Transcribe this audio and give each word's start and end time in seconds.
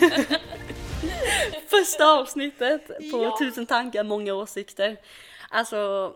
Första 1.68 2.06
avsnittet 2.06 2.86
på 2.86 3.24
Ja. 3.24 3.38
Tusen 3.38 3.66
tankar, 3.66 4.04
många 4.04 4.34
åsikter. 4.34 4.96
Alltså, 5.50 6.12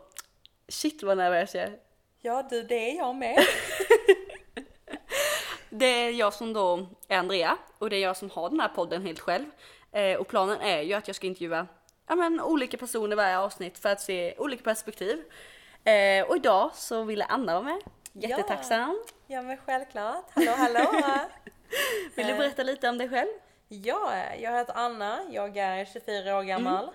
shit 0.69 1.03
vad 1.03 1.17
nervös 1.17 1.55
jag 1.55 1.65
är. 1.65 1.79
Ja 2.21 2.47
du, 2.51 2.63
det 2.63 2.91
är 2.91 2.97
jag 2.97 3.17
med. 3.17 3.39
Det 5.77 5.87
är 5.87 6.11
jag 6.11 6.35
som 6.35 6.53
då 6.53 6.87
är 7.09 7.19
Andrea 7.19 7.57
och 7.79 7.91
det 7.91 7.97
är 7.97 8.01
jag 8.01 8.17
som 8.17 8.31
har 8.31 8.51
den 8.51 8.61
här 8.61 8.69
podden 8.69 9.03
helt 9.03 9.21
själv. 9.21 9.45
Eh, 9.93 10.17
och 10.17 10.29
planen 10.29 10.61
är 10.61 10.81
ju 10.81 10.95
att 10.95 11.09
jag 11.09 11.17
ska 11.17 11.27
intervjua 11.27 11.67
ja, 12.09 12.15
men, 12.15 12.41
olika 12.41 12.77
personer 12.77 13.17
varje 13.17 13.39
avsnitt 13.39 13.79
för 13.79 13.89
att 13.89 14.01
se 14.01 14.35
olika 14.39 14.63
perspektiv. 14.63 15.25
Eh, 15.85 16.27
och 16.27 16.37
idag 16.37 16.71
så 16.75 17.03
ville 17.03 17.25
Anna 17.25 17.53
vara 17.53 17.63
med. 17.63 17.81
Jättetacksam. 18.13 19.05
Ja 19.27 19.43
men 19.43 19.57
självklart. 19.57 20.25
Hallå 20.35 20.53
hallå! 20.57 20.91
Vill 22.15 22.27
du 22.27 22.35
berätta 22.35 22.63
lite 22.63 22.89
om 22.89 22.99
dig 22.99 23.09
själv? 23.09 23.31
Ja, 23.83 24.13
jag 24.41 24.53
heter 24.53 24.75
Anna, 24.77 25.21
jag 25.31 25.57
är 25.57 25.85
24 25.85 26.39
år 26.39 26.43
gammal. 26.43 26.91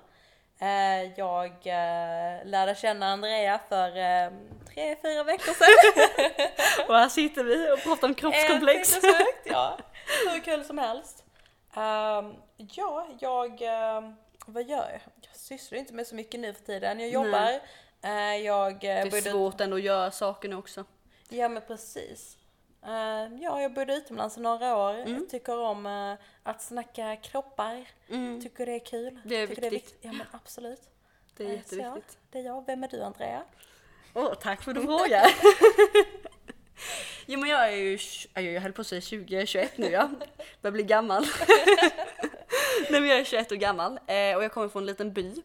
Mm. 0.59 1.13
Jag 1.15 1.51
eh, 1.51 2.45
lärde 2.45 2.75
känna 2.75 3.05
Andrea 3.05 3.59
för 3.69 3.87
eh, 3.87 4.31
tre, 4.73 4.95
fyra 5.01 5.23
veckor 5.23 5.53
sedan. 5.53 6.87
Och 6.87 6.95
här 6.95 7.09
sitter 7.09 7.43
vi 7.43 7.71
och 7.71 7.83
pratar 7.83 8.07
om 8.07 8.13
kroppskomplex. 8.15 8.89
Sinnessjukt, 8.89 9.45
ja. 9.45 9.77
Hur 10.31 10.39
kul 10.39 10.63
som 10.63 10.77
helst. 10.77 11.23
Ehm, 11.75 12.33
ja, 12.57 13.07
jag... 13.19 13.61
ehm, 13.61 14.15
vad 14.45 14.63
gör 14.63 14.89
jag? 14.91 15.01
Jag 15.21 15.35
sysslar 15.35 15.79
inte 15.79 15.93
med 15.93 16.07
så 16.07 16.15
mycket 16.15 16.39
nu 16.39 16.53
för 16.53 16.63
tiden. 16.63 16.99
Jag 16.99 17.09
jobbar. 17.09 17.59
Jag 18.43 18.79
Det 18.79 19.17
är 19.17 19.31
svårt 19.31 19.61
ändå 19.61 19.75
att 19.75 19.83
göra 19.83 20.11
saker 20.11 20.49
nu 20.49 20.55
också. 20.55 20.85
Ja 21.29 21.49
men 21.49 21.61
precis. 21.67 22.38
Eh, 22.85 23.41
ja, 23.41 23.61
jag 23.61 23.73
bodde 23.73 23.95
utomlands 23.95 24.37
i 24.37 24.41
några 24.41 24.77
år. 24.77 24.93
Mm. 24.93 25.13
Jag 25.13 25.29
tycker 25.29 25.57
om 25.59 25.85
eh, 25.85 26.13
att 26.43 26.61
snacka 26.61 27.15
kroppar. 27.15 27.85
Tycker 28.41 28.65
det 28.65 28.71
är 28.75 28.79
kul. 28.85 29.19
Det 29.25 29.35
är 29.35 29.47
tycker 29.47 29.69
viktigt. 29.69 29.97
Ja 30.01 30.11
men 30.11 30.27
absolut. 30.31 30.81
Det 31.37 31.43
är 31.43 31.47
Eh, 31.49 31.55
jätteviktigt. 31.55 32.11
Så, 32.11 32.17
det 32.31 32.39
är 32.39 32.43
jag. 32.43 32.65
Vem 32.65 32.83
är 32.83 32.87
du 32.87 33.03
Andrea? 33.03 33.43
Åh, 34.13 34.33
tack 34.33 34.63
för 34.63 34.71
att 34.71 34.75
du 34.77 34.83
frågar. 34.85 35.25
jo 37.25 37.39
men 37.39 37.49
jag 37.49 37.67
är 37.73 37.77
ju, 37.77 37.97
jag 38.33 38.61
höll 38.61 38.73
på 38.73 38.81
att 38.81 38.87
säga 38.87 39.01
20, 39.01 39.45
21 39.45 39.77
nu 39.77 39.87
ja. 39.87 40.09
Börjar 40.61 40.71
bli 40.71 40.83
gammal. 40.83 41.25
Nej 42.89 43.01
men 43.01 43.07
jag 43.09 43.19
är 43.19 43.23
21 43.23 43.51
år 43.51 43.55
gammal 43.55 43.91
eh, 44.07 44.35
och 44.35 44.43
jag 44.43 44.51
kommer 44.51 44.69
från 44.69 44.83
en 44.83 44.85
liten 44.87 45.13
by. 45.13 45.35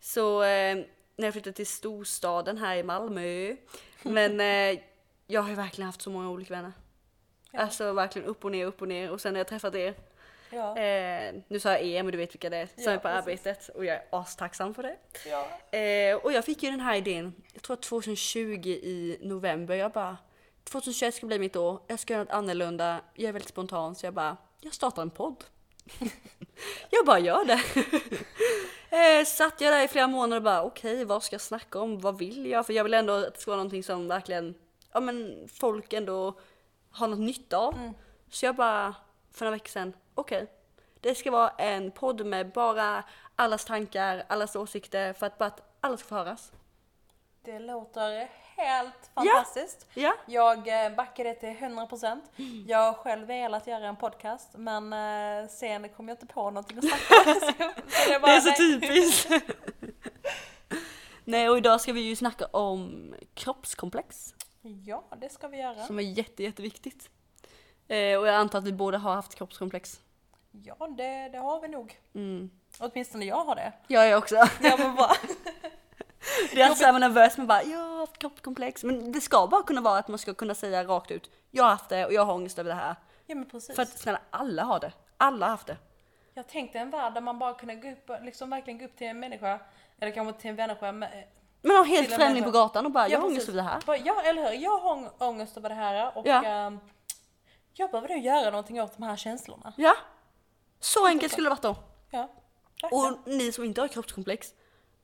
Så 0.00 0.40
när 0.40 0.86
jag 1.16 1.32
flyttade 1.32 1.52
till 1.56 1.66
storstaden 1.66 2.58
här 2.58 2.76
i 2.76 2.82
Malmö. 2.82 3.56
Men 4.02 4.40
jag 5.30 5.42
har 5.42 5.48
ju 5.48 5.54
verkligen 5.54 5.86
haft 5.86 6.02
så 6.02 6.10
många 6.10 6.30
olika 6.30 6.54
vänner. 6.54 6.72
Ja. 7.50 7.60
Alltså 7.60 7.92
verkligen 7.92 8.28
upp 8.28 8.44
och 8.44 8.50
ner, 8.52 8.66
upp 8.66 8.82
och 8.82 8.88
ner 8.88 9.10
och 9.10 9.20
sen 9.20 9.34
har 9.34 9.38
jag 9.38 9.48
träffat 9.48 9.74
er. 9.74 9.94
Ja. 10.50 10.78
Eh, 10.78 11.34
nu 11.48 11.60
sa 11.60 11.70
jag 11.72 11.82
er 11.82 12.02
men 12.02 12.12
du 12.12 12.18
vet 12.18 12.34
vilka 12.34 12.50
det 12.50 12.56
är 12.56 12.66
som 12.66 12.82
Ja, 12.84 12.90
är 12.90 12.96
på 12.96 13.02
precis. 13.02 13.46
arbetet 13.46 13.68
och 13.68 13.84
jag 13.84 13.96
är 13.96 14.02
astacksam 14.10 14.74
för 14.74 14.82
det. 14.82 14.96
ja. 15.26 15.78
Eh, 15.78 16.16
och 16.16 16.32
jag 16.32 16.44
fick 16.44 16.62
ju 16.62 16.70
den 16.70 16.80
här 16.80 16.96
idén, 16.96 17.34
jag 17.52 17.62
tror 17.62 17.74
att 17.76 17.82
2020 17.82 18.68
i 18.68 19.18
november, 19.22 19.74
jag 19.74 19.92
bara 19.92 20.16
2021 20.64 21.14
ska 21.14 21.26
bli 21.26 21.38
mitt 21.38 21.56
år, 21.56 21.80
jag 21.86 21.98
ska 22.00 22.12
göra 22.12 22.24
något 22.24 22.32
annorlunda, 22.32 23.00
jag 23.14 23.28
är 23.28 23.32
väldigt 23.32 23.48
spontan 23.48 23.94
så 23.94 24.06
jag 24.06 24.14
bara, 24.14 24.36
jag 24.60 24.74
startar 24.74 25.02
en 25.02 25.10
podd. 25.10 25.44
jag 26.90 27.06
bara 27.06 27.18
gör 27.18 27.44
det. 27.44 27.60
eh, 29.20 29.24
satt 29.24 29.60
jag 29.60 29.72
där 29.72 29.84
i 29.84 29.88
flera 29.88 30.06
månader 30.06 30.36
och 30.36 30.42
bara 30.42 30.62
okej, 30.62 31.04
vad 31.04 31.22
ska 31.22 31.34
jag 31.34 31.40
snacka 31.40 31.78
om, 31.80 32.00
vad 32.00 32.18
vill 32.18 32.46
jag? 32.46 32.66
För 32.66 32.72
jag 32.72 32.84
vill 32.84 32.94
ändå 32.94 33.12
att 33.12 33.34
det 33.34 33.40
ska 33.40 33.50
vara 33.50 33.56
någonting 33.56 33.82
som 33.82 34.08
verkligen, 34.08 34.54
ja 34.98 35.02
men 35.02 35.48
folk 35.52 35.92
ändå 35.92 36.34
har 36.90 37.08
något 37.08 37.18
nytta 37.18 37.56
av. 37.56 37.92
Så 38.30 38.46
jag 38.46 38.56
bara, 38.56 38.94
för 39.32 39.44
några 39.44 39.56
veckor 39.56 39.68
sedan, 39.68 39.92
okej. 40.14 40.46
Det 41.00 41.14
ska 41.14 41.30
vara 41.30 41.48
en 41.48 41.90
podd 41.90 42.26
med 42.26 42.52
bara 42.52 43.04
allas 43.36 43.64
tankar, 43.64 44.24
allas 44.28 44.56
åsikter 44.56 45.12
för 45.12 45.26
att 45.26 45.38
bara 45.38 45.46
att 45.46 45.62
alla 45.80 45.96
ska 45.96 46.08
få 46.08 46.14
höras. 46.14 46.52
Det 47.44 47.58
låter 47.58 48.28
helt 48.56 49.10
fantastiskt. 49.14 49.86
Ja. 49.94 50.14
Jag 50.26 50.84
eh, 50.86 50.94
backar 50.94 51.24
det 51.24 51.34
till 51.34 51.48
100%. 51.48 52.20
Jag 52.66 52.92
har 52.92 52.94
själv 52.94 53.26
velat 53.26 53.66
göra 53.66 53.86
en 53.86 53.96
podcast 53.96 54.48
men 54.54 54.92
eh, 54.92 55.48
sen 55.48 55.88
kom 55.88 56.08
jag 56.08 56.14
inte 56.14 56.26
på 56.26 56.50
någonting 56.50 56.78
att 56.78 56.84
snacka 56.84 57.64
om. 57.64 57.74
Det 58.22 58.30
är 58.30 58.40
så 58.40 58.52
typiskt. 58.52 59.30
Nej 61.24 61.48
och 61.48 61.58
idag 61.58 61.80
ska 61.80 61.92
vi 61.92 62.00
ju 62.00 62.16
snacka 62.16 62.46
om 62.46 63.14
kroppskomplex 63.34 64.34
Ja, 64.86 65.04
det 65.16 65.28
ska 65.28 65.48
vi 65.48 65.58
göra. 65.58 65.86
som 65.86 65.98
är 65.98 66.02
jätte, 66.02 66.42
jätteviktigt. 66.42 67.10
Eh, 67.88 68.18
och 68.18 68.28
jag 68.28 68.34
antar 68.34 68.58
att 68.58 68.64
vi 68.64 68.72
båda 68.72 68.98
har 68.98 69.14
haft 69.14 69.34
kroppskomplex. 69.34 70.00
Ja, 70.50 70.88
det, 70.88 71.28
det 71.28 71.38
har 71.38 71.60
vi 71.60 71.68
nog. 71.68 71.98
Mm. 72.14 72.50
Åtminstone 72.78 73.24
jag 73.24 73.44
har 73.44 73.54
det. 73.54 73.72
Jag 73.86 74.08
är 74.08 74.16
också. 74.16 74.34
Ja 74.60 74.76
men 74.78 74.94
bra. 74.94 75.12
Det 76.52 76.60
är 76.60 76.64
alltid 76.64 76.78
såhär 76.78 76.98
nervös 76.98 77.38
men 77.38 77.46
bara 77.46 77.62
jag 77.62 77.78
har 77.78 77.98
haft 77.98 78.18
kroppskomplex. 78.18 78.84
Men 78.84 79.12
det 79.12 79.20
ska 79.20 79.46
bara 79.46 79.62
kunna 79.62 79.80
vara 79.80 79.98
att 79.98 80.08
man 80.08 80.18
ska 80.18 80.34
kunna 80.34 80.54
säga 80.54 80.84
rakt 80.84 81.10
ut 81.10 81.30
jag 81.50 81.64
har 81.64 81.70
haft 81.70 81.88
det 81.88 82.06
och 82.06 82.12
jag 82.12 82.24
har 82.24 82.34
ångest 82.34 82.58
över 82.58 82.70
det 82.70 82.76
här. 82.76 82.96
Ja 83.26 83.34
men 83.34 83.48
precis. 83.48 83.76
För 83.76 83.82
att 83.82 83.98
snälla 83.98 84.20
alla 84.30 84.62
har 84.62 84.80
det. 84.80 84.92
Alla 85.16 85.46
har 85.46 85.50
haft 85.50 85.66
det. 85.66 85.76
Jag 86.34 86.48
tänkte 86.48 86.78
en 86.78 86.90
värld 86.90 87.14
där 87.14 87.20
man 87.20 87.38
bara 87.38 87.54
kunde 87.54 87.74
gå 87.74 87.90
upp, 87.90 88.10
liksom 88.22 88.50
verkligen 88.50 88.78
gå 88.78 88.84
upp 88.84 88.96
till 88.96 89.06
en 89.06 89.20
människa, 89.20 89.60
eller 90.00 90.12
kanske 90.12 90.40
till 90.40 90.50
en 90.50 90.56
människa 90.56 90.92
Men 91.62 91.76
har 91.76 91.84
helt 91.84 92.12
främling 92.14 92.44
på 92.44 92.50
gatan 92.50 92.86
och 92.86 92.92
bara 92.92 93.08
jag 93.08 93.20
har 93.20 93.26
ångest 93.26 93.48
över 93.48 93.56
det 93.56 93.62
här. 93.68 93.80
Bara, 93.86 93.96
Ja 93.96 94.22
eller 94.22 94.42
hur, 94.50 94.62
jag 94.62 94.78
har 94.78 94.90
ång- 94.96 95.10
ångest 95.18 95.56
över 95.56 95.68
det 95.68 95.74
här 95.74 96.18
och 96.18 96.26
Ja. 96.26 96.44
ehm, 96.44 96.78
jag 97.72 97.90
behöver 97.90 98.08
nog 98.08 98.18
göra 98.24 98.50
någonting 98.50 98.82
åt 98.82 98.96
de 98.96 99.02
här 99.02 99.16
känslorna. 99.16 99.72
Ja. 99.76 99.94
Så 100.80 101.06
enkelt 101.06 101.32
skulle 101.32 101.46
det 101.46 101.50
varit 101.50 101.62
då. 101.62 101.76
Ja, 102.10 102.28
verkligen. 102.82 103.04
Och 103.14 103.18
ni 103.28 103.52
som 103.52 103.64
inte 103.64 103.80
har 103.80 103.88
kroppskomplex, 103.88 104.48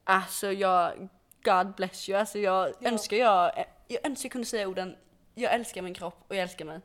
alltså 0.04 0.52
jag, 0.52 1.08
God 1.44 1.74
bless 1.74 2.08
you, 2.08 2.18
alltså 2.18 2.38
jag 2.38 2.68
Ja. 2.80 2.88
önskar 2.88 3.16
jag, 3.16 3.64
jag 3.88 4.06
önskar 4.06 4.26
jag 4.26 4.32
kunde 4.32 4.46
säga 4.46 4.68
orden, 4.68 4.96
jag 5.34 5.52
älskar 5.54 5.82
min 5.82 5.94
kropp 5.94 6.24
och 6.28 6.34
jag 6.36 6.42
älskar 6.42 6.64
mig. 6.64 6.80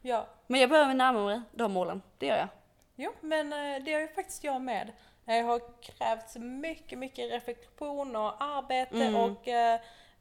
Ja. 0.00 0.26
Men 0.46 0.60
jag 0.60 0.70
behöver 0.70 0.94
närma 0.94 1.24
mig 1.24 1.40
de 1.52 1.72
målen, 1.72 2.02
det 2.18 2.26
gör 2.26 2.36
jag. 2.36 2.48
Jo, 2.96 3.12
men 3.20 3.52
eh, 3.52 3.84
det 3.84 3.92
har 3.92 4.00
ju 4.00 4.08
faktiskt 4.08 4.44
jag 4.44 4.60
med. 4.62 4.92
Jag 5.24 5.44
har 5.44 5.60
krävt 5.82 6.36
mycket, 6.36 6.98
mycket 6.98 7.30
reflektion 7.30 8.16
och 8.16 8.42
arbete 8.44 8.96
Mm. 9.04 9.14
och 9.16 9.48
eh, 9.48 9.74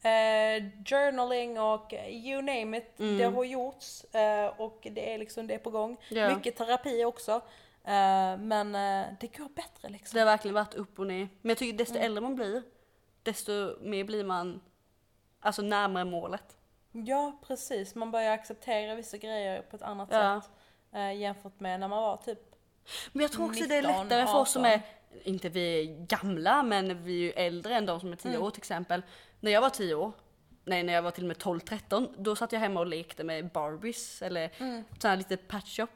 eh, 0.03 0.63
journaling 0.85 1.59
och 1.59 1.93
you 2.09 2.41
name 2.41 2.77
it. 2.77 2.97
Det 2.97 3.23
har 3.23 3.43
gjorts 3.43 4.03
eh, 4.15 4.45
och 4.61 4.87
det 4.91 5.13
är 5.13 5.17
liksom 5.17 5.47
det 5.47 5.53
är 5.53 5.59
på 5.59 5.69
gång. 5.69 5.97
Ja. 6.09 6.35
Mycket 6.35 6.55
terapi 6.55 7.05
också. 7.05 7.31
Eh, 7.83 8.37
men 8.37 8.75
eh, 8.75 9.07
det 9.19 9.37
går 9.37 9.49
bättre 9.55 9.89
liksom. 9.89 10.15
Det 10.15 10.19
har 10.19 10.25
verkligen 10.25 10.55
varit 10.55 10.73
upp 10.73 10.99
och 10.99 11.07
ner. 11.07 11.27
Men 11.41 11.49
jag 11.49 11.57
tycker 11.57 11.77
desto 11.77 11.97
äldre 11.97 12.21
man 12.21 12.35
blir, 12.35 12.63
desto 13.23 13.51
mer 13.81 14.03
blir 14.03 14.23
man 14.23 14.61
alltså 15.39 15.61
närmare 15.61 16.05
målet. 16.05 16.57
Ja, 16.91 17.37
precis. 17.47 17.95
Man 17.95 18.11
börjar 18.11 18.31
acceptera 18.31 18.95
vissa 18.95 19.17
grejer 19.17 19.61
på 19.61 19.75
ett 19.75 19.81
annat 19.81 20.09
Ja. 20.11 20.41
sätt 20.41 20.51
eh, 20.93 21.13
jämfört 21.13 21.59
med 21.59 21.79
när 21.79 21.87
man 21.87 22.01
var 22.01 22.17
typ 22.17 22.50
Men 23.11 23.21
jag 23.21 23.31
tror 23.31 23.45
också 23.45 23.65
det 23.65 23.75
är 23.75 23.81
19, 23.81 24.03
lättare 24.03 24.27
för 24.27 24.39
oss 24.39 24.51
som 24.51 24.65
18. 24.65 24.71
är, 24.71 24.81
inte 25.23 25.49
vi 25.49 25.79
är 25.79 26.05
gamla, 26.05 26.63
men 26.63 27.03
vi 27.03 27.13
är 27.13 27.19
ju 27.19 27.31
äldre 27.31 27.75
än 27.75 27.85
de 27.85 27.99
som 27.99 28.11
är 28.11 28.15
10 28.15 28.37
år 28.37 28.51
till 28.51 28.61
exempel. 28.61 29.01
När 29.39 29.51
jag 29.51 29.61
var 29.61 29.69
10 29.69 29.95
år, 29.95 30.11
nej 30.65 30.83
när 30.83 30.93
jag 30.93 31.01
var 31.01 31.11
till 31.11 31.23
och 31.23 31.27
med 31.27 31.37
12-13, 31.37 32.13
då 32.17 32.35
satt 32.35 32.51
jag 32.51 32.59
hemma 32.59 32.79
och 32.79 32.85
lekte 32.85 33.23
med 33.23 33.51
Barbies 33.51 34.21
eller 34.21 34.51
mm. 34.57 34.83
sådana 34.99 35.15
lite 35.15 35.37
patch 35.37 35.77
shop. 35.77 35.87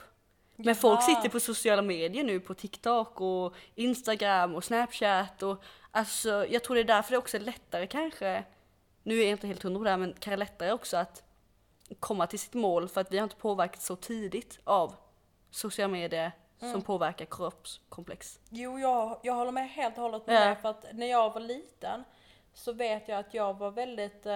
Men 0.56 0.76
folk 0.76 1.04
sitter 1.04 1.30
på 1.30 1.40
sociala 1.40 1.82
medier 1.82 2.24
nu 2.24 2.40
på 2.40 2.54
TikTok 2.54 3.22
och 3.22 3.56
Instagram 3.76 4.56
och 4.56 4.64
Snapchat 4.64 5.44
och 5.44 5.64
alltså 5.92 6.46
jag 6.50 6.64
tror 6.64 6.76
det 6.76 6.82
är 6.82 6.86
därför 6.86 7.12
det 7.12 7.18
också 7.18 7.38
är 7.38 7.42
lättare 7.42 7.88
kanske, 7.88 8.44
nu 9.04 9.20
är 9.20 9.24
jag 9.24 9.32
inte 9.32 9.48
helt 9.48 9.64
hundra 9.64 9.80
på 9.80 9.84
det 9.84 9.90
här, 9.90 9.98
men 9.98 10.14
kanske 10.20 10.38
lättare 10.38 10.72
också 10.72 10.98
att 10.98 11.24
komma 12.00 12.28
till 12.28 12.40
sitt 12.40 12.54
mål 12.54 12.90
för 12.90 13.02
att 13.02 13.12
vi 13.12 13.18
har 13.18 13.24
inte 13.24 13.36
påverkats 13.36 13.86
så 13.86 13.96
tidigt 13.96 14.60
av 14.64 14.96
sociala 15.52 15.92
medier 15.92 16.32
som 16.60 16.82
påverkar 16.82 17.26
kroppskomplex. 17.26 18.40
Jo, 18.50 18.80
jag, 18.80 19.20
jag 19.24 19.34
håller 19.34 19.52
med 19.52 19.70
helt 19.70 19.98
och 19.98 20.04
hållet 20.04 20.28
med 20.28 20.52
Ja. 20.52 20.56
För 20.56 20.70
att 20.70 20.86
när 20.94 21.08
jag 21.08 21.34
var 21.34 21.42
liten 21.42 22.04
så 22.54 22.74
vet 22.74 23.08
jag 23.08 23.20
att 23.20 23.34
jag 23.34 23.58
var 23.58 23.72
väldigt, 23.72 24.26
eh, 24.26 24.34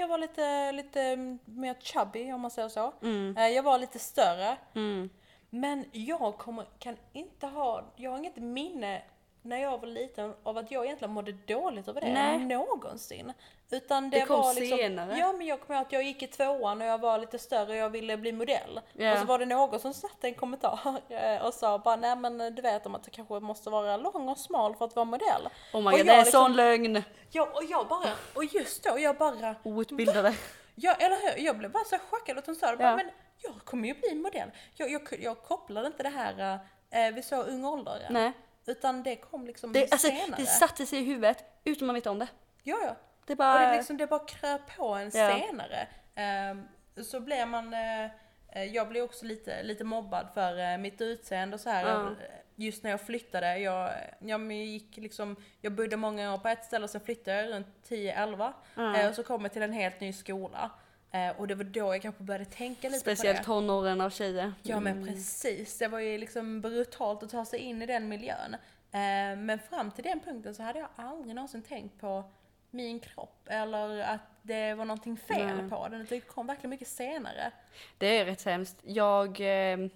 jag 0.00 0.08
var 0.08 0.18
lite, 0.18 0.72
lite 0.72 1.16
mer 1.44 1.76
chubby 1.80 2.32
om 2.32 2.40
man 2.40 2.50
säger 2.50 2.68
så. 2.68 2.92
Eh, 3.36 3.48
jag 3.48 3.62
var 3.62 3.78
lite 3.78 3.98
större. 3.98 4.56
Mm. 4.74 5.10
Men 5.50 5.84
jag 5.92 6.38
kommer, 6.38 6.66
kan 6.78 6.96
inte 7.12 7.46
ha, 7.46 7.84
jag 7.96 8.10
har 8.10 8.18
inget 8.18 8.36
minne 8.36 9.02
när 9.42 9.56
jag 9.62 9.78
var 9.78 9.86
liten 9.86 10.34
av 10.42 10.58
att 10.58 10.70
jag 10.70 10.84
egentligen 10.84 11.12
mådde 11.14 11.32
dåligt 11.32 11.88
över 11.88 12.00
det 12.00 12.12
Nej. 12.12 12.38
någonsin. 12.38 13.32
Utan 13.70 14.10
det, 14.10 14.18
Det 14.18 14.26
kom 14.26 14.40
var 14.40 14.54
liksom, 14.54 14.78
senare. 14.78 15.18
Ja 15.18 15.32
men 15.32 15.46
jag 15.46 15.60
kommer 15.60 15.76
ihåg 15.78 15.86
att 15.86 15.92
jag 15.92 16.02
gick 16.02 16.22
i 16.22 16.26
tvåan 16.26 16.80
och 16.80 16.86
jag 16.86 16.98
var 17.00 17.18
lite 17.18 17.38
större 17.38 17.70
och 17.70 17.76
jag 17.76 17.90
ville 17.90 18.16
bli 18.16 18.32
modell. 18.32 18.80
Ja. 18.92 19.12
Och 19.12 19.18
så 19.18 19.24
var 19.24 19.38
det 19.38 19.46
någon 19.46 19.80
som 19.80 19.94
satte 19.94 20.28
en 20.28 20.34
kommentar 20.34 21.00
eh, 21.08 21.46
och 21.46 21.54
sa 21.54 21.78
bara 21.78 21.96
nej 21.96 22.16
men 22.16 22.38
du 22.54 22.62
vet 22.62 22.86
om 22.86 22.94
att 22.94 23.04
du 23.04 23.10
kanske 23.10 23.40
måste 23.40 23.70
vara 23.70 23.96
lång 23.96 24.28
och 24.28 24.38
smal 24.38 24.74
för 24.74 24.84
att 24.84 24.96
vara 24.96 25.04
modell. 25.04 25.48
Oh 25.72 25.80
my 25.80 25.86
Och 25.86 25.90
god, 25.90 25.98
jag 25.98 26.06
det 26.06 26.12
är 26.12 26.16
liksom- 26.24 26.40
sån 26.42 26.52
lögn! 26.56 27.02
Ja 27.30 27.48
och 27.54 27.64
jag 27.64 27.88
bara, 27.88 28.10
och 28.34 28.44
just 28.44 28.84
då 28.84 28.98
jag 28.98 29.16
bara 29.16 29.56
Outbildade. 29.62 30.34
Ja 30.74 30.94
eller 30.94 31.16
hur, 31.36 31.44
jag 31.44 31.58
blev 31.58 31.70
bara 31.70 31.84
så 31.84 31.96
chockad 32.10 32.38
att 32.38 32.46
hon 32.46 32.54
sa 32.56 32.70
det. 32.70 32.76
Bara. 32.76 32.96
Men 32.96 33.10
jag 33.42 33.54
kommer 33.64 33.88
ju 33.88 33.94
bli 33.94 34.14
modell. 34.14 34.50
Jag, 34.74 34.90
jag, 34.90 35.02
jag 35.20 35.42
kopplade 35.42 35.86
inte 35.86 36.02
det 36.02 36.08
här 36.08 36.58
eh, 36.90 37.14
vid 37.14 37.24
så 37.24 37.42
ung 37.42 37.64
ålder. 37.64 38.06
Nej. 38.10 38.32
Utan 38.70 39.02
det 39.02 39.16
kom 39.16 39.46
liksom 39.46 39.72
Det, 39.72 39.92
alltså, 39.92 40.08
senare. 40.08 40.34
det 40.40 40.46
satte 40.46 40.86
sig 40.86 40.98
i 40.98 41.04
huvudet 41.04 41.44
utan 41.64 41.86
man 41.86 41.94
vet 41.94 42.06
om 42.06 42.18
det. 42.18 42.28
Ja, 42.62 42.76
ja. 42.84 42.96
Det 43.26 43.32
är 43.32 43.34
Och 43.34 43.38
bara... 43.38 43.70
det, 43.70 43.76
liksom, 43.76 43.96
det 43.96 44.06
bara 44.06 44.24
kröp 44.26 44.76
på 44.76 44.88
en 44.94 45.10
Ja. 45.14 45.38
senare. 45.38 45.88
Ehm, 46.14 46.68
så 47.04 47.20
blev 47.20 47.48
man, 47.48 47.74
eh, 47.74 48.04
eh, 48.48 48.64
jag 48.64 48.88
blev 48.88 49.04
också 49.04 49.24
lite, 49.24 49.62
lite 49.62 49.84
mobbad 49.84 50.28
för 50.34 50.58
eh, 50.72 50.78
mitt 50.78 51.00
utseende 51.00 51.54
och 51.54 51.60
så 51.60 51.70
här. 51.70 52.06
Eh, 52.06 52.12
Just 52.56 52.82
när 52.84 52.90
jag 52.90 53.00
flyttade, 53.00 53.58
jag, 53.58 53.90
jag 54.18 54.52
gick 54.52 54.96
liksom, 54.96 55.36
jag 55.60 55.72
bodde 55.72 55.96
många 55.96 56.34
år 56.34 56.38
på 56.38 56.48
ett 56.48 56.64
ställe 56.64 56.84
och 56.84 56.90
sen 56.90 57.00
flyttade 57.00 57.42
jag 57.42 57.50
runt 57.52 57.66
10-11. 57.88 58.52
Ja. 58.74 58.96
Eh, 58.96 59.08
och 59.08 59.14
så 59.14 59.22
kom 59.22 59.42
jag 59.42 59.52
till 59.52 59.62
en 59.62 59.72
helt 59.72 60.00
ny 60.00 60.12
skola. 60.12 60.70
Eh, 61.12 61.30
och 61.40 61.46
det 61.46 61.54
var 61.54 61.64
då 61.64 61.94
jag 61.94 62.02
kanske 62.02 62.22
började 62.22 62.44
tänka 62.44 62.88
lite 62.88 63.00
Speciellt 63.00 63.38
på 63.38 63.42
det. 63.42 63.44
tonåren 63.44 64.00
av 64.00 64.10
tjejer. 64.10 64.52
Ja 64.62 64.80
men 64.80 65.06
precis, 65.06 65.78
det 65.78 65.88
var 65.88 65.98
ju 65.98 66.18
liksom 66.18 66.60
brutalt 66.60 67.22
att 67.22 67.30
ta 67.30 67.44
sig 67.44 67.58
in 67.58 67.82
i 67.82 67.86
den 67.86 68.08
miljön. 68.08 68.54
Eh, 68.92 69.36
men 69.38 69.58
fram 69.58 69.90
till 69.90 70.04
den 70.04 70.20
punkten 70.20 70.54
så 70.54 70.62
hade 70.62 70.78
jag 70.78 70.88
aldrig 70.96 71.34
någonsin 71.34 71.62
tänkt 71.62 72.00
på 72.00 72.24
min 72.70 73.00
kropp 73.00 73.46
eller 73.46 73.98
att 73.98 74.20
det 74.42 74.74
var 74.74 74.84
någonting 74.84 75.16
fel 75.16 75.56
Nej. 75.56 75.68
på 75.68 75.88
den. 75.88 76.06
Det 76.08 76.20
kom 76.20 76.46
verkligen 76.46 76.70
mycket 76.70 76.88
senare. 76.88 77.52
Det 77.98 78.18
är 78.18 78.24
rätt 78.24 78.44
hemskt. 78.44 78.76
Jag, 78.82 79.40
eh, 79.40 79.88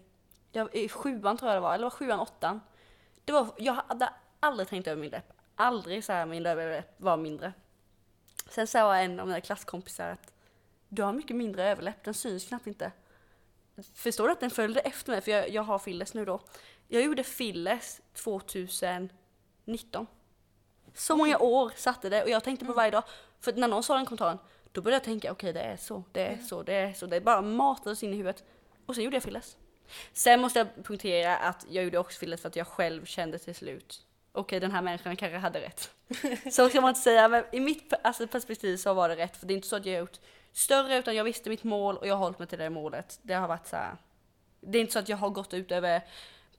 jag 0.53 0.75
i 0.75 0.89
sjuan 0.89 1.37
tror 1.37 1.51
jag 1.51 1.57
det 1.57 1.61
var, 1.61 1.75
eller 1.75 1.85
var 1.85 1.91
sjuan, 1.91 2.21
åttan. 2.21 2.61
Det 3.25 3.33
var, 3.33 3.47
jag 3.59 3.73
hade 3.73 4.09
aldrig 4.41 4.69
tänkt 4.69 4.87
över 4.89 5.01
min 5.01 5.11
läpp. 5.11 5.33
Aldrig 5.55 6.05
så 6.05 6.13
här 6.13 6.27
min 6.27 6.47
överläpp 6.47 6.95
var 6.97 7.17
mindre. 7.17 7.53
Sen 8.49 8.67
sa 8.67 8.97
en 8.97 9.21
av 9.21 9.27
mina 9.27 9.41
klasskompisar 9.41 10.11
att 10.11 10.34
du 10.95 11.03
har 11.03 11.13
mycket 11.13 11.37
mindre 11.37 11.71
överläpp, 11.71 12.05
den 12.05 12.15
syns 12.15 12.45
knappt 12.45 12.67
inte. 12.67 12.93
Förstår 13.95 14.27
du 14.27 14.33
att 14.33 14.41
den 14.41 14.51
följde 14.51 14.81
efter 14.81 15.13
mig? 15.13 15.21
För 15.21 15.31
jag, 15.31 15.51
jag 15.51 15.63
har 15.63 15.79
fillers 15.79 16.15
nu 16.15 16.25
då. 16.25 16.41
Jag 16.89 17.03
gjorde 17.03 17.25
fillers 17.25 18.01
2019. 18.15 20.07
Så 20.95 21.17
många 21.17 21.39
år 21.39 21.73
satte 21.77 22.09
det 22.09 22.23
och 22.23 22.31
jag 22.31 22.45
tänkte 22.45 22.67
på 22.67 22.73
varje 22.73 22.91
dag. 22.91 23.05
För 23.41 23.53
när 23.53 23.69
någon 23.69 23.83
sa 23.83 23.97
den 23.97 24.07
kommentaren, 24.07 24.39
då 24.73 24.83
började 24.83 24.97
jag 24.97 25.05
tänka 25.05 25.33
okej 25.33 25.53
det 25.53 25.61
är 25.61 25.77
så, 25.77 26.05
det 26.13 26.27
är 26.27 26.39
så, 26.39 26.63
det 26.63 26.75
är 26.75 26.93
så. 26.93 27.07
Det 27.07 27.21
bara 27.21 27.43
matades 27.43 28.03
in 28.03 28.13
i 28.13 28.17
huvudet. 28.17 28.45
Och 28.87 28.95
sen 28.95 29.05
gjorde 29.05 29.17
jag 29.17 29.23
fillers. 29.23 29.57
Sen 30.13 30.41
måste 30.41 30.59
jag 30.59 30.85
punktera 30.85 31.37
att 31.37 31.67
jag 31.69 31.85
gjorde 31.85 31.99
också 31.99 32.19
fillers 32.19 32.41
för 32.41 32.49
att 32.49 32.57
jag 32.57 32.67
själv 32.67 33.05
kände 33.05 33.39
till 33.39 33.55
slut 33.55 34.07
okej 34.35 34.61
den 34.61 34.73
här 34.73 34.83
människan 34.83 35.17
kanske 35.17 35.39
hade 35.39 35.61
rätt. 35.61 35.91
så 36.55 36.69
ska 36.69 36.81
man 36.81 36.89
inte 36.89 37.01
säga, 37.01 37.29
men 37.29 37.45
i 37.53 37.61
mitt 37.61 37.93
alltså, 38.03 38.27
perspektiv 38.27 38.77
så 38.77 38.95
var 38.95 39.09
det 39.09 39.17
rätt. 39.17 39.37
För 39.37 39.47
det 39.47 39.55
är 39.55 39.57
inte 39.57 39.69
så 39.69 39.77
att 39.77 39.87
jag 39.87 39.93
har 39.93 40.01
gjort 40.01 40.21
större 40.55 40.97
utan 40.99 41.15
jag 41.15 41.25
visste 41.25 41.51
mitt 41.51 41.65
mål 41.65 41.97
och 41.97 42.07
jag 42.07 42.15
har 42.15 42.25
hållit 42.25 42.39
mig 42.39 42.49
till 42.49 42.59
det 42.59 42.71
målet. 42.71 43.19
Det 43.23 43.35
har 43.35 43.49
varit 43.49 43.67
så 43.67 43.77
här. 43.77 43.97
Det 44.61 44.79
är 44.79 44.81
inte 44.81 44.93
så 44.93 44.99
att 44.99 45.09
jag 45.09 45.17
har 45.17 45.31
gått 45.31 45.55
ut 45.55 45.73
över 45.73 46.03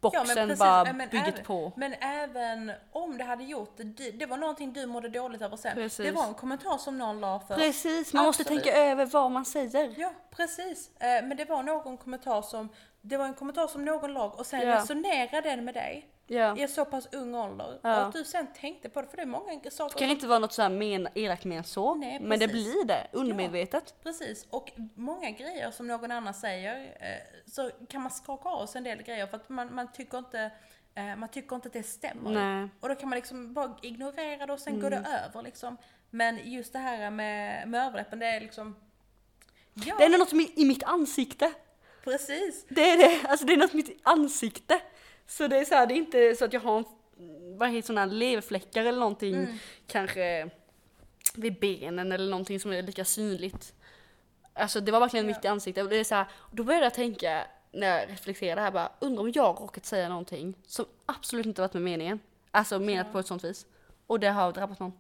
boxen 0.01 0.25
precis. 0.25 0.59
bara 0.59 0.88
Ja, 0.88 0.94
byggt 0.94 1.13
även- 1.27 1.44
på. 1.45 1.71
Men 1.75 1.94
även 1.94 2.71
om 2.92 3.18
det 3.18 3.24
hade 3.24 3.44
gjort 3.44 3.74
det, 3.77 4.12
det, 4.12 4.25
var 4.25 4.38
någonting 4.38 4.74
du 4.74 4.86
mådde 4.86 5.09
dåligt 5.09 5.42
över 5.42 5.57
sen. 5.57 5.74
Precis. 5.75 6.06
Det 6.06 6.12
var 6.12 6.27
en 6.27 6.33
kommentar 6.33 6.77
som 6.77 6.97
någon 6.97 7.19
la 7.19 7.39
för. 7.39 7.56
Precis, 7.56 8.13
man 8.13 8.25
måste 8.25 8.42
Absolut. 8.44 8.63
tänka 8.63 8.80
över 8.80 9.06
vad 9.06 9.31
man 9.31 9.45
säger. 9.45 9.94
Ja, 9.97 10.12
precis. 10.31 10.89
Eh, 11.00 11.07
Men 11.25 11.38
det 11.38 11.45
var 11.50 11.63
någon 11.63 11.97
kommentar 11.97 12.42
som, 12.42 12.69
det 13.01 13.18
var 13.18 13.25
en 13.25 13.33
kommentar 13.33 13.68
som 13.68 13.86
någon 13.86 14.13
lag 14.13 14.39
och 14.39 14.45
sen 14.45 14.62
Ja. 14.68 14.75
resonerade 14.75 15.42
den 15.50 15.65
med 15.65 15.74
dig 15.74 16.09
Ja. 16.27 16.57
i 16.57 16.68
så 16.68 16.86
pass 16.86 17.07
ung 17.12 17.36
ålder. 17.36 17.80
Ja. 17.81 18.01
Och 18.01 18.07
att 18.07 18.13
du 18.13 18.24
sen 18.24 18.48
tänkte 18.54 18.89
på 18.89 19.01
det, 19.01 19.07
för 19.07 19.18
det 19.18 19.24
är 19.24 19.27
många 19.27 19.60
Det 19.63 19.72
saker 19.72 20.00
kan 20.00 20.10
inte 20.10 20.27
vara 20.27 20.39
något 20.39 20.54
så 20.54 20.62
här 20.62 20.69
men, 20.69 21.07
elakt 21.16 21.45
men 21.45 21.63
så, 21.63 21.95
Nej, 21.95 22.19
men 22.19 22.39
det 22.39 22.48
blir 22.48 22.86
det 22.86 23.07
undermedvetet. 23.12 23.95
Precis, 24.04 24.48
och 24.50 24.72
många 24.95 25.30
grejer 25.31 25.72
som 25.72 25.88
någon 25.88 26.12
annan 26.12 26.33
säger 26.33 26.98
eh, 27.00 27.51
så 27.51 27.72
kan 27.89 28.01
man 28.01 28.12
skaka 28.12 28.50
av 28.50 28.66
sig 28.68 28.80
en 28.80 28.83
del 28.83 29.01
grejer 29.04 29.27
för 29.27 29.38
att 29.38 29.50
man, 29.50 29.75
man 29.75 29.92
tycker 29.92 30.18
inte 30.18 30.51
eh, 30.95 31.16
man 31.16 31.30
tycker 31.30 31.56
inte 31.56 31.68
att 31.68 31.74
det 31.74 31.83
stämmer. 31.83 32.31
Nej. 32.31 32.69
Och 32.80 32.89
då 32.89 32.95
kan 32.95 33.10
man 33.10 33.16
liksom 33.16 33.54
bara 33.54 33.78
ignorera 33.81 34.45
det 34.45 34.54
och 34.54 34.60
sen 34.60 34.80
går 34.80 34.89
det 34.89 35.04
över 35.25 35.42
liksom. 35.44 35.78
Men 36.10 36.51
just 36.51 36.74
det 36.74 36.80
här 36.80 37.12
med, 37.12 37.68
med 37.68 37.88
överläppen, 37.88 38.19
det 38.19 38.25
är 38.25 38.39
liksom... 38.42 38.75
Ja, 39.74 39.95
Det 39.98 40.04
är 40.06 40.18
något 40.18 40.30
som 40.30 40.39
är 40.39 40.60
i 40.60 40.66
mitt 40.66 40.83
ansikte. 40.83 41.51
precis. 42.04 42.66
Det 42.69 42.89
är 42.89 42.98
det, 42.98 43.28
alltså 43.28 43.45
det 43.45 43.54
är 43.54 43.57
något 43.57 43.74
i 43.74 43.78
mitt 43.78 44.00
ansikte. 44.04 44.80
Så 45.27 45.48
det 45.48 45.57
är 45.57 45.66
så 45.66 45.75
här, 45.75 45.88
det 45.88 45.94
är 45.94 45.98
inte 45.98 46.36
så 46.36 46.45
att 46.45 46.54
jag 46.54 46.62
har 46.62 46.77
en, 46.77 46.86
vad 47.57 47.69
heter 47.69 47.88
sådana 47.88 48.06
leverfläckar 48.06 48.86
eller 48.86 49.00
någonting, 49.00 49.36
Mm. 49.36 49.57
kanske 49.88 50.50
vid 51.36 51.60
benen 51.60 52.12
eller 52.12 52.30
någonting 52.31 52.60
som 52.60 52.72
är 52.74 52.81
lika 52.81 53.06
synligt. 53.06 53.74
Alltså 54.54 54.80
det 54.81 54.92
var 54.92 55.00
verkligen 55.00 55.25
Ja. 55.30 55.36
mitt 55.36 55.45
i 55.45 55.48
ansiktet 55.48 55.83
och 55.83 55.89
det 55.89 55.95
är 55.98 56.04
så 56.04 56.16
här, 56.16 56.25
då 56.51 56.63
började 56.63 56.86
jag 56.86 56.94
tänka 56.94 57.48
när 57.72 57.88
jag 58.00 58.10
reflekterade 58.10 58.62
här 58.62 58.72
bara, 58.72 58.92
undrar 59.00 59.22
om 59.24 59.31
jag 59.36 59.62
råkat 59.62 59.86
säga 59.86 60.10
någonting 60.10 60.54
som 60.68 60.86
absolut 61.06 61.45
inte 61.45 61.62
varit 61.62 61.74
med 61.74 61.83
meningen. 61.83 62.19
Alltså 62.51 62.80
menat 62.80 63.07
Ja. 63.07 63.12
på 63.12 63.19
ett 63.19 63.28
sånt 63.28 63.44
vis. 63.44 63.66
Och 64.07 64.19
det 64.19 64.30
har 64.30 64.51
drabbat 64.51 64.80
någon. 64.80 64.94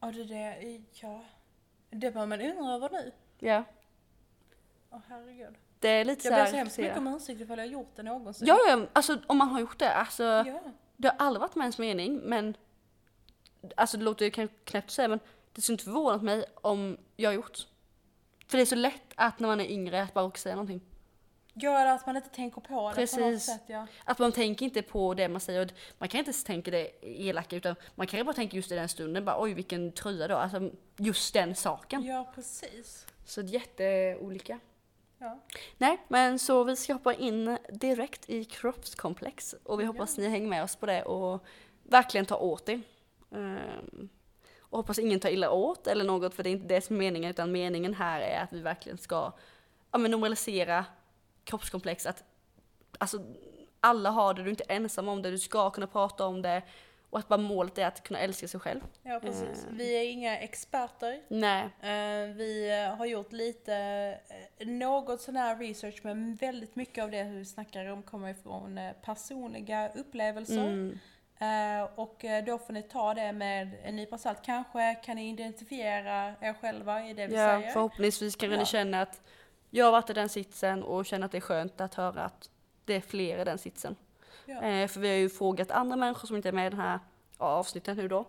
Ja, 0.00 0.12
det, 0.12 0.24
det, 0.24 0.82
ja. 0.92 1.24
Det 1.90 2.10
bör 2.10 2.26
man 2.26 2.40
undra 2.40 2.72
över 2.74 2.90
nu. 2.90 3.12
Ja. 3.38 3.64
Åh 4.90 5.00
herregud. 5.08 5.54
Det 5.86 5.92
är 5.92 6.04
lite 6.04 6.28
Jag 6.28 6.34
så 6.34 6.36
ber 6.36 6.44
här, 6.44 6.50
så 6.50 6.56
hemskt 6.56 6.78
mycket 6.78 6.98
om 6.98 7.06
ursäkt 7.06 7.40
ifall 7.40 7.58
jag 7.58 7.66
har 7.66 7.72
gjort 7.72 7.92
det 7.96 8.02
någonsin. 8.02 8.46
Ja, 8.46 8.58
ja, 8.68 8.86
alltså 8.92 9.18
om 9.26 9.38
man 9.38 9.48
har 9.48 9.60
gjort 9.60 9.78
det, 9.78 9.92
alltså. 9.94 10.22
ja. 10.22 10.60
Det 10.96 11.08
har 11.08 11.16
aldrig 11.18 11.40
varit 11.40 11.54
med 11.54 11.64
ens 11.64 11.78
mening, 11.78 12.20
men 12.24 12.56
alltså 13.76 13.96
det 13.96 14.04
låter 14.04 14.24
ju 14.24 14.30
knäppt 14.30 14.86
att 14.86 14.90
säga, 14.90 15.08
men 15.08 15.20
det 15.52 15.60
skulle 15.60 15.74
inte 15.74 15.84
förvånat 15.84 16.22
mig 16.22 16.44
om 16.54 16.96
jag 17.16 17.30
har 17.30 17.34
gjort. 17.34 17.58
För 18.46 18.56
det 18.58 18.62
är 18.62 18.66
så 18.66 18.74
lätt 18.74 19.12
att 19.14 19.38
när 19.40 19.48
man 19.48 19.60
är 19.60 19.64
yngre 19.64 20.02
att 20.02 20.14
bara 20.14 20.24
råka 20.24 20.38
säga 20.38 20.54
någonting. 20.54 20.80
Eller 21.62 21.86
att 21.86 22.06
man 22.06 22.16
inte 22.16 22.28
tänker 22.28 22.60
på 22.60 22.74
det 22.74 22.74
på 22.74 22.84
något 22.84 22.94
Precis. 22.94 23.44
sätt. 23.44 23.62
Ja. 23.66 23.86
Att 24.04 24.18
man 24.18 24.32
tänker 24.32 24.64
inte 24.64 24.82
på 24.82 25.14
det 25.14 25.28
man 25.28 25.40
säger. 25.40 25.68
Man 25.98 26.08
kan 26.08 26.18
inte 26.18 26.28
ens 26.28 26.44
tänka 26.44 26.70
det 26.70 26.90
elaka 27.02 27.56
utan 27.56 27.76
man 27.94 28.06
kan 28.06 28.18
ju 28.18 28.24
bara 28.24 28.34
tänka 28.34 28.56
just 28.56 28.72
i 28.72 28.74
den 28.74 28.88
stunden 28.88 29.24
bara 29.24 29.42
oj 29.42 29.54
vilken 29.54 29.92
tröja 29.92 30.28
då. 30.28 30.36
Alltså 30.36 30.70
just 30.96 31.34
den 31.34 31.54
saken. 31.54 32.02
ja, 32.04 32.32
precis. 32.34 33.06
Så 33.26 33.42
det 33.42 33.48
är 33.48 33.52
jätteolika. 33.52 34.58
Ja. 35.18 35.40
Nej, 35.78 35.98
men 36.08 36.38
så 36.38 36.64
vi 36.64 36.76
ska 36.76 36.92
hoppa 36.92 37.14
in 37.14 37.58
direkt 37.70 38.30
i 38.30 38.44
kroppskomplex 38.44 39.54
och 39.64 39.80
vi 39.80 39.84
hoppas 39.84 40.18
ni 40.18 40.28
hänger 40.28 40.48
med 40.48 40.64
oss 40.64 40.76
på 40.76 40.86
det 40.86 41.02
och 41.02 41.44
verkligen 41.82 42.26
tar 42.26 42.42
åt 42.42 42.68
er. 42.68 42.82
Ehm, 43.30 44.08
och 44.60 44.78
hoppas 44.78 44.98
ingen 44.98 45.20
tar 45.20 45.28
illa 45.28 45.50
åt 45.50 45.86
eller 45.86 46.04
något 46.04 46.34
för 46.34 46.42
det 46.42 46.50
är 46.50 46.52
inte 46.52 46.74
det 46.74 46.80
som 46.80 46.96
är 46.96 46.98
meningen 46.98 47.30
utan 47.30 47.52
meningen 47.52 47.94
här 47.94 48.20
är 48.20 48.40
att 48.40 48.52
vi 48.52 48.60
verkligen 48.60 48.98
ska 48.98 49.32
ja, 49.90 49.98
men 49.98 50.10
normalisera 50.10 50.84
kroppskomplex. 51.44 52.06
Att 52.06 52.24
alltså, 52.98 53.20
alla 53.80 54.10
har 54.10 54.34
det, 54.34 54.42
du 54.42 54.48
är 54.48 54.50
inte 54.50 54.64
ensam 54.64 55.08
om 55.08 55.22
det, 55.22 55.30
du 55.30 55.38
ska 55.38 55.70
kunna 55.70 55.86
prata 55.86 56.26
om 56.26 56.42
det 56.42 56.62
och 57.16 57.20
att 57.20 57.28
bara 57.28 57.36
målet 57.40 57.78
är 57.78 57.86
att 57.86 58.02
kunna 58.02 58.20
älska 58.20 58.48
sig 58.48 58.60
själv. 58.60 58.80
ja, 59.02 59.20
precis. 59.20 59.64
Eh. 59.64 59.72
Vi 59.72 59.96
är 59.96 60.10
inga 60.10 60.38
experter. 60.38 61.20
Nej, 61.28 61.62
Eh, 61.80 62.34
Vi 62.34 62.82
eh, 62.84 62.96
har 62.96 63.06
gjort 63.06 63.32
lite, 63.32 63.74
eh, 64.58 64.66
något 64.66 65.20
sån 65.20 65.36
här 65.36 65.56
research 65.56 66.00
men 66.02 66.34
väldigt 66.34 66.76
mycket 66.76 67.04
av 67.04 67.10
det 67.10 67.24
vi 67.24 67.44
snackar 67.44 67.86
om 67.86 68.02
kommer 68.02 68.28
ifrån 68.28 68.80
personliga 69.02 69.88
upplevelser. 69.94 70.66
mm, 70.68 70.98
Och 71.96 72.24
då 72.46 72.58
får 72.58 72.72
ni 72.72 72.82
ta 72.82 73.14
det 73.14 73.32
med 73.32 73.70
en 73.84 73.96
nypa 73.96 74.18
salt. 74.18 74.38
Kanske 74.42 74.94
kan 74.94 75.16
ni 75.16 75.28
identifiera 75.30 76.34
er 76.40 76.54
själva 76.60 77.06
i 77.06 77.14
det 77.14 77.26
vi 77.26 77.34
ja, 77.34 77.58
säger. 77.58 77.72
förhoppningsvis 77.72 78.36
kan 78.36 78.50
Ja. 78.50 78.58
ni 78.58 78.64
känna 78.66 79.02
att 79.02 79.20
jag 79.70 79.84
har 79.84 79.92
varit 79.92 80.10
i 80.10 80.12
den 80.12 80.28
sitsen 80.28 80.82
och 80.82 81.06
känner 81.06 81.26
att 81.26 81.32
det 81.32 81.38
är 81.38 81.40
skönt 81.40 81.80
att 81.80 81.94
höra 81.94 82.22
att 82.24 82.50
det 82.84 82.94
är 82.94 83.00
fler 83.00 83.38
i 83.38 83.44
den 83.44 83.58
sitsen. 83.58 83.96
Ja. 84.46 84.62
Eh, 84.62 84.88
för 84.88 85.00
vi 85.00 85.08
har 85.08 85.16
ju 85.16 85.28
frågat 85.28 85.70
andra 85.70 85.96
människor 85.96 86.26
som 86.26 86.36
inte 86.36 86.48
är 86.48 86.52
med 86.52 86.66
i 86.66 86.70
den 86.70 86.80
här 86.80 86.98
ja, 87.38 87.44
avsnittet 87.44 87.96
nu 87.96 88.08
då. 88.08 88.28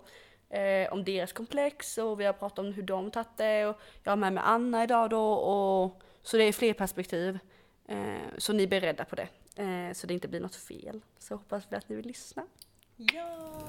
Eh, 0.49 0.93
om 0.93 1.03
deras 1.03 1.33
komplex 1.33 1.97
och 1.97 2.19
vi 2.19 2.25
har 2.25 2.33
pratat 2.33 2.59
om 2.59 2.73
hur 2.73 2.83
de 2.83 3.11
tagit 3.11 3.37
det 3.37 3.65
och 3.65 3.79
jag 4.03 4.11
har 4.11 4.17
med 4.17 4.33
mig 4.33 4.43
Anna 4.45 4.83
idag 4.83 5.09
då 5.09 5.33
och 5.33 6.01
så 6.23 6.37
det 6.37 6.43
är 6.43 6.53
fler 6.53 6.73
perspektiv. 6.73 7.39
Eh, 7.87 7.97
så 8.37 8.53
ni 8.53 8.63
är 8.63 8.67
beredda 8.67 9.05
på 9.05 9.15
det. 9.15 9.27
Eh, 9.55 9.93
så 9.93 10.07
det 10.07 10.13
inte 10.13 10.27
blir 10.27 10.39
något 10.39 10.55
fel. 10.55 11.01
Så 11.19 11.35
hoppas 11.35 11.63
vi 11.69 11.75
att 11.75 11.89
ni 11.89 11.95
vill 11.95 12.07
lyssna. 12.07 12.43
Ja. 12.95 13.61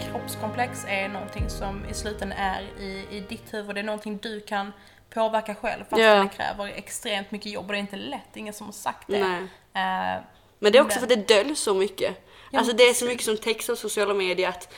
Kroppskomplex 0.00 0.84
är 0.88 1.08
någonting 1.08 1.48
som 1.48 1.84
i 1.84 1.94
slutändan 1.94 2.38
är 2.38 2.62
i, 2.80 3.06
i 3.10 3.20
ditt 3.28 3.54
huvud. 3.54 3.74
Det 3.74 3.80
är 3.80 3.84
någonting 3.84 4.18
du 4.22 4.40
kan 4.40 4.72
påverka 5.14 5.54
själv 5.54 5.84
fast 5.90 6.02
Ja. 6.02 6.14
det 6.14 6.28
kräver 6.36 6.66
extremt 6.66 7.30
mycket 7.30 7.52
jobb 7.52 7.66
och 7.66 7.72
det 7.72 7.78
är 7.78 7.80
inte 7.80 7.96
lätt. 7.96 8.36
Ingen 8.36 8.54
som 8.54 8.66
har 8.66 8.72
sagt 8.72 9.08
det. 9.08 9.18
Eh, 9.74 10.22
Men 10.58 10.72
det 10.72 10.78
är 10.78 10.82
också 10.82 11.00
Men- 11.00 11.08
för 11.08 11.14
att 11.16 11.26
det 11.28 11.34
döljs 11.34 11.60
så 11.60 11.74
mycket. 11.74 12.16
Ja, 12.50 12.58
alltså 12.58 12.74
det 12.76 12.82
är 12.88 12.94
så 12.94 13.04
mycket 13.04 13.24
som 13.24 13.36
text 13.36 13.68
och 13.68 13.78
sociala 13.78 14.14
medier 14.14 14.48
att 14.48 14.74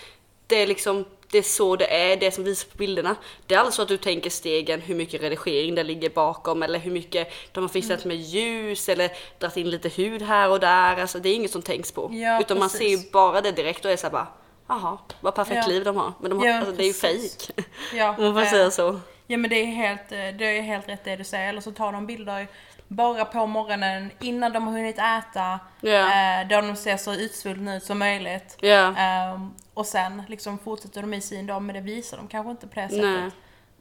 det 0.46 0.62
är 0.62 0.66
liksom 0.66 1.04
det 1.30 1.38
är 1.38 1.42
så 1.42 1.76
det 1.76 1.94
är, 2.12 2.16
det 2.16 2.30
som 2.30 2.44
visas 2.44 2.64
på 2.64 2.76
bilderna. 2.78 3.16
Det 3.46 3.54
är 3.54 3.58
alltså 3.58 3.72
så 3.72 3.82
att 3.82 3.88
du 3.88 3.96
tänker 3.96 4.30
stegen, 4.30 4.80
hur 4.80 4.94
mycket 4.94 5.22
redigering 5.22 5.74
det 5.74 5.82
ligger 5.82 6.10
bakom 6.10 6.62
eller 6.62 6.78
hur 6.78 6.90
mycket 6.90 7.32
de 7.52 7.64
har 7.64 7.68
fixat 7.68 8.04
Mm. 8.04 8.16
med 8.16 8.26
ljus 8.26 8.88
eller 8.88 9.10
dragit 9.38 9.56
in 9.56 9.70
lite 9.70 9.88
hud 9.88 10.22
här 10.22 10.50
och 10.50 10.60
där. 10.60 10.96
Alltså 11.00 11.18
det 11.18 11.28
är 11.28 11.34
inget 11.34 11.50
som 11.50 11.62
tänks 11.62 11.92
på. 11.92 12.10
Ja, 12.12 12.40
Utan 12.40 12.58
man 12.58 12.70
ser 12.70 12.88
ju 12.88 12.96
precis. 12.96 13.12
bara 13.12 13.40
det 13.40 13.52
direkt 13.52 13.84
och 13.84 13.90
är 13.90 13.96
såhär 13.96 14.12
bara, 14.12 14.26
jaha, 14.68 14.98
vad 15.20 15.34
perfekt 15.34 15.60
Ja. 15.62 15.66
liv 15.72 15.84
de 15.84 15.96
har. 15.96 16.12
Men 16.20 16.30
de 16.30 16.38
har, 16.38 16.46
Ja, 16.46 16.56
alltså, 16.58 16.72
det 16.72 16.82
är 16.82 16.86
ju 16.86 16.92
precis. 16.92 17.46
fejk. 17.46 17.66
ja, 17.94 18.14
Om 18.18 18.24
man 18.24 18.34
får 18.34 18.42
eh, 18.42 18.50
säga 18.50 18.70
så. 18.70 19.00
Ja 19.26 19.36
men 19.36 19.50
det 19.50 19.56
är 19.56 19.66
helt, 19.66 20.12
eh, 20.12 20.18
det 20.18 20.58
är 20.58 20.62
helt 20.62 20.88
rätt 20.88 21.04
det 21.04 21.16
du 21.16 21.24
säger. 21.24 21.48
Eller 21.48 21.60
så 21.60 21.72
tar 21.72 21.92
de 21.92 22.06
bilder 22.06 22.46
bara 22.88 23.24
på 23.24 23.46
morgonen 23.46 24.10
innan 24.20 24.52
de 24.52 24.66
har 24.66 24.72
hunnit 24.72 24.98
äta. 24.98 25.60
Ja. 25.80 26.00
Eh, 26.00 26.48
där 26.48 26.62
de 26.62 26.76
ser 26.76 26.96
så 26.96 27.14
utsvultna 27.14 27.76
ut 27.76 27.84
som 27.84 27.98
möjligt. 27.98 28.56
Ja. 28.60 28.96
Ehm, 28.96 29.54
och 29.74 29.86
sen 29.86 30.22
liksom 30.28 30.58
fortsätter 30.58 31.00
de 31.00 31.14
i 31.14 31.20
sin 31.20 31.46
dag 31.46 31.62
men 31.62 31.74
det 31.74 31.80
visar 31.80 32.16
de 32.16 32.28
kanske 32.28 32.50
inte 32.50 32.66
på 32.66 32.80
det 32.80 32.88
sättet. 32.88 33.34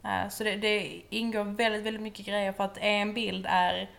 Eh, 0.03 0.29
så 0.29 0.43
det, 0.43 0.55
det 0.55 1.01
ingår 1.09 1.43
väldigt, 1.43 1.83
väldigt 1.83 2.01
mycket 2.01 2.25
grejer 2.25 2.51
för 2.51 2.63
att 2.63 2.77
en 2.77 3.13
bild 3.13 3.45
är 3.50 3.89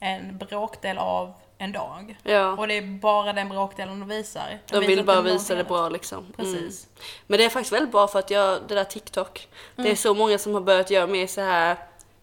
en 0.00 0.38
bråkdel 0.38 0.98
av 0.98 1.34
en 1.62 1.72
dag. 1.72 2.16
Ja. 2.22 2.52
Och 2.52 2.68
det 2.68 2.74
är 2.78 2.82
bara 2.82 3.32
den 3.32 3.48
bråkdelen 3.48 4.00
de 4.00 4.08
visar. 4.08 4.58
De 4.66 4.80
visar 4.80 4.88
vill 4.88 5.04
bara 5.04 5.20
visa 5.20 5.54
det 5.54 5.64
bra 5.64 5.88
liksom. 5.88 6.18
Mm. 6.18 6.32
Precis. 6.36 6.88
Men 7.26 7.38
det 7.38 7.44
är 7.44 7.48
faktiskt 7.48 7.72
väldigt 7.72 7.92
bra 7.92 8.08
för 8.08 8.18
att 8.18 8.30
jag, 8.30 8.58
det 8.68 8.74
där 8.74 8.84
TikTok, 8.84 9.48
det 9.76 9.82
Mm. 9.82 9.92
är 9.92 9.96
så 9.96 10.14
många 10.14 10.38
som 10.38 10.54
har 10.54 10.60
börjat 10.60 10.90
göra 10.90 11.06
mer 11.06 11.26
så 11.26 11.40
här 11.40 11.76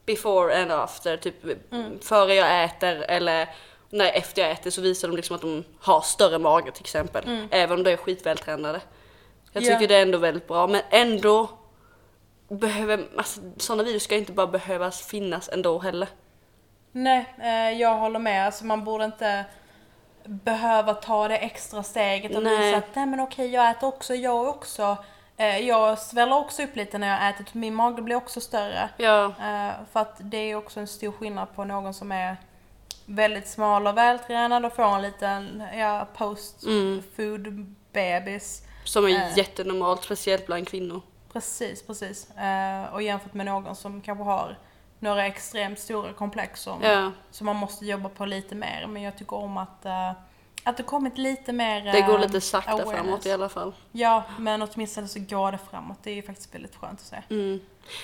before 0.06 0.62
and 0.62 0.72
after, 0.72 1.17
typ 1.17 1.36
Mm. 1.72 2.00
före 2.00 2.34
jag 2.36 2.63
äter 2.63 2.96
eller 3.01 3.50
när 3.89 4.12
efter 4.13 4.41
jag 4.41 4.51
äter 4.51 4.70
så 4.72 4.82
visar 4.82 5.08
de 5.08 5.17
liksom 5.17 5.36
att 5.36 5.41
de 5.41 5.63
har 5.79 6.01
större 6.01 6.39
mage 6.39 6.72
till 6.72 6.84
exempel. 6.84 7.48
Även 7.51 7.77
om 7.77 7.84
de 7.84 7.91
är 7.91 7.98
skitvältränade. 7.98 8.82
Jag 9.51 9.63
Mm. 9.63 9.74
Ja. 9.74 9.79
tycker 9.79 9.88
det 9.94 9.96
är 10.00 10.01
ändå 10.01 10.17
väldigt 10.17 10.48
bra 10.48 10.67
men 10.67 10.82
ändå 10.89 11.50
behöver, 12.50 13.08
alltså 13.17 13.41
sådana 13.58 13.84
videos 13.84 14.03
ska 14.03 14.15
inte 14.15 14.32
bara 14.32 14.48
behövas 14.48 15.08
finnas 15.08 15.50
ändå 15.50 15.79
heller. 15.79 16.08
Nej, 17.04 17.25
eh, 17.42 17.80
jag 17.82 17.96
håller 17.96 18.20
med. 18.20 18.46
Alltså 18.46 18.66
man 18.66 18.84
borde 18.84 19.06
inte 19.06 19.46
behöva 20.24 20.94
ta 20.94 21.27
det 21.27 21.38
extra 21.38 21.84
steget 21.84 22.36
och 22.36 22.44
Nej. 22.44 22.58
visa 22.66 22.77
att 22.77 22.96
nej 22.96 23.06
men 23.06 23.20
okej 23.20 23.48
jag 23.54 23.70
äter 23.70 23.88
också, 23.88 24.16
jag 24.16 24.48
också. 24.48 24.98
Eh, 25.38 25.58
jag 25.60 26.00
sväller 26.00 26.38
också 26.38 26.63
upp 26.63 26.75
lite 26.75 26.98
när 26.98 27.08
jag 27.08 27.30
äter, 27.30 27.46
min 27.51 27.75
mage 27.75 28.01
blir 28.01 28.16
också 28.16 28.42
större. 28.42 28.89
Ja, 28.98 29.25
Eh, 29.25 29.72
för 29.92 30.00
att 30.00 30.16
det 30.20 30.38
är 30.38 30.56
också 30.56 30.80
en 30.80 30.88
stor 30.88 31.12
skillnad 31.12 31.48
på 31.56 31.63
någon 31.63 31.94
som 31.94 32.12
är 32.12 32.38
väldigt 33.06 33.48
smal 33.48 33.88
och 33.88 33.98
vältränad 33.98 34.66
och 34.66 34.74
får 34.75 34.96
en 34.96 35.01
liten 35.01 35.63
ja, 35.77 36.08
post 36.18 36.63
Mm. 36.63 37.04
food 37.16 37.75
bebis. 37.92 38.63
som 38.84 39.06
är 39.06 39.10
Eh. 39.10 39.38
jättenormalt, 39.38 40.04
speciellt 40.04 40.46
bland 40.46 40.68
kvinnor. 40.68 41.01
Precis, 41.34 41.88
precis. 41.88 42.27
Och 42.94 43.01
jämfört 43.01 43.34
med 43.34 43.46
någon 43.46 43.75
som 43.75 44.01
kanske 44.01 44.24
har 44.24 44.58
några 45.00 45.25
extremt 45.25 45.80
stora 45.80 46.13
komplex 46.13 46.62
som, 46.62 46.82
Ja, 46.82 47.12
som 47.32 47.46
man 47.46 47.56
måste 47.56 47.86
jobba 47.86 48.10
på 48.10 48.25
lite 48.25 48.56
mer. 48.56 48.88
Men 48.88 49.01
jag 49.01 49.18
tycker 49.18 49.36
om 49.36 49.58
att, 49.58 49.86
eh, 49.86 50.12
att 50.63 50.77
det 50.77 50.84
kommit 50.84 51.18
lite 51.18 51.54
mer 51.54 51.92
det 51.94 52.01
går 52.01 52.16
eh, 52.16 52.22
lite 52.22 52.42
sakta 52.42 52.72
awareness. 52.72 52.96
framåt 52.96 53.25
i 53.25 53.32
alla 53.32 53.50
fall. 53.50 53.74
Ja, 53.92 54.24
men 54.39 54.62
åtminstone 54.62 55.08
så 55.08 55.20
går 55.20 55.51
det 55.51 55.60
framåt. 55.72 55.98
Det 56.04 56.12
är 56.12 56.16
ju 56.16 56.24
faktiskt 56.24 56.56
väldigt 56.56 56.75
skönt 56.75 57.00
att 57.00 57.06
se. 57.06 57.18
Mm. 57.30 57.60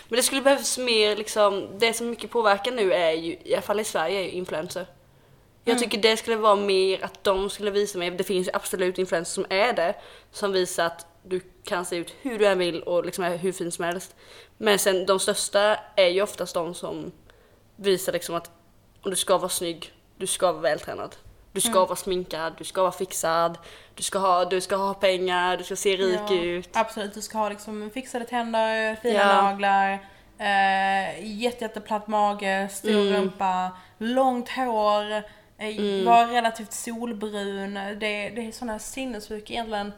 Men 0.09 0.17
det 0.17 0.23
skulle 0.23 0.41
behövas 0.41 0.77
mer 0.77 1.15
liksom, 1.15 1.67
det 1.79 1.93
som 1.93 2.09
mycket 2.09 2.31
påverkar 2.31 2.71
nu 2.71 2.93
är 2.93 3.11
ju, 3.11 3.37
i 3.43 3.53
alla 3.53 3.61
fall 3.61 3.79
i 3.79 3.83
Sverige, 3.83 4.19
är 4.19 4.23
ju 4.23 4.29
influencer. 4.29 4.85
Jag 5.65 5.79
tycker 5.79 5.97
det 5.97 6.17
skulle 6.17 6.35
vara 6.35 6.55
mer 6.55 7.03
att 7.03 7.23
de 7.23 7.49
skulle 7.49 7.71
visa 7.71 7.99
mer, 7.99 8.11
det 8.11 8.23
finns 8.23 8.47
ju 8.47 8.51
absolut 8.53 8.97
influencers 8.97 9.33
som 9.33 9.45
är 9.49 9.73
det, 9.73 9.95
som 10.31 10.51
visar 10.51 10.85
att 10.85 11.07
du 11.23 11.41
kan 11.63 11.85
se 11.85 11.95
ut 11.95 12.15
hur 12.21 12.39
du 12.39 12.47
än 12.47 12.57
vill 12.59 12.81
och 12.83 13.05
liksom 13.05 13.23
är 13.23 13.37
hur 13.37 13.51
fin 13.51 13.71
som 13.71 13.85
helst. 13.85 14.15
Men 14.57 14.79
sen 14.79 15.05
de 15.05 15.19
största 15.19 15.79
är 15.95 16.07
ju 16.07 16.21
oftast 16.21 16.53
de 16.53 16.73
som 16.73 17.11
visar 17.75 18.13
liksom 18.13 18.35
att 18.35 18.51
om 19.01 19.09
du 19.11 19.15
ska 19.15 19.37
vara 19.37 19.49
snygg, 19.49 19.93
du 20.17 20.27
ska 20.27 20.51
vara 20.51 20.61
vältränad. 20.61 21.15
Du 21.51 21.61
ska 21.61 21.85
vara 21.85 21.95
sminkad, 21.95 22.53
du 22.57 22.63
ska 22.63 22.81
vara 22.81 22.91
fixad, 22.91 23.57
du 23.95 24.03
ska 24.03 24.19
ha, 24.19 24.45
du 24.45 24.61
ska 24.61 24.75
ha 24.75 24.93
pengar, 24.93 25.57
du 25.57 25.63
ska 25.63 25.75
se 25.75 25.97
rik 25.97 26.19
Ja, 26.29 26.35
ut. 26.43 26.69
Absolut, 26.77 27.13
du 27.13 27.21
ska 27.21 27.37
ha 27.37 27.49
liksom 27.49 27.89
fixade 27.93 28.25
tänder, 28.25 28.95
fina 28.95 29.19
Ja. 29.19 29.41
naglar, 29.41 29.91
eh, 30.37 31.25
jätte, 31.39 31.63
jätteplatt 31.63 32.07
mage, 32.07 32.69
stor 32.71 32.89
Mm. 32.91 33.13
rumpa, 33.13 33.71
långt 33.97 34.49
hår, 34.49 35.11
eh, 35.57 35.77
Mm. 35.77 36.05
vara 36.05 36.27
relativt 36.27 36.73
solbrun. 36.73 37.73
Det, 37.73 38.29
det 38.29 38.47
är 38.47 38.51
sådana 38.51 38.79
sinnessjuk 38.79 39.51
egentligen, 39.51 39.93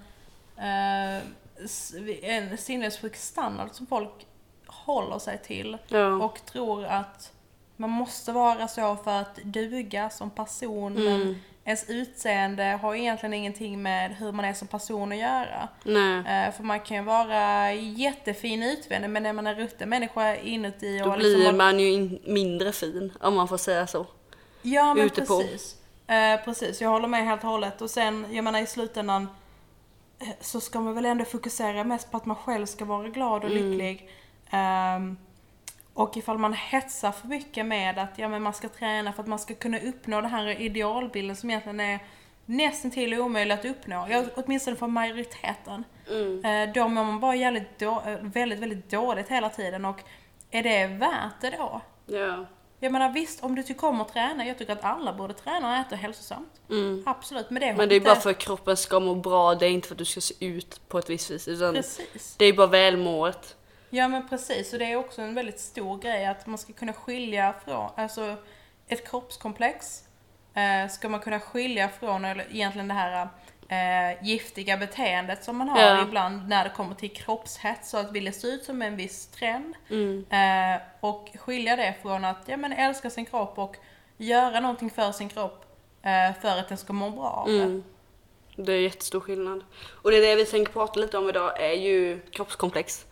en 2.22 2.58
sinnessjuk 2.58 3.16
standard 3.16 3.70
som 3.72 3.86
folk 3.88 4.28
håller 4.68 5.20
sig 5.20 5.38
till 5.38 5.78
Ja. 5.88 6.08
och 6.08 6.46
tror 6.46 6.86
att 6.86 7.32
man 7.78 7.90
måste 7.90 8.32
vara 8.32 8.68
så 8.68 8.96
för 8.96 9.12
att 9.22 9.36
duga 9.36 10.10
som 10.10 10.30
person 10.30 10.98
Mm. 10.98 11.20
men 11.20 11.42
ens 11.66 11.90
utseende 11.90 12.64
har 12.64 12.96
egentligen 12.96 13.34
ingenting 13.34 13.82
med 13.82 14.16
hur 14.16 14.32
man 14.32 14.46
är 14.46 14.54
som 14.54 14.68
person 14.68 15.12
att 15.12 15.18
göra. 15.18 15.68
Nej. 15.84 16.18
Eh, 16.48 16.54
för 16.54 16.64
man 16.64 16.80
kan 16.80 16.98
ju 16.98 17.04
vara 17.04 17.74
jättefin 17.74 18.64
utvändigt 18.64 19.12
men 19.12 19.26
är 19.26 19.34
man 19.34 19.48
en 19.48 19.56
rutten 19.56 19.90
människa 19.90 20.36
inuti 20.36 21.00
Då 21.00 21.06
och 21.12 21.18
blir 21.18 21.38
liksom... 21.38 21.58
man 21.58 21.80
ju 21.80 21.92
in, 21.92 22.20
mindre 22.26 22.72
fin, 22.72 23.14
om 23.22 23.36
man 23.36 23.48
får 23.48 23.58
säga 23.58 23.88
så. 23.88 24.06
ja 24.62 24.94
men 24.94 25.06
ute 25.06 25.22
på. 25.22 25.40
precis. 25.42 25.76
Eh, 26.08 26.40
precis, 26.46 26.82
jag 26.82 26.90
håller 26.90 27.08
med 27.08 27.26
helt 27.26 27.44
och 27.44 27.50
hållet. 27.50 27.82
Och 27.82 27.90
sen, 27.90 28.26
jag 28.32 28.44
menar 28.44 28.60
i 28.62 28.66
slutändan 28.66 29.24
eh, 29.24 29.30
så 30.42 30.62
ska 30.62 30.80
man 30.82 30.94
väl 30.96 31.06
ändå 31.06 31.26
fokusera 31.26 31.84
mest 31.84 32.12
på 32.12 32.18
att 32.18 32.26
man 32.26 32.36
själv 32.36 32.66
ska 32.66 32.86
vara 32.86 33.08
glad 33.10 33.44
och 33.44 33.52
Mm. 33.52 33.64
lycklig. 33.72 34.10
Ehm, 34.50 35.18
och 35.94 36.18
ifall 36.18 36.38
man 36.38 36.54
hetsar 36.54 37.12
för 37.12 37.28
mycket 37.28 37.66
med 37.66 38.00
att 38.00 38.18
ja, 38.18 38.28
men 38.28 38.42
man 38.42 38.54
ska 38.54 38.70
träna 38.70 39.14
för 39.14 39.22
att 39.24 39.28
man 39.30 39.40
ska 39.40 39.54
kunna 39.54 39.80
uppnå 39.80 40.22
den 40.22 40.30
här 40.32 40.62
idealbilden 40.62 41.36
som 41.36 41.50
egentligen 41.50 41.80
är 41.80 42.00
nästan 42.46 42.92
till 42.92 43.20
omöjlig 43.20 43.54
att 43.56 43.66
uppnå. 43.66 44.08
Ja, 44.10 44.24
åtminstone 44.36 44.76
för 44.78 44.88
majoriteten. 44.88 45.84
Mm. 46.12 46.46
Eh, 46.46 46.74
Då 46.74 46.88
mår 46.88 47.04
man 47.04 47.20
bara 47.20 47.36
jävligt 47.36 47.80
då, 47.80 48.02
eh, 48.06 48.18
väldigt, 48.22 48.60
väldigt 48.60 48.90
dåligt 48.92 49.30
hela 49.30 49.50
tiden 49.50 49.86
och 49.86 50.00
är 50.52 50.64
det 50.64 50.88
värt 50.88 51.42
det 51.42 51.50
då? 51.50 51.82
Ja. 52.06 52.46
Jag 52.80 52.92
menar 52.92 53.12
visst, 53.12 53.44
om 53.44 53.56
du 53.56 53.64
tycker 53.64 53.88
om 53.88 54.02
att 54.02 54.14
träna, 54.14 54.46
jag 54.48 54.58
tycker 54.58 54.74
att 54.74 54.84
alla 54.84 55.14
borde 55.14 55.34
träna 55.34 55.70
och 55.70 55.76
äta 55.76 55.96
hälsosamt. 55.96 56.62
Mm. 56.70 57.04
Absolut, 57.06 57.50
men 57.50 57.60
det 57.60 57.68
har 57.68 57.74
Men 57.74 57.90
det 57.90 57.96
är 57.96 57.98
inte... 57.98 58.06
bara 58.06 58.16
för 58.16 58.30
att 58.30 58.38
kroppen 58.38 58.78
ska 58.78 59.00
må 59.00 59.16
bra, 59.16 59.56
det 59.56 59.66
är 59.66 59.70
inte 59.70 59.88
för 59.88 59.96
att 59.96 60.00
du 60.00 60.06
ska 60.06 60.22
se 60.22 60.46
ut 60.46 60.82
på 60.88 61.00
ett 61.00 61.10
visst 61.10 61.32
vis. 61.32 61.48
Utan 61.48 61.74
Precis. 61.74 62.36
det 62.38 62.46
är 62.46 62.54
bara 62.54 62.68
välmået. 62.68 63.56
Ja 63.90 64.08
men 64.08 64.30
precis, 64.30 64.74
och 64.74 64.80
det 64.80 64.86
är 64.86 64.96
också 64.96 65.22
en 65.22 65.36
väldigt 65.36 65.60
stor 65.60 65.98
grej 65.98 66.26
att 66.26 66.48
man 66.48 66.58
ska 66.58 66.74
kunna 66.74 66.94
skilja 66.94 67.56
från, 67.66 67.90
alltså 67.96 68.36
ett 68.88 69.10
kroppskomplex 69.10 70.04
eh, 70.54 70.92
ska 70.92 71.10
man 71.10 71.20
kunna 71.20 71.40
skilja 71.40 71.90
från, 71.90 72.26
eller 72.26 72.46
egentligen 72.52 72.88
det 72.88 72.94
här 72.94 73.28
eh, 73.70 74.24
giftiga 74.26 74.78
beteendet 74.78 75.44
som 75.44 75.58
man 75.58 75.70
har 75.70 75.80
Ja. 75.82 76.02
ibland 76.02 76.48
när 76.50 76.64
det 76.64 76.70
kommer 76.70 76.96
till 76.96 77.14
kroppshets 77.14 77.94
och 77.94 78.00
att 78.00 78.12
vilja 78.12 78.32
se 78.32 78.48
ut 78.48 78.64
som 78.64 78.82
en 78.82 78.96
viss 78.98 79.28
trend. 79.28 79.74
Mm. 79.90 80.26
Eh, 80.30 80.82
och 81.00 81.30
skilja 81.40 81.76
det 81.76 81.96
från 82.02 82.26
att 82.26 82.42
ja, 82.46 82.58
men 82.58 82.72
älska 82.74 83.10
sin 83.10 83.26
kropp 83.26 83.58
och 83.58 83.78
göra 84.18 84.60
någonting 84.60 84.90
för 84.90 85.12
sin 85.12 85.30
kropp 85.30 85.66
eh, 86.02 86.42
för 86.42 86.60
att 86.60 86.68
den 86.70 86.78
ska 86.78 86.94
må 86.94 87.10
bra 87.10 87.30
av 87.30 87.48
det. 87.48 87.64
Mm. 87.64 87.84
Det 88.56 88.74
är 88.74 88.80
jättestor 88.80 89.20
skillnad. 89.20 89.64
Och 90.02 90.12
det 90.12 90.18
är 90.18 90.22
det 90.22 90.36
vi 90.36 90.46
tänker 90.46 90.74
prata 90.74 91.00
lite 91.00 91.18
om 91.18 91.30
idag 91.30 91.62
är 91.62 91.74
ju 91.74 92.20
kroppskomplex. 92.32 93.06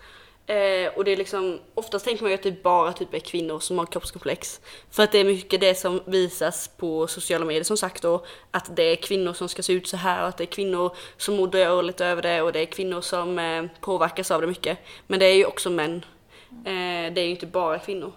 Eh, 0.48 0.94
och 0.96 1.04
det 1.04 1.12
är 1.12 1.18
liksom, 1.18 1.60
oftast 1.74 2.06
tänker 2.06 2.24
man 2.24 2.32
ju 2.32 2.36
att 2.36 2.44
det 2.44 2.64
bara 2.64 2.94
typ 2.94 3.14
är 3.14 3.20
kvinnor 3.20 3.60
som 3.60 3.78
har 3.78 3.86
kroppskomplex. 3.86 4.62
För 4.92 5.04
att 5.04 5.12
det 5.12 5.18
är 5.18 5.26
mycket 5.26 5.62
det 5.62 5.76
som 5.76 6.02
visas 6.06 6.68
på 6.68 7.08
sociala 7.08 7.46
medier 7.46 7.64
som 7.64 7.78
sagt 7.78 8.02
då. 8.02 8.26
Att 8.52 8.76
det 8.76 8.84
är 8.84 8.96
kvinnor 8.96 9.34
som 9.34 9.50
ska 9.50 9.64
se 9.64 9.74
ut 9.74 9.88
så 9.88 9.98
här 9.98 10.22
och 10.22 10.28
att 10.28 10.38
det 10.38 10.44
är 10.44 10.46
kvinnor 10.46 10.96
som 11.18 11.36
mår 11.36 11.48
dåligt 11.48 12.02
över 12.02 12.22
det 12.22 12.42
och 12.42 12.54
det 12.54 12.60
är 12.60 12.66
kvinnor 12.66 13.02
som 13.02 13.40
eh, 13.40 13.66
påverkas 13.82 14.32
av 14.32 14.42
det 14.42 14.48
mycket. 14.48 14.78
Men 15.08 15.20
det 15.20 15.26
är 15.26 15.36
ju 15.36 15.46
också 15.46 15.70
män. 15.70 16.06
Eh, 16.50 17.14
det 17.14 17.22
är 17.22 17.26
ju 17.26 17.30
inte 17.30 17.46
bara 17.46 17.80
kvinnor. 17.80 18.12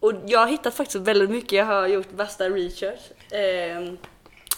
Och 0.00 0.12
jag 0.26 0.40
har 0.40 0.46
hittat 0.46 0.74
faktiskt 0.74 1.04
väldigt 1.04 1.30
mycket, 1.30 1.52
jag 1.52 1.64
har 1.64 1.86
gjort 1.86 2.12
värsta 2.12 2.48
research. 2.48 3.32
Eh, 3.32 3.92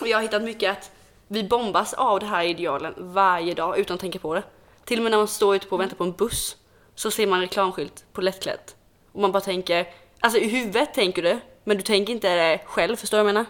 och 0.01 0.09
jag 0.09 0.17
har 0.17 0.23
hittat 0.23 0.43
mycket 0.43 0.71
att 0.71 0.91
vi 1.29 1.45
bombas 1.45 1.95
av 1.95 2.21
det 2.21 2.27
här 2.27 2.45
idealen 2.45 2.95
varje 2.97 3.55
dag 3.55 3.79
utan 3.79 3.95
att 3.95 4.01
tänka 4.01 4.19
på 4.19 4.35
det. 4.35 4.43
Till 4.85 4.99
och 4.99 5.03
med 5.03 5.11
när 5.11 5.19
man 5.19 5.29
står 5.29 5.57
ute 5.57 5.67
på 5.67 5.75
och 5.75 5.81
väntar 5.81 5.97
på 5.97 6.05
en 6.05 6.13
buss 6.13 6.57
så 6.95 7.11
ser 7.11 7.27
man 7.27 7.41
reklamskylt 7.41 8.05
på 8.13 8.21
lättklätt. 8.21 8.77
Och 9.13 9.21
man 9.21 9.33
bara 9.33 9.41
tänker, 9.41 9.89
alltså 10.21 10.39
i 10.39 10.49
huvudet 10.49 10.95
tänker 10.95 11.23
du, 11.23 11.39
men 11.65 11.77
du 11.77 11.83
tänker 11.83 12.13
inte 12.13 12.35
det 12.35 12.61
själv, 12.65 12.97
förstår 12.97 13.19
du 13.19 13.25
vad 13.25 13.29
jag 13.29 13.35
menar? 13.35 13.47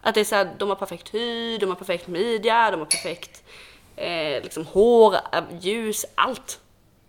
Att 0.00 0.14
det 0.14 0.20
är 0.20 0.24
såhär, 0.24 0.54
de 0.58 0.68
har 0.68 0.76
perfekt 0.76 1.14
hy, 1.14 1.58
de 1.58 1.66
har 1.66 1.76
perfekt 1.76 2.06
midja, 2.08 2.70
de 2.70 2.80
har 2.80 2.86
perfekt 2.86 3.42
eh, 3.96 4.42
liksom 4.42 4.66
hår, 4.66 5.14
eh, 5.14 5.42
ljus, 5.60 6.06
allt. 6.14 6.60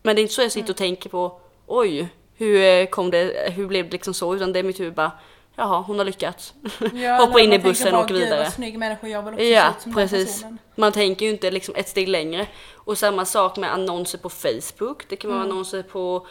Men 0.03 0.15
det 0.15 0.19
är 0.19 0.23
inte 0.23 0.33
så 0.33 0.41
jag 0.41 0.51
sitter 0.51 0.69
och 0.69 0.77
tänker 0.77 1.09
på, 1.09 1.41
oj, 1.67 2.09
hur 2.35 2.61
eh, 2.61 2.85
kom 2.85 3.11
det, 3.11 3.53
hur 3.55 3.67
blev 3.67 3.85
det 3.85 3.91
liksom 3.91 4.13
så? 4.13 4.35
Utan 4.35 4.53
det 4.53 4.59
är 4.59 4.63
mitt 4.63 4.79
huvud 4.79 4.93
bara, 4.93 5.11
jaha, 5.59 5.83
hon 5.87 5.97
har 5.97 6.05
lyckats. 6.05 6.53
Ja, 6.93 7.15
Hoppa 7.25 7.39
in 7.39 7.53
i 7.53 7.59
bussen 7.59 7.93
och 7.95 7.99
åka 7.99 8.13
"Gud, 8.13 8.23
vidare. 8.23 8.43
vad 8.43 8.53
snygg 8.53 8.77
människa, 8.79 9.07
jag 9.07 9.21
vill 9.23 9.33
också 9.33 9.45
Ja, 9.45 9.61
se 9.63 9.69
ut 9.77 9.81
som 9.81 9.91
den 9.91 10.07
precis. 10.09 10.35
personen. 10.41 10.57
Man 10.75 10.91
tänker 10.91 11.25
ju 11.25 11.31
inte 11.31 11.51
liksom 11.51 11.75
ett 11.75 11.89
steg 11.89 12.07
längre. 12.07 12.47
Och 12.75 12.97
samma 12.97 13.25
sak 13.25 13.57
med 13.57 13.73
annonser 13.73 14.17
på 14.17 14.29
Facebook. 14.29 15.03
Det 15.09 15.15
kan 15.15 15.29
vara 15.31 15.41
Mm. 15.41 15.51
annonser 15.51 15.83
på 15.83 16.27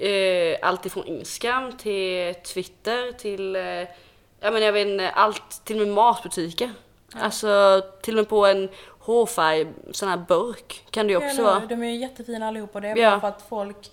eh, 0.00 0.56
allt 0.68 0.86
ifrån 0.86 1.04
Instagram 1.06 1.72
till 1.76 2.34
Twitter 2.34 3.12
till, 3.12 3.56
eh, 3.56 3.62
jag 3.62 3.88
menar 4.52 4.60
jag 4.60 4.72
vet 4.72 4.86
inte, 4.88 5.10
allt, 5.10 5.64
till 5.64 5.80
och 5.80 5.86
med 5.86 5.94
matbutiker. 5.94 6.70
Alltså 7.20 7.82
till 8.02 8.14
och 8.14 8.22
med 8.22 8.28
på 8.28 8.46
en 8.46 8.68
hårfärg 8.98 9.66
sån 9.92 10.08
här 10.08 10.16
burk 10.28 10.82
kan 10.90 11.06
det 11.06 11.10
ju 11.12 11.16
också 11.16 11.36
Ja, 11.36 11.44
vara. 11.44 11.60
de 11.68 11.82
är 11.82 11.86
ju 11.86 11.96
jättefina 11.96 12.48
allihopa, 12.48 12.80
det 12.80 12.88
är 12.88 12.96
Ja. 12.96 13.10
bara 13.10 13.20
för 13.20 13.28
att 13.28 13.48
folk 13.48 13.90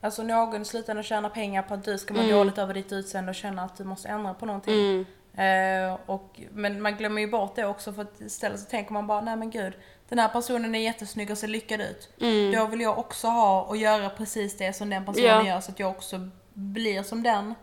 Alltså 0.00 0.22
någon 0.22 0.62
i 0.62 0.64
slutändan 0.64 1.04
tjänar 1.04 1.28
pengar 1.28 1.62
på 1.62 1.74
att 1.74 1.84
du 1.84 1.98
ska 1.98 2.14
må 2.14 2.22
dåligt 2.22 2.58
över 2.58 2.74
ditt 2.74 2.92
utseende 2.92 3.30
och 3.30 3.34
känna 3.34 3.62
att 3.62 3.76
du 3.76 3.84
måste 3.84 4.08
ändra 4.08 4.34
på 4.34 4.46
någonting. 4.46 5.06
Eh, 5.36 5.96
och, 6.06 6.40
men 6.52 6.82
man 6.82 6.96
glömmer 6.96 7.20
ju 7.20 7.26
bort 7.30 7.56
det 7.56 7.66
också 7.66 7.92
för 7.92 8.02
att 8.02 8.20
istället 8.20 8.60
så 8.60 8.66
tänker 8.66 8.92
man 8.92 9.06
bara, 9.06 9.20
nej 9.20 9.36
men 9.36 9.50
gud, 9.50 9.72
den 10.08 10.18
här 10.18 10.28
personen 10.28 10.74
är 10.74 10.78
jättesnygg 10.78 11.30
och 11.30 11.38
ser 11.38 11.48
lyckad 11.48 11.80
ut. 11.80 12.08
Då 12.54 12.66
vill 12.66 12.80
jag 12.80 12.98
också 12.98 13.26
ha 13.26 13.62
och 13.62 13.76
göra 13.76 14.10
precis 14.10 14.56
det 14.56 14.72
som 14.72 14.90
den 14.90 15.04
personen 15.04 15.26
Ja. 15.26 15.46
gör 15.46 15.60
så 15.60 15.70
att 15.72 15.78
jag 15.78 15.90
också 15.90 16.28
blir 16.52 17.02
som 17.02 17.22
den. 17.22 17.54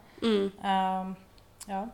Eh, 0.63 1.11
ja. 1.67 1.89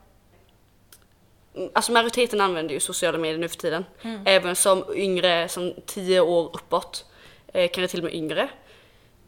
Alltså 1.73 1.91
majoriteten 1.91 2.41
använder 2.41 2.73
ju 2.73 2.79
sociala 2.79 3.17
medier 3.17 3.37
nu 3.39 3.47
för 3.49 3.57
tiden. 3.57 3.85
Även 4.25 4.55
som 4.55 4.83
yngre, 4.95 5.47
som 5.47 5.73
10 5.85 6.19
år 6.21 6.45
uppåt. 6.55 7.05
Eh, 7.53 7.69
kanske 7.73 7.87
till 7.87 7.99
och 7.99 8.03
med 8.03 8.13
yngre. 8.13 8.49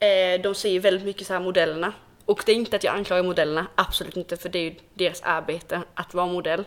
Eh, 0.04 0.42
de 0.42 0.56
ser 0.56 0.70
ju 0.70 0.80
väldigt 0.80 1.06
mycket 1.06 1.28
så 1.28 1.34
här 1.34 1.40
modellerna. 1.40 1.94
Och 2.26 2.44
det 2.46 2.52
är 2.52 2.56
inte 2.56 2.76
att 2.76 2.84
jag 2.84 2.96
anklagar 2.96 3.24
modellerna, 3.24 3.68
absolut 3.76 4.18
inte, 4.18 4.38
för 4.38 4.50
det 4.50 4.60
är 4.60 4.64
ju 4.64 4.76
deras 4.94 5.22
arbete 5.22 5.82
att 5.94 6.14
vara 6.14 6.26
modell. 6.26 6.66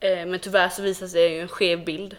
Eh, 0.00 0.26
men 0.26 0.40
tyvärr 0.40 0.68
så 0.68 0.82
visar 0.82 1.06
sig 1.06 1.32
ju 1.32 1.40
en 1.40 1.48
skev 1.48 1.84
bild. 1.84 2.16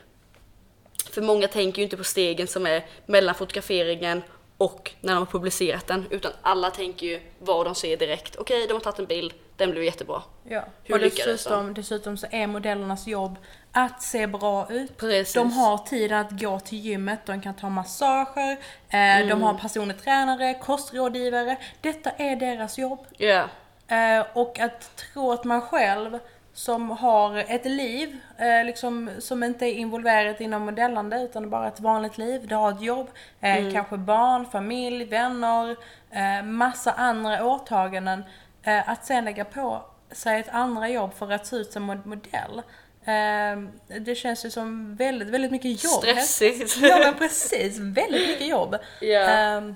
För 1.12 1.22
många 1.22 1.48
tänker 1.48 1.78
ju 1.78 1.84
inte 1.84 1.98
på 1.98 2.04
stegen 2.04 2.48
som 2.48 2.66
är 2.66 2.86
mellan 3.06 3.36
fotograferingen 3.36 4.24
och 4.58 4.92
när 5.02 5.14
de 5.14 5.20
har 5.20 5.26
publicerat 5.26 5.88
den, 5.88 6.06
utan 6.10 6.32
alla 6.42 6.72
tänker 6.72 7.08
ju 7.08 7.22
vad 7.40 7.66
de 7.66 7.76
ser 7.76 7.98
direkt. 7.98 8.36
Okej, 8.36 8.68
de 8.68 8.74
har 8.74 8.80
tagit 8.80 9.00
en 9.00 9.06
bild, 9.06 9.34
den 9.58 9.72
blev 9.72 9.84
jättebra. 9.84 10.22
Ja. 10.44 10.64
Hur 10.84 10.96
och 10.96 11.02
dessutom, 11.02 11.74
dessutom 11.74 12.18
så 12.18 12.28
är 12.32 12.48
modellernas 12.48 13.08
jobb 13.08 13.38
att 13.72 14.02
se 14.02 14.28
bra 14.28 14.68
ut. 14.72 14.98
Precis. 14.98 15.34
De 15.34 15.52
har 15.52 15.78
tid 15.78 16.12
att 16.12 16.32
gå 16.32 16.60
till 16.60 16.78
gymmet, 16.78 17.20
de 17.26 17.42
kan 17.42 17.54
ta 17.54 17.70
massager, 17.70 18.52
eh, 18.90 19.28
de 19.28 19.42
har 19.42 19.54
personlig 19.54 20.02
tränare, 20.02 20.54
kostrådgivare. 20.54 21.58
Detta 21.82 22.10
är 22.10 22.36
deras 22.36 22.78
jobb. 22.78 23.00
Ja. 23.18 23.44
Eh, 23.88 24.26
och 24.34 24.60
att 24.60 24.96
tro 24.96 25.32
att 25.32 25.44
man 25.44 25.62
själv 25.62 26.20
som 26.58 26.90
har 26.90 27.38
ett 27.38 27.66
liv 27.66 28.18
eh, 28.38 28.66
liksom, 28.66 29.10
som 29.20 29.44
inte 29.44 29.66
är 29.66 29.74
involverat 29.74 30.42
inom 30.42 30.62
modellande 30.62 31.22
utan 31.22 31.50
bara 31.50 31.68
ett 31.68 31.80
vanligt 31.80 32.18
liv. 32.18 32.48
Du 32.48 32.56
har 32.56 32.72
ett 32.72 32.82
jobb, 32.82 33.08
eh, 33.42 33.72
kanske 33.74 33.98
barn, 33.98 34.46
familj, 34.46 35.06
vänner, 35.06 35.76
eh, 36.12 36.46
massa 36.46 36.92
andra 36.92 37.46
åtaganden. 37.46 38.24
Eh, 38.68 38.90
att 38.90 39.06
sen 39.06 39.26
lägga 39.26 39.46
på 39.46 39.86
sig 40.12 40.40
ett 40.40 40.50
andra 40.50 40.90
jobb 40.90 41.14
för 41.14 41.32
att 41.32 41.48
se 41.48 41.56
ut 41.56 41.72
som 41.72 41.90
en 41.90 42.02
modell. 42.06 42.62
Eh, 43.06 44.00
det 44.00 44.16
känns 44.16 44.46
ju 44.46 44.52
som 44.52 44.96
väldigt, 44.96 45.28
väldigt 45.28 45.52
mycket 45.52 45.84
jobb. 45.84 46.04
Stressigt. 46.04 46.78
Ja 46.82 47.00
men 47.00 47.14
precis, 47.14 47.78
väldigt 47.78 48.28
mycket 48.28 48.48
jobb. 48.48 48.78
Ehm, 49.02 49.76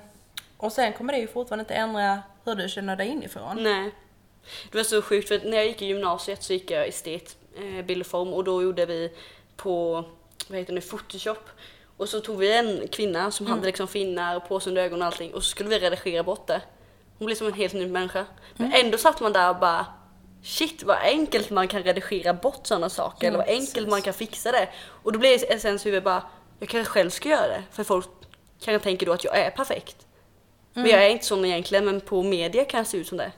och 0.57 0.71
sen 0.71 0.93
kommer 0.93 1.13
det 1.13 1.19
ju 1.19 1.27
fortfarande 1.27 1.61
inte 1.61 1.73
ändra 1.73 2.19
hur 2.45 2.55
du 2.55 2.69
känner 2.69 2.95
dig 2.95 3.07
inifrån. 3.07 3.63
Nej. 3.63 3.91
Det 4.71 4.77
var 4.77 4.83
så 4.83 5.01
sjukt 5.01 5.27
för 5.27 5.41
när 5.43 5.57
jag 5.57 5.65
gick 5.65 5.81
i 5.81 5.85
gymnasiet 5.85 6.43
så 6.43 6.53
gick 6.53 6.71
jag 6.71 6.87
estet, 6.87 7.37
eh, 7.57 7.85
bild 7.85 8.01
och 8.01 8.07
form 8.07 8.33
och 8.33 8.43
då 8.43 8.63
gjorde 8.63 8.85
vi 8.85 9.11
på, 9.55 10.05
vad 10.47 10.59
heter 10.59 10.73
det, 10.73 10.81
Photoshop. 10.81 11.49
Och 11.97 12.09
så 12.09 12.19
tog 12.19 12.37
vi 12.37 12.57
en 12.57 12.87
kvinna 12.87 13.31
som 13.31 13.47
hade 13.47 13.65
liksom 13.65 13.87
finnar 13.87 14.35
och 14.35 14.47
påse 14.47 14.69
under 14.69 14.81
ögonen 14.81 15.01
och 15.01 15.07
allting 15.07 15.33
och 15.33 15.43
så 15.43 15.49
skulle 15.49 15.69
vi 15.69 15.79
redigera 15.79 16.23
bort 16.23 16.47
det. 16.47 16.61
Hon 17.21 17.25
blev 17.25 17.35
som 17.35 17.47
en 17.47 17.53
helt 17.53 17.73
ny 17.73 17.87
människa. 17.87 18.25
Men 18.55 18.73
ändå 18.73 18.97
satt 18.97 19.21
man 19.21 19.33
där 19.33 19.49
och 19.49 19.59
bara 19.59 19.85
Shit 20.43 20.83
vad 20.83 20.97
enkelt 20.97 21.49
man 21.49 21.67
kan 21.67 21.83
redigera 21.83 22.33
bort 22.33 22.67
sådana 22.67 22.89
saker 22.89 23.25
Ja, 23.25 23.27
eller 23.27 23.37
vad 23.37 23.47
precis. 23.47 23.69
enkelt 23.69 23.89
man 23.89 24.01
kan 24.01 24.13
fixa 24.13 24.51
det. 24.51 24.69
Och 25.03 25.11
då 25.13 25.19
blir 25.19 25.51
essens 25.51 25.85
huvud 25.85 26.03
bara, 26.03 26.23
jag 26.59 26.69
kanske 26.69 26.91
själv 26.91 27.09
ska 27.09 27.29
göra 27.29 27.47
det. 27.47 27.63
För 27.71 27.83
folk 27.83 28.07
kanske 28.61 28.83
tänker 28.83 29.05
då 29.05 29.11
att 29.13 29.23
jag 29.23 29.37
är 29.37 29.49
perfekt. 29.49 30.07
Men 30.73 30.85
jag 30.85 31.05
är 31.05 31.09
inte 31.09 31.25
sån 31.25 31.45
egentligen 31.45 31.85
men 31.85 32.01
på 32.01 32.23
media 32.23 32.65
kan 32.65 32.77
jag 32.77 32.87
se 32.87 32.97
ut 32.97 33.07
som 33.07 33.17
det. 33.17 33.31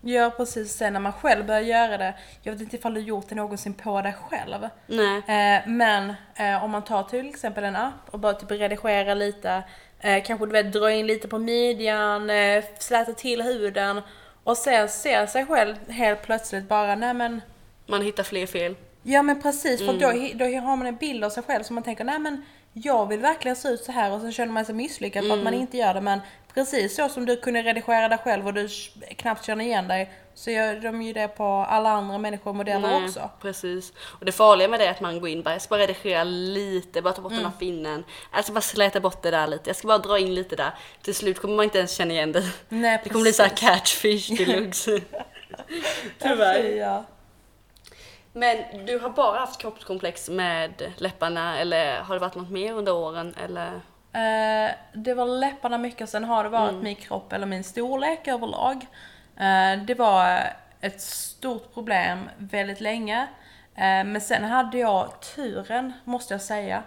Ja 0.00 0.30
precis, 0.36 0.72
sen 0.72 0.92
när 0.92 1.00
man 1.00 1.12
själv 1.12 1.46
börjar 1.46 1.60
göra 1.60 1.98
det. 1.98 2.14
Jag 2.42 2.52
vet 2.52 2.60
inte 2.62 2.76
ifall 2.76 2.94
du 2.94 3.00
gjort 3.00 3.28
det 3.28 3.34
någonsin 3.34 3.74
på 3.74 4.02
dig 4.02 4.14
själv. 4.28 4.68
Nej. 4.86 5.16
Eh, 5.16 5.68
men 5.68 6.14
eh, 6.34 6.64
om 6.64 6.70
man 6.70 6.84
tar 6.84 7.02
till 7.02 7.28
exempel 7.28 7.64
en 7.64 7.76
app 7.76 8.08
och 8.10 8.18
bara 8.18 8.32
typ 8.34 8.50
redigera 8.50 9.14
lite. 9.14 9.62
Eh, 10.02 10.22
kanske 10.24 10.46
du 10.46 10.52
vet 10.52 10.72
dra 10.72 10.92
in 10.92 11.06
lite 11.06 11.28
på 11.28 11.38
midjan, 11.38 12.30
eh, 12.30 12.64
släta 12.78 13.12
till 13.12 13.42
huden. 13.42 14.00
Och 14.44 14.56
sen 14.56 14.88
ser 14.88 15.26
sig 15.26 15.46
själv 15.46 15.76
helt 15.90 16.22
plötsligt 16.22 16.68
bara, 16.68 16.94
nej 16.94 17.14
men 17.14 17.40
Man 17.86 18.02
hittar 18.02 18.22
fler 18.22 18.46
fel. 18.46 18.74
Ja 19.02 19.22
men 19.22 19.42
precis, 19.42 19.80
för 19.80 19.88
Mm. 19.94 19.98
då, 19.98 20.08
då 20.38 20.44
har 20.60 20.76
man 20.76 20.86
en 20.86 20.96
bild 20.96 21.24
av 21.24 21.30
sig 21.30 21.42
själv 21.42 21.62
som 21.62 21.74
man 21.74 21.82
tänker, 21.84 22.04
nej 22.04 22.18
men 22.18 22.42
jag 22.72 23.06
vill 23.08 23.20
verkligen 23.20 23.56
se 23.56 23.68
ut 23.68 23.84
så 23.84 23.92
här 23.92 24.12
och 24.12 24.20
så 24.20 24.30
känner 24.30 24.52
man 24.52 24.64
sig 24.64 24.74
misslyckad 24.74 25.22
för 25.24 25.28
att 25.30 25.32
Mm. 25.40 25.44
man 25.44 25.54
inte 25.54 25.76
gör 25.76 25.94
det. 25.94 26.00
Men 26.00 26.20
precis 26.54 26.96
så 26.96 27.08
som 27.08 27.26
du 27.26 27.36
kunde 27.36 27.62
redigera 27.62 28.08
dig 28.08 28.18
själv 28.18 28.46
och 28.46 28.54
du 28.54 28.68
knappt 29.16 29.44
känner 29.44 29.64
igen 29.64 29.88
dig 29.88 30.12
så 30.34 30.50
gör 30.50 30.74
de 30.80 31.02
ju 31.02 31.12
det 31.12 31.28
på 31.28 31.44
alla 31.44 31.90
andra 31.90 32.18
människor 32.18 32.50
och 32.50 32.56
modeller 32.56 32.88
Nej, 32.88 33.04
också. 33.04 33.30
Precis. 33.40 33.92
Och 34.18 34.24
det 34.24 34.32
farliga 34.32 34.68
med 34.68 34.80
det 34.80 34.86
är 34.86 34.90
att 34.90 35.00
man 35.00 35.20
går 35.20 35.28
in 35.28 35.42
bara, 35.42 35.52
jag 35.54 35.62
ska 35.62 35.68
bara 35.74 35.80
redigera 35.82 36.24
lite, 36.24 37.02
bara 37.02 37.12
ta 37.14 37.22
bort 37.22 37.32
den 37.32 37.44
här 37.44 37.52
finnen. 37.58 38.04
Jag 38.34 38.44
ska 38.44 38.52
bara 38.52 38.60
släta 38.60 39.00
bort 39.00 39.22
det 39.22 39.30
där 39.30 39.46
lite, 39.46 39.70
jag 39.70 39.76
ska 39.76 39.88
bara 39.88 39.98
dra 39.98 40.18
in 40.18 40.34
lite 40.34 40.56
där. 40.56 40.70
Till 41.02 41.14
slut 41.14 41.40
kommer 41.40 41.56
man 41.56 41.64
inte 41.64 41.78
ens 41.78 41.92
känna 41.96 42.12
igen 42.14 42.32
det. 42.32 42.42
Nej, 42.68 43.00
Det 43.04 43.10
kommer 43.10 43.22
bli 43.22 43.32
såhär 43.32 43.50
catchfish 43.56 44.36
deluxe. 44.38 45.00
Tyvärr. 46.18 46.64
Ja. 46.76 47.04
Men 48.32 48.86
du 48.86 48.98
har 48.98 49.10
bara 49.10 49.38
haft 49.38 49.60
kroppskomplex 49.60 50.28
med 50.28 50.92
läpparna 50.96 51.58
eller 51.58 52.00
har 52.00 52.14
det 52.14 52.20
varit 52.20 52.34
något 52.34 52.50
mer 52.50 52.72
under 52.72 52.92
åren 52.94 53.34
eller? 53.44 53.72
Eh, 54.12 54.70
det 54.94 55.14
var 55.14 55.26
läpparna 55.26 55.78
mycket, 55.78 56.08
sen 56.10 56.24
har 56.24 56.44
det 56.44 56.50
varit 56.50 56.70
Mm. 56.70 56.84
min 56.84 56.96
kropp 56.96 57.32
eller 57.32 57.46
min 57.46 57.64
storlek 57.64 58.28
överlag. 58.28 58.86
Eh, 59.36 59.84
det 59.84 59.94
var 59.94 60.40
ett 60.80 61.00
stort 61.00 61.74
problem 61.74 62.30
väldigt 62.38 62.80
länge. 62.80 63.26
Eh, 63.74 64.04
men 64.04 64.20
sen 64.20 64.44
hade 64.44 64.78
jag 64.78 65.20
turen, 65.20 65.92
måste 66.04 66.34
jag 66.34 66.40
säga, 66.40 66.82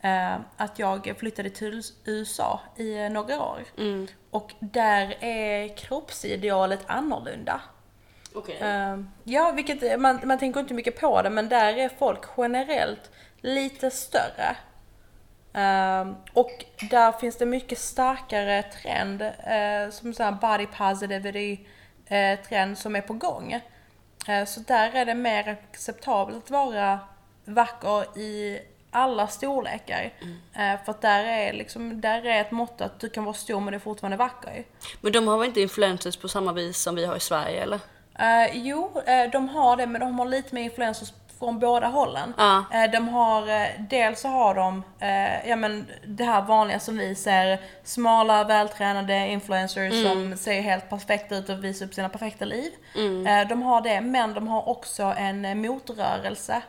eh, 0.00 0.34
att 0.56 0.78
jag 0.78 1.14
flyttade 1.18 1.50
till 1.50 1.82
USA 2.04 2.60
i 2.76 3.08
några 3.08 3.42
år. 3.42 3.58
Mm. 3.78 4.06
Och 4.30 4.52
där 4.60 5.14
är 5.24 5.76
kroppsidealet 5.76 6.80
annorlunda. 6.86 7.60
Okej. 8.36 8.58
Eh, 8.60 8.98
ja, 9.24 9.52
vilket 9.52 10.00
man, 10.00 10.20
man 10.24 10.38
tänker 10.38 10.60
inte 10.60 10.74
mycket 10.74 11.00
på 11.00 11.22
det, 11.22 11.30
men 11.30 11.48
där 11.48 11.78
är 11.78 11.88
folk 11.98 12.20
generellt 12.36 13.10
lite 13.40 13.90
större. 13.90 14.56
Eh, 15.52 16.12
och 16.32 16.64
där 16.90 17.12
finns 17.12 17.36
det 17.36 17.46
mycket 17.46 17.78
starkare 17.78 18.62
trend, 18.62 19.22
eh, 19.22 19.90
som 19.90 20.14
så 20.14 20.22
här 20.22 20.32
body 20.32 20.66
positivity 20.66 21.66
eh, 22.06 22.40
trend 22.40 22.78
som 22.78 22.96
är 22.96 23.00
på 23.00 23.12
gång. 23.12 23.52
Eh, 24.28 24.44
så 24.44 24.60
där 24.60 24.90
är 24.94 25.04
det 25.04 25.14
mer 25.14 25.48
acceptabelt 25.48 26.44
att 26.44 26.50
vara 26.50 27.00
vacker 27.44 28.18
i 28.18 28.60
alla 28.90 29.26
storlekar. 29.26 30.12
Eh, 30.52 30.84
för 30.84 30.90
att 30.90 31.02
där 31.02 31.24
är, 31.24 31.52
liksom, 31.52 32.00
där 32.00 32.26
är 32.26 32.40
ett 32.40 32.50
mått 32.50 32.80
att 32.80 33.00
du 33.00 33.08
kan 33.08 33.24
vara 33.24 33.34
stor 33.34 33.60
men 33.60 33.72
du 33.72 33.76
är 33.76 33.80
fortfarande 33.80 34.16
vacker. 34.16 34.64
Men 35.00 35.12
de 35.12 35.28
har 35.28 35.38
väl 35.38 35.48
inte 35.48 35.60
influencers 35.60 36.16
på 36.16 36.28
samma 36.28 36.52
vis 36.52 36.78
som 36.78 36.94
vi 36.94 37.06
har 37.06 37.16
i 37.16 37.20
Sverige 37.20 37.62
eller? 37.62 37.80
Eh, 38.18 38.56
jo, 38.56 39.02
eh, 39.06 39.30
de 39.30 39.48
har 39.48 39.76
det, 39.76 39.86
men 39.86 40.00
de 40.00 40.18
har 40.18 40.26
lite 40.26 40.54
mer 40.54 40.62
influencers 40.62 41.12
från 41.38 41.58
båda 41.58 41.86
hållen. 41.86 42.34
Eh, 42.72 42.90
de 42.90 43.08
har, 43.08 43.68
dels 43.88 44.20
så 44.20 44.28
har 44.28 44.54
de, 44.54 44.82
ja 45.48 45.56
men 45.56 45.86
det 46.06 46.24
här 46.24 46.42
vanliga 46.42 46.78
som 46.78 46.98
vi 46.98 47.14
ser, 47.14 47.60
smala, 47.84 48.44
vältränade 48.44 49.28
influencers 49.28 49.92
Mm. 49.92 50.04
som 50.12 50.36
ser 50.38 50.60
helt 50.60 50.88
perfekta 50.90 51.36
ut 51.36 51.48
och 51.48 51.64
visar 51.64 51.86
upp 51.86 51.94
sina 51.94 52.08
perfekta 52.08 52.44
liv. 52.44 52.72
Mm. 52.94 53.48
De 53.48 53.62
har 53.62 53.80
det, 53.80 54.00
men 54.00 54.34
de 54.34 54.48
har 54.48 54.68
också 54.68 55.02
en 55.02 55.60
motrörelse 55.60 56.62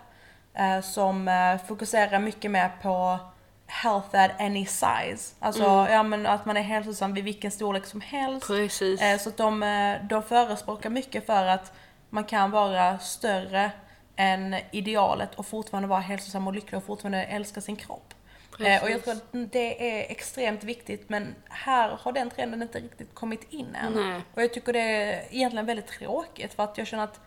som 0.84 1.30
fokuserar 1.68 2.20
mycket 2.20 2.52
mer 2.52 2.72
på 2.82 3.20
health 3.68 4.16
at 4.16 4.32
any 4.40 4.66
size. 4.66 5.36
Alltså 5.40 5.64
Mm. 5.64 5.92
ja, 5.94 6.04
men 6.04 6.26
att 6.26 6.46
man 6.46 6.58
är 6.58 6.62
hälsosam 6.62 7.14
vid 7.14 7.24
vilken 7.24 7.52
storlek 7.52 7.86
som 7.86 8.02
helst. 8.02 8.48
Precis. 8.48 9.02
Eh, 9.02 9.18
Så 9.20 9.30
att 9.30 9.38
de, 9.38 9.64
eh, 9.64 9.96
de 10.10 10.24
förespråkar 10.24 10.90
mycket 10.90 11.26
för 11.26 11.46
att 11.46 11.74
man 12.10 12.24
kan 12.24 12.52
vara 12.52 13.00
större 13.00 13.72
än 14.16 14.56
idealet 14.72 15.36
och 15.36 15.46
fortfarande 15.46 15.88
vara 15.90 16.00
hälsosam 16.00 16.48
och 16.48 16.54
lycklig 16.54 16.78
och 16.78 16.84
fortfarande 16.84 17.24
älska 17.24 17.62
sin 17.62 17.76
kropp. 17.76 18.14
Eh, 18.60 18.84
Och 18.84 18.90
jag 18.92 19.04
tror 19.04 19.14
att 19.14 19.24
det 19.52 19.92
är 20.00 20.12
extremt 20.12 20.64
viktigt 20.64 21.10
men 21.10 21.36
här 21.50 21.98
har 22.02 22.12
den 22.12 22.30
trenden 22.30 22.62
inte 22.62 22.80
riktigt 22.80 23.16
kommit 23.16 23.54
in 23.54 23.76
än. 23.76 23.94
Nej. 23.94 24.22
Och 24.34 24.42
jag 24.42 24.54
tycker 24.54 24.74
det 24.74 24.80
är 24.80 25.24
egentligen 25.32 25.66
väldigt 25.66 25.88
tråkigt 25.88 26.54
för 26.54 26.64
att 26.64 26.78
jag 26.78 26.88
känner 26.88 27.04
att 27.04 27.20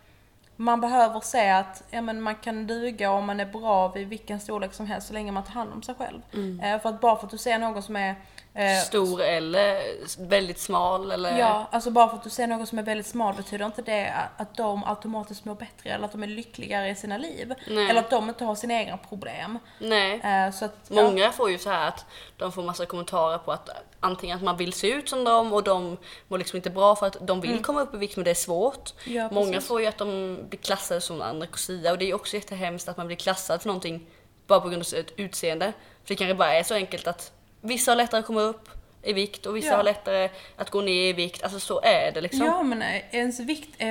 man 0.60 0.80
behöver 0.80 1.20
se 1.20 1.50
att 1.50 1.82
ja, 1.90 2.02
men 2.02 2.20
man 2.20 2.34
kan 2.34 2.66
duga 2.66 3.10
om 3.10 3.26
man 3.26 3.40
är 3.40 3.46
bra 3.46 3.88
vid 3.88 4.08
vilken 4.08 4.40
storlek 4.40 4.74
som 4.74 4.86
helst 4.86 5.06
så 5.06 5.12
länge 5.14 5.32
man 5.32 5.44
tar 5.44 5.52
hand 5.52 5.72
om 5.72 5.82
sig 5.82 5.94
själv. 5.94 6.20
Eh, 6.62 6.80
för 6.80 6.88
att 6.88 7.00
bara 7.00 7.16
för 7.16 7.24
att 7.26 7.30
du 7.30 7.38
ser 7.38 7.58
någon 7.58 7.82
som 7.82 7.96
är 7.96 8.14
Stor 8.86 9.22
eller 9.22 9.82
väldigt 10.28 10.58
smal 10.58 11.10
eller... 11.10 11.38
Ja, 11.38 11.68
alltså 11.72 11.90
bara 11.90 12.08
för 12.08 12.16
att 12.16 12.22
du 12.22 12.30
ser 12.30 12.46
någon 12.46 12.66
som 12.66 12.78
är 12.78 12.82
väldigt 12.82 13.06
smal 13.06 13.34
betyder 13.34 13.66
inte 13.66 13.82
det 13.82 14.14
att 14.36 14.56
de 14.56 14.84
automatiskt 14.84 15.44
mår 15.44 15.54
bättre 15.54 15.90
eller 15.90 16.04
att 16.04 16.12
de 16.12 16.22
är 16.22 16.26
lyckligare 16.26 16.88
i 16.88 16.94
sina 16.94 17.18
liv. 17.18 17.54
Nej. 17.66 17.90
Eller 17.90 18.00
att 18.00 18.10
de 18.10 18.28
inte 18.28 18.44
har 18.44 18.54
sina 18.54 18.74
egna 18.74 18.96
problem. 18.96 19.58
Nej. 19.78 20.20
Eh, 20.20 20.52
så 20.52 20.64
att, 20.64 20.76
ja, 20.88 21.02
Många 21.02 21.32
får 21.32 21.50
ju 21.50 21.58
så 21.58 21.70
här 21.70 21.88
att 21.88 22.06
de 22.36 22.52
får 22.52 22.62
massa 22.62 22.86
kommentarer 22.86 23.38
på 23.38 23.52
att 23.52 23.68
antingen 24.00 24.36
att 24.36 24.42
man 24.42 24.56
vill 24.56 24.72
se 24.72 24.90
ut 24.90 25.08
som 25.08 25.24
dem 25.24 25.52
och 25.52 25.62
de 25.62 25.96
mår 26.28 26.38
liksom 26.38 26.56
inte 26.56 26.70
bra 26.70 26.96
för 26.96 27.06
att 27.06 27.16
de 27.20 27.40
vill 27.40 27.62
komma 27.62 27.80
upp 27.80 27.94
i 27.94 27.96
vikt 27.96 28.16
men 28.16 28.24
det 28.24 28.30
är 28.30 28.34
svårt. 28.34 28.92
Mm. 29.06 29.16
Ja, 29.16 29.28
Många 29.32 29.60
får 29.60 29.80
ju 29.80 29.86
att 29.86 29.98
de 29.98 30.38
blir 30.48 30.60
klassade 30.60 31.00
som 31.00 31.22
anorexia 31.22 31.92
och 31.92 31.98
det 31.98 32.10
är 32.10 32.14
också 32.14 32.36
jättehemskt 32.36 32.88
att 32.88 32.96
man 32.96 33.06
blir 33.06 33.16
klassad 33.16 33.62
för 33.62 33.68
någonting 33.68 34.06
bara 34.46 34.60
på 34.60 34.68
grund 34.68 34.80
av 34.80 34.84
sitt 34.84 35.12
utseende. 35.16 35.72
För 36.04 36.08
det 36.08 36.16
kanske 36.16 36.34
bara 36.34 36.54
är 36.54 36.62
så 36.62 36.74
enkelt 36.74 37.06
att 37.06 37.32
vissa 37.60 37.90
har 37.90 37.96
lättare 37.96 38.20
att 38.20 38.26
komma 38.26 38.40
upp 38.40 38.68
i 39.02 39.12
vikt 39.12 39.46
och 39.46 39.56
vissa 39.56 39.68
Ja. 39.68 39.76
har 39.76 39.82
lättare 39.82 40.28
att 40.56 40.70
gå 40.70 40.80
ner 40.80 41.08
i 41.08 41.12
vikt. 41.12 41.42
Alltså 41.42 41.60
så 41.60 41.80
är 41.82 42.12
det 42.12 42.20
liksom. 42.20 42.46
ja, 42.46 42.62
men 42.62 42.82
eh, 42.82 43.02
ens 43.14 43.40
vikt 43.40 43.74
eh, 43.78 43.88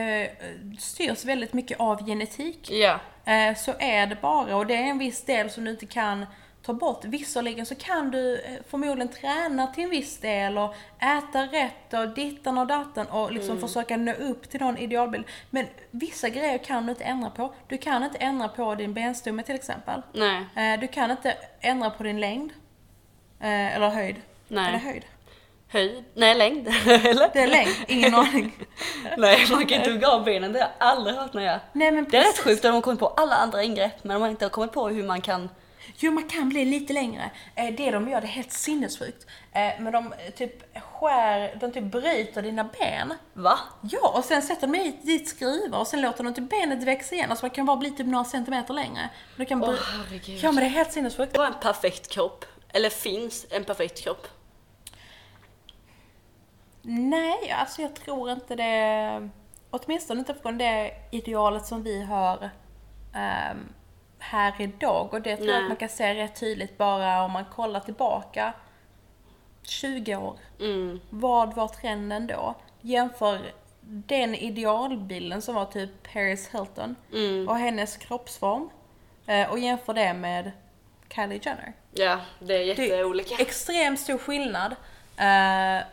styrs 0.79 1.25
väldigt 1.25 1.53
mycket 1.53 1.79
av 1.79 2.05
genetik. 2.05 2.71
Ja. 2.71 2.99
Eh, 3.25 3.55
så 3.57 3.73
är 3.79 4.07
det 4.07 4.17
bara 4.21 4.55
och 4.55 4.65
det 4.67 4.75
är 4.75 4.83
en 4.83 4.97
viss 4.97 5.25
del 5.25 5.49
som 5.49 5.65
du 5.65 5.71
inte 5.71 5.85
kan 5.85 6.25
ta 6.65 6.73
bort. 6.73 7.05
Visserligen 7.05 7.65
så 7.65 7.75
kan 7.75 8.11
du 8.11 8.35
eh, 8.35 8.51
förmodligen 8.69 9.07
träna 9.07 9.67
till 9.67 9.83
en 9.83 9.89
viss 9.89 10.17
del 10.17 10.57
och 10.57 10.75
äta 10.99 11.41
rätt 11.43 11.93
och 11.93 12.09
dittan 12.09 12.57
och 12.57 12.67
datten 12.67 13.07
och 13.07 13.31
liksom 13.31 13.59
försöka 13.59 13.97
nå 13.97 14.13
upp 14.13 14.49
till 14.49 14.59
någon 14.59 14.77
idealbild. 14.77 15.25
Men 15.49 15.67
vissa 15.91 16.29
grejer 16.29 16.57
kan 16.57 16.85
du 16.85 16.91
inte 16.91 17.03
ändra 17.03 17.29
på. 17.29 17.53
Du 17.67 17.77
kan 17.77 18.03
inte 18.03 18.17
ändra 18.17 18.47
på 18.47 18.75
din 18.75 18.93
benstomme 18.93 19.43
till 19.43 19.55
exempel. 19.55 20.01
Nej. 20.13 20.73
Eh, 20.73 20.79
du 20.79 20.87
kan 20.87 21.11
inte 21.11 21.37
ändra 21.61 21.89
på 21.89 22.03
din 22.03 22.19
längd. 22.19 22.51
Eh, 23.41 23.75
eller 23.75 23.89
höjd. 23.89 24.15
Nej. 24.47 24.67
Är 24.67 24.71
det 24.71 24.77
höjd? 24.77 25.03
Höjd? 25.67 26.03
Nej, 26.13 26.35
längd. 26.35 26.67
Eller? 26.87 27.29
Det 27.33 27.39
är 27.39 27.47
längd, 27.47 27.75
ingen 27.87 28.15
aning. 28.15 28.51
Nej, 29.17 29.45
man 29.51 29.65
kan 29.65 29.77
inte 29.77 29.91
hugga 29.91 30.07
av 30.07 30.23
benen. 30.23 30.53
Det 30.53 30.59
har 30.59 30.67
jag 30.79 30.87
aldrig 30.87 31.15
hört 31.15 31.33
någon 31.33 31.43
göra. 31.43 31.59
Nej 31.73 31.91
men 31.91 32.05
Det 32.09 32.17
är 32.17 32.21
rätt 32.23 32.39
sjukt 32.39 32.57
att 32.65 32.69
de 32.69 32.73
har 32.75 32.81
kommit 32.81 32.99
på 32.99 33.07
alla 33.07 33.35
andra 33.35 33.63
ingrepp 33.63 34.03
men 34.03 34.13
de 34.13 34.21
har 34.21 34.29
inte 34.29 34.49
kommit 34.49 34.71
på 34.71 34.87
hur 34.89 35.03
man 35.03 35.21
kan... 35.21 35.49
Jo, 35.97 36.11
man 36.11 36.23
kan 36.23 36.49
bli 36.49 36.65
lite 36.65 36.93
längre. 36.93 37.29
Eh, 37.55 37.73
det 37.77 37.91
de 37.91 38.09
gör 38.09 38.21
det 38.21 38.27
är 38.27 38.31
helt 38.31 38.51
sinnessjukt. 38.51 39.25
Eh, 39.53 39.61
men 39.79 39.93
de 39.93 40.13
eh, 40.13 40.33
typ 40.37 40.75
skär, 40.83 41.55
de 41.59 41.71
typ 41.71 41.83
bryter 41.83 42.41
dina 42.41 42.63
ben. 42.63 43.13
Va? 43.33 43.59
Ja, 43.81 44.13
och 44.17 44.25
sen 44.25 44.41
sätter 44.41 44.67
de 44.67 44.91
dit, 45.03 45.29
skruvar 45.29 45.79
och 45.79 45.87
sen 45.87 46.01
låter 46.01 46.23
de 46.23 46.33
typ 46.33 46.49
benet 46.49 46.83
växa 46.83 47.15
igen. 47.15 47.29
Alltså 47.29 47.45
man 47.45 47.49
kan 47.49 47.65
bara 47.65 47.77
bli 47.77 47.91
typ 47.91 48.07
några 48.07 48.25
centimeter 48.25 48.73
längre. 48.73 49.09
Du 49.35 49.45
kan 49.45 49.63
Åh 49.63 49.69
bry- 49.69 49.77
herregud. 49.97 50.39
ja, 50.43 50.51
men 50.51 50.63
det 50.63 50.69
är 50.69 50.69
helt 50.69 50.91
sinnessjukt. 50.91 51.33
Det 51.33 51.39
var 51.39 51.45
en 51.47 51.53
perfekt 51.61 52.07
kropp. 52.09 52.45
Eller 52.73 52.89
finns 52.89 53.45
en 53.49 53.63
perfekt 53.63 53.99
kropp. 54.03 54.27
Nej, 56.81 57.51
alltså 57.51 57.81
jag 57.81 57.95
tror 57.95 58.31
inte 58.31 58.55
det. 58.55 59.29
Åtminstone 59.69 60.19
inte 60.19 60.33
från 60.33 60.57
det 60.57 60.91
idealet 61.11 61.65
som 61.65 61.83
vi 61.83 62.03
har 62.03 62.49
ehm, 63.15 63.73
här 64.19 64.61
idag. 64.61 65.13
Och 65.13 65.21
det 65.21 65.35
tror 65.37 65.47
jag 65.49 65.55
Nej. 65.55 65.63
att 65.63 65.69
man 65.69 65.77
kan 65.77 65.89
se 65.89 66.15
rätt 66.15 66.39
tydligt 66.39 66.77
bara 66.77 67.23
om 67.23 67.31
man 67.31 67.45
kollar 67.45 67.79
tillbaka 67.79 68.53
20 69.63 70.15
år. 70.15 70.37
Mm. 70.59 70.99
Vad 71.09 71.53
var 71.53 71.67
trenden 71.67 72.27
då? 72.27 72.55
Jämför 72.81 73.51
den 73.81 74.35
idealbilden 74.35 75.41
som 75.41 75.55
var 75.55 75.65
typ 75.65 76.13
Paris 76.13 76.49
Hilton 76.53 76.95
Mm. 77.13 77.49
och 77.49 77.55
hennes 77.57 77.97
kroppsform 77.97 78.69
eh, 79.25 79.49
och 79.49 79.59
jämför 79.59 79.93
det 79.93 80.13
med 80.13 80.51
Kylie 81.09 81.39
Jenner. 81.43 81.73
Ja, 81.91 82.19
det 82.39 82.53
är 82.53 82.61
jätteolika. 82.61 83.35
Extremt 83.39 83.99
stor 83.99 84.17
skillnad. 84.17 84.75
Eh, 85.17 85.85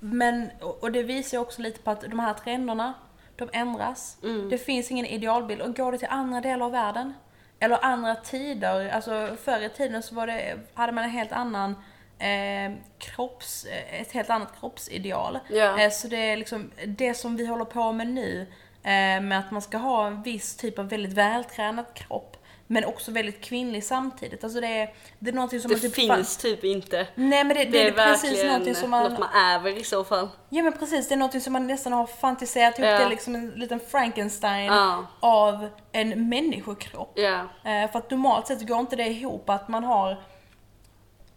men, 0.00 0.50
och 0.60 0.92
det 0.92 1.02
visar 1.02 1.38
ju 1.38 1.42
också 1.42 1.62
lite 1.62 1.80
på 1.80 1.90
att 1.90 2.00
de 2.00 2.18
här 2.18 2.34
trenderna, 2.34 2.94
de 3.36 3.48
ändras. 3.52 4.16
Mm. 4.22 4.48
Det 4.50 4.58
finns 4.58 4.90
ingen 4.90 5.06
idealbild. 5.06 5.62
Och 5.62 5.76
går 5.76 5.92
det 5.92 5.98
till 5.98 6.08
andra 6.10 6.40
delar 6.40 6.66
av 6.66 6.72
världen, 6.72 7.14
eller 7.60 7.84
andra 7.84 8.14
tider, 8.14 8.90
alltså 8.90 9.36
förr 9.44 9.60
i 9.60 9.68
tiden 9.68 10.02
så 10.02 10.14
var 10.14 10.26
det, 10.26 10.58
hade 10.74 10.92
man 10.92 11.04
en 11.04 11.10
helt 11.10 11.32
annan 11.32 11.74
eh, 12.18 12.72
kropps, 12.98 13.64
eh, 13.64 14.00
ett 14.00 14.12
helt 14.12 14.30
annat 14.30 14.60
kroppsideal. 14.60 15.38
Ja. 15.50 15.80
Eh, 15.80 15.90
så 15.90 16.08
det 16.08 16.16
är 16.16 16.36
liksom 16.36 16.70
det 16.86 17.14
som 17.14 17.36
vi 17.36 17.46
håller 17.46 17.64
på 17.64 17.92
med 17.92 18.06
nu, 18.06 18.46
eh, 18.82 19.20
med 19.20 19.38
att 19.38 19.50
man 19.50 19.62
ska 19.62 19.78
ha 19.78 20.06
en 20.06 20.22
viss 20.22 20.56
typ 20.56 20.78
av 20.78 20.88
väldigt 20.88 21.12
vältränad 21.12 21.84
kropp, 21.94 22.37
men 22.70 22.84
också 22.84 23.10
väldigt 23.10 23.40
kvinnlig 23.40 23.84
samtidigt. 23.84 24.44
Alltså 24.44 24.60
det 24.60 24.66
är, 24.66 24.94
det 25.18 25.30
är 25.30 25.34
någonting 25.34 25.60
som 25.60 25.68
Det 25.68 25.74
man 25.74 25.80
typ 25.80 25.94
finns 25.94 26.36
typ 26.36 26.64
inte. 26.64 27.06
Nej 27.14 27.44
men 27.44 27.56
det, 27.56 27.64
det, 27.64 27.70
Det 27.70 27.88
är 27.88 27.92
precis 28.12 28.44
någonting 28.44 28.74
som 28.74 28.90
man... 28.90 29.10
något 29.10 29.18
man 29.18 29.28
ärver 29.34 29.76
i 29.76 29.84
så 29.84 30.04
fall. 30.04 30.28
Ja 30.48 30.62
men 30.62 30.72
precis, 30.72 31.08
det 31.08 31.14
är 31.14 31.16
någonting 31.16 31.40
som 31.40 31.52
man 31.52 31.66
nästan 31.66 31.92
har 31.92 32.06
fantiserat 32.06 32.78
ihop. 32.78 32.88
Ja. 32.90 32.98
Det 32.98 33.04
är 33.04 33.08
liksom 33.08 33.34
en 33.34 33.50
liten 33.50 33.80
Frankenstein 33.80 34.66
Ja. 34.66 35.06
av 35.20 35.68
en 35.92 36.28
människokropp. 36.28 37.12
Ja. 37.14 37.40
Eh, 37.64 37.90
för 37.92 37.98
att 37.98 38.10
normalt 38.10 38.46
sett 38.46 38.66
går 38.68 38.80
inte 38.80 38.96
det 38.96 39.06
ihop 39.08 39.50
att 39.50 39.68
man 39.68 39.84
har... 39.84 40.16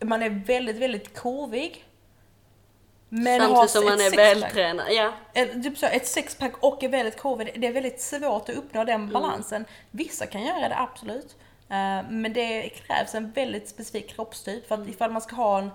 Man 0.03 0.23
är 0.23 0.29
väldigt, 0.29 0.77
väldigt 0.77 1.13
kurvig. 1.13 1.85
Men 3.13 3.39
Samtidigt 3.41 3.69
som 3.71 3.86
man 3.86 4.02
är 4.02 4.15
vältränad. 4.17 4.86
Ja. 4.89 5.12
Ett, 5.34 5.63
typ 5.63 5.78
så, 5.78 5.86
ett 5.86 6.08
sexpack 6.08 6.54
och 6.60 6.84
är 6.84 6.89
väldigt 6.89 7.21
kurvig. 7.21 7.54
Det 7.62 7.67
är 7.67 7.71
väldigt 7.71 8.02
svårt 8.02 8.50
att 8.50 8.56
uppnå 8.56 8.84
den 8.84 8.95
Mm. 8.95 9.13
balansen. 9.13 9.65
Vissa 9.91 10.26
kan 10.26 10.41
göra 10.43 10.69
det, 10.69 10.78
absolut. 10.78 11.36
Eh, 11.69 12.10
men 12.10 12.34
det 12.34 12.69
krävs 12.69 13.15
en 13.15 13.32
väldigt 13.32 13.69
specifik 13.69 14.10
kroppstyp. 14.15 14.67
För 14.67 14.76
att 14.76 14.80
Mm. 14.80 14.91
ifall 14.91 15.12
man 15.12 15.21
ska 15.21 15.36
ha 15.36 15.60
en 15.60 15.71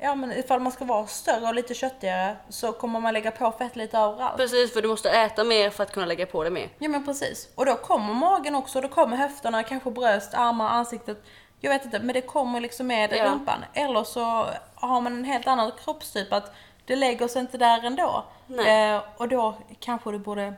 Ja 0.00 0.14
men 0.14 0.32
ifall 0.32 0.60
man 0.60 0.72
ska 0.72 0.84
vara 0.84 1.06
större 1.06 1.46
och 1.48 1.54
lite 1.54 1.74
köttigare 1.74 2.36
så 2.48 2.72
kommer 2.72 3.00
man 3.00 3.12
lägga 3.14 3.30
på 3.30 3.52
fett 3.52 3.76
lite 3.76 3.98
överallt. 3.98 4.36
Precis, 4.36 4.72
för 4.72 4.82
du 4.82 4.88
måste 4.88 5.10
äta 5.10 5.44
mer 5.44 5.70
för 5.70 5.82
att 5.82 5.92
kunna 5.92 6.06
lägga 6.06 6.26
på 6.26 6.44
det 6.44 6.50
mer. 6.50 6.68
Ja 6.78 6.88
men 6.88 7.04
precis. 7.04 7.48
Och 7.54 7.66
då 7.66 7.74
kommer 7.74 8.14
magen 8.14 8.54
också, 8.54 8.80
då 8.80 8.88
kommer 8.88 9.16
höfterna, 9.16 9.62
kanske 9.62 9.90
bröst, 9.90 10.34
armar, 10.34 10.68
ansiktet. 10.68 11.22
Jag 11.60 11.70
vet 11.70 11.84
inte, 11.84 11.98
men 11.98 12.14
det 12.14 12.20
kommer 12.20 12.60
liksom 12.60 12.86
med 12.86 13.12
Ja. 13.12 13.24
rumpan. 13.30 13.64
Eller 13.74 14.04
så 14.04 14.46
har 14.74 15.00
man 15.00 15.06
en 15.12 15.24
helt 15.24 15.46
annan 15.46 15.72
kroppstyp, 15.84 16.32
att 16.32 16.52
det 16.88 16.96
lägger 16.96 17.28
sig 17.28 17.40
inte 17.40 17.58
där 17.58 17.84
ändå. 17.84 18.24
Eh, 18.66 19.02
och 19.16 19.28
då 19.28 19.58
kanske 19.80 20.10
du 20.10 20.18
borde, 20.18 20.54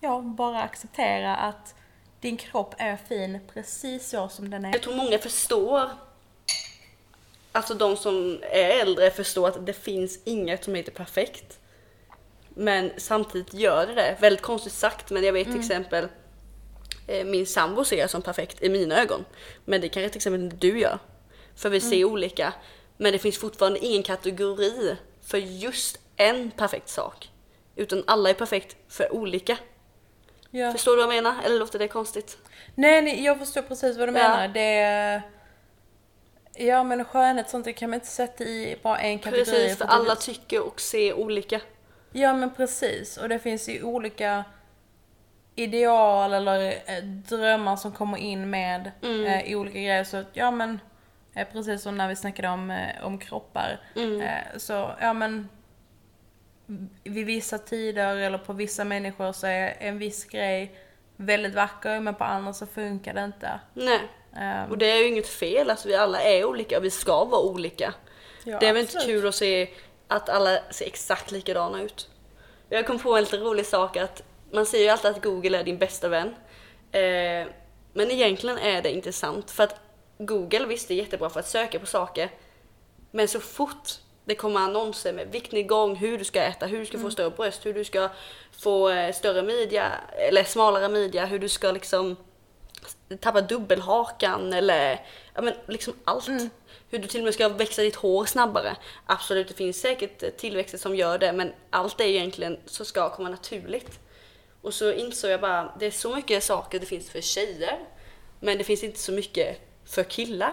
ja, 0.00 0.20
bara 0.20 0.62
acceptera 0.62 1.36
att 1.36 1.74
din 2.20 2.36
kropp 2.36 2.74
är 2.78 2.96
fin 2.96 3.40
precis 3.54 4.08
så 4.08 4.28
som 4.28 4.50
den 4.50 4.64
är. 4.64 4.72
Jag 4.72 4.82
tror 4.82 4.94
många 4.94 5.18
förstår, 5.18 5.90
alltså 7.52 7.74
de 7.74 7.96
som 7.96 8.38
är 8.42 8.80
äldre 8.80 9.10
förstår 9.10 9.48
att 9.48 9.66
det 9.66 9.72
finns 9.72 10.18
inget 10.24 10.64
som 10.64 10.74
heter 10.74 10.92
perfekt. 10.92 11.58
Men 12.48 12.90
samtidigt 12.96 13.54
gör 13.54 13.86
det 13.86 13.94
det. 13.94 14.16
Väldigt 14.20 14.42
konstigt 14.42 14.72
sagt 14.72 15.10
men 15.10 15.24
jag 15.24 15.32
vet 15.32 15.46
till 15.46 15.60
exempel 15.60 16.08
eh, 17.06 17.24
min 17.24 17.46
sambo 17.46 17.84
ser 17.84 17.98
jag 17.98 18.10
som 18.10 18.22
perfekt 18.22 18.62
i 18.62 18.68
mina 18.68 19.02
ögon. 19.02 19.24
Men 19.64 19.80
det 19.80 19.88
kanske 19.88 20.08
till 20.08 20.18
exempel 20.18 20.58
du 20.58 20.78
gör. 20.78 20.98
För 21.56 21.70
vi 21.70 21.80
ser 21.80 22.04
olika. 22.04 22.54
Men 22.96 23.12
det 23.12 23.18
finns 23.18 23.38
fortfarande 23.38 23.78
ingen 23.78 24.02
kategori 24.02 24.96
för 25.30 25.38
just 25.38 26.00
en 26.16 26.50
perfekt 26.50 26.88
sak. 26.88 27.30
Utan 27.76 28.04
alla 28.06 28.30
är 28.30 28.34
perfekt 28.34 28.76
för 28.88 29.12
olika. 29.14 29.58
Ja. 30.50 30.72
Förstår 30.72 30.96
du 30.96 30.96
vad 31.06 31.14
jag 31.16 31.22
menar? 31.24 31.42
Eller 31.44 31.58
låter 31.58 31.78
det 31.78 31.88
konstigt? 31.88 32.38
Nej, 32.74 33.02
nej, 33.02 33.24
jag 33.24 33.38
förstår 33.38 33.62
precis 33.62 33.98
vad 33.98 34.08
du 34.08 34.18
Ja. 34.18 34.28
menar. 34.28 34.48
Det 34.48 35.22
Ja 36.60 36.82
men 36.84 37.04
skönhet 37.04 37.50
sånt 37.50 37.64
det 37.64 37.72
kan 37.72 37.90
man 37.90 37.94
inte 37.94 38.06
sätta 38.06 38.44
i 38.44 38.78
bara 38.82 38.98
en 38.98 39.18
kategori. 39.18 39.44
Precis, 39.44 39.78
för 39.78 39.84
alla 39.84 40.16
tycker 40.16 40.62
och 40.66 40.80
ser 40.80 41.14
olika. 41.14 41.60
Ja 42.12 42.34
men 42.34 42.54
precis, 42.54 43.16
och 43.16 43.28
det 43.28 43.38
finns 43.38 43.68
ju 43.68 43.82
olika 43.82 44.44
ideal 45.54 46.32
eller 46.32 46.66
eh, 46.86 47.04
drömmar 47.04 47.76
som 47.76 47.92
kommer 47.92 48.18
in 48.18 48.50
med 48.50 48.92
Mm. 49.02 49.24
eh, 49.24 49.58
olika 49.58 49.74
grejer. 49.78 50.04
Så 50.04 50.16
att, 50.16 50.26
ja 50.32 50.50
men, 50.50 50.80
precis 51.44 51.82
som 51.82 51.96
när 51.96 52.08
vi 52.08 52.16
snackade 52.16 52.48
om, 52.48 52.70
eh, 52.70 53.04
om 53.04 53.18
kroppar. 53.18 53.80
Mm. 53.96 54.20
Eh, 54.20 54.56
så 54.56 54.94
ja 55.00 55.12
men, 55.12 55.48
vid 57.04 57.26
vissa 57.26 57.58
tider 57.58 58.16
eller 58.16 58.38
på 58.38 58.52
vissa 58.52 58.84
människor 58.84 59.32
så 59.32 59.46
är 59.46 59.76
en 59.78 59.98
viss 59.98 60.24
grej 60.24 60.72
väldigt 61.16 61.54
vacker 61.54 62.00
men 62.00 62.14
på 62.14 62.24
andra 62.24 62.52
så 62.52 62.66
funkar 62.66 63.14
det 63.14 63.24
inte. 63.24 63.60
Nej, 63.74 64.00
Eh, 64.36 64.70
och 64.70 64.78
det 64.78 64.90
är 64.90 64.96
ju 64.96 65.08
inget 65.08 65.28
fel. 65.28 65.70
Alltså 65.70 65.88
vi 65.88 65.94
alla 65.94 66.22
är 66.22 66.44
olika 66.44 66.78
och 66.78 66.84
vi 66.84 66.90
ska 66.90 67.24
vara 67.24 67.40
olika. 67.40 67.94
ja, 68.44 68.58
det 68.58 68.66
är 68.66 68.72
väl 68.72 68.82
inte 68.82 68.98
kul 69.06 69.26
att 69.26 69.34
se 69.34 69.70
att 70.08 70.28
alla 70.28 70.58
ser 70.70 70.86
exakt 70.86 71.30
likadana 71.30 71.82
ut. 71.82 72.08
Jag 72.68 72.86
kom 72.86 72.98
på 72.98 73.16
en 73.16 73.24
lite 73.24 73.36
rolig 73.36 73.66
sak 73.66 73.96
att 73.96 74.22
man 74.52 74.66
säger 74.66 74.84
ju 74.84 74.90
alltid 74.90 75.10
att 75.10 75.22
Google 75.22 75.58
är 75.58 75.64
din 75.64 75.78
bästa 75.78 76.08
vän. 76.08 76.34
Eh, 76.92 77.46
men 77.92 78.10
egentligen 78.10 78.58
är 78.58 78.82
det 78.82 78.90
inte 78.90 79.12
sant. 79.12 79.50
För 79.50 79.64
att 79.64 79.80
Google, 80.18 80.66
visst 80.66 80.90
är 80.90 80.94
jättebra 80.94 81.30
för 81.30 81.40
att 81.40 81.48
söka 81.48 81.78
på 81.78 81.86
saker. 81.86 82.30
Men 83.10 83.28
så 83.28 83.40
fort 83.40 83.88
det 84.24 84.34
kommer 84.34 84.60
annonser 84.60 85.12
med 85.12 85.28
viktnedgång, 85.28 85.96
hur 85.96 86.18
du 86.18 86.24
ska 86.24 86.42
äta, 86.42 86.66
hur 86.66 86.78
du 86.78 86.86
ska 86.86 86.98
få 86.98 87.10
större 87.10 87.30
bröst, 87.30 87.66
hur 87.66 87.74
du 87.74 87.84
ska 87.84 88.08
få 88.52 88.88
eh, 88.88 89.12
större 89.12 89.42
midja 89.42 89.92
eller 90.28 90.44
smalare 90.44 90.88
midja, 90.88 91.26
hur 91.26 91.38
du 91.38 91.48
ska 91.48 91.72
liksom 91.72 92.16
tappa 93.20 93.40
dubbelhakan 93.40 94.52
eller 94.52 95.06
ja, 95.34 95.42
men 95.42 95.54
liksom 95.66 95.94
allt. 96.04 96.28
Hur 96.90 96.98
du 96.98 97.08
till 97.08 97.20
och 97.20 97.24
med 97.24 97.34
ska 97.34 97.48
växa 97.48 97.82
ditt 97.82 97.96
hår 97.96 98.24
snabbare. 98.24 98.76
Absolut, 99.06 99.48
det 99.48 99.54
finns 99.54 99.80
säkert 99.80 100.22
eh, 100.22 100.30
tillväxter 100.30 100.78
som 100.78 100.96
gör 100.96 101.18
det 101.18 101.32
men 101.32 101.52
allt 101.70 102.00
är 102.00 102.04
egentligen 102.04 102.58
så 102.66 102.84
ska 102.84 103.10
komma 103.10 103.28
naturligt. 103.28 103.98
Och 104.62 104.74
så 104.74 104.92
insåg 104.92 105.30
jag 105.30 105.40
bara, 105.40 105.74
det 105.78 105.86
är 105.86 105.90
så 105.90 106.16
mycket 106.16 106.44
saker 106.44 106.80
det 106.80 106.86
finns 106.86 107.10
för 107.10 107.20
tjejer 107.20 107.78
men 108.40 108.58
det 108.58 108.64
finns 108.64 108.84
inte 108.84 108.98
så 108.98 109.12
mycket 109.12 109.67
för 109.88 110.04
killar. 110.04 110.52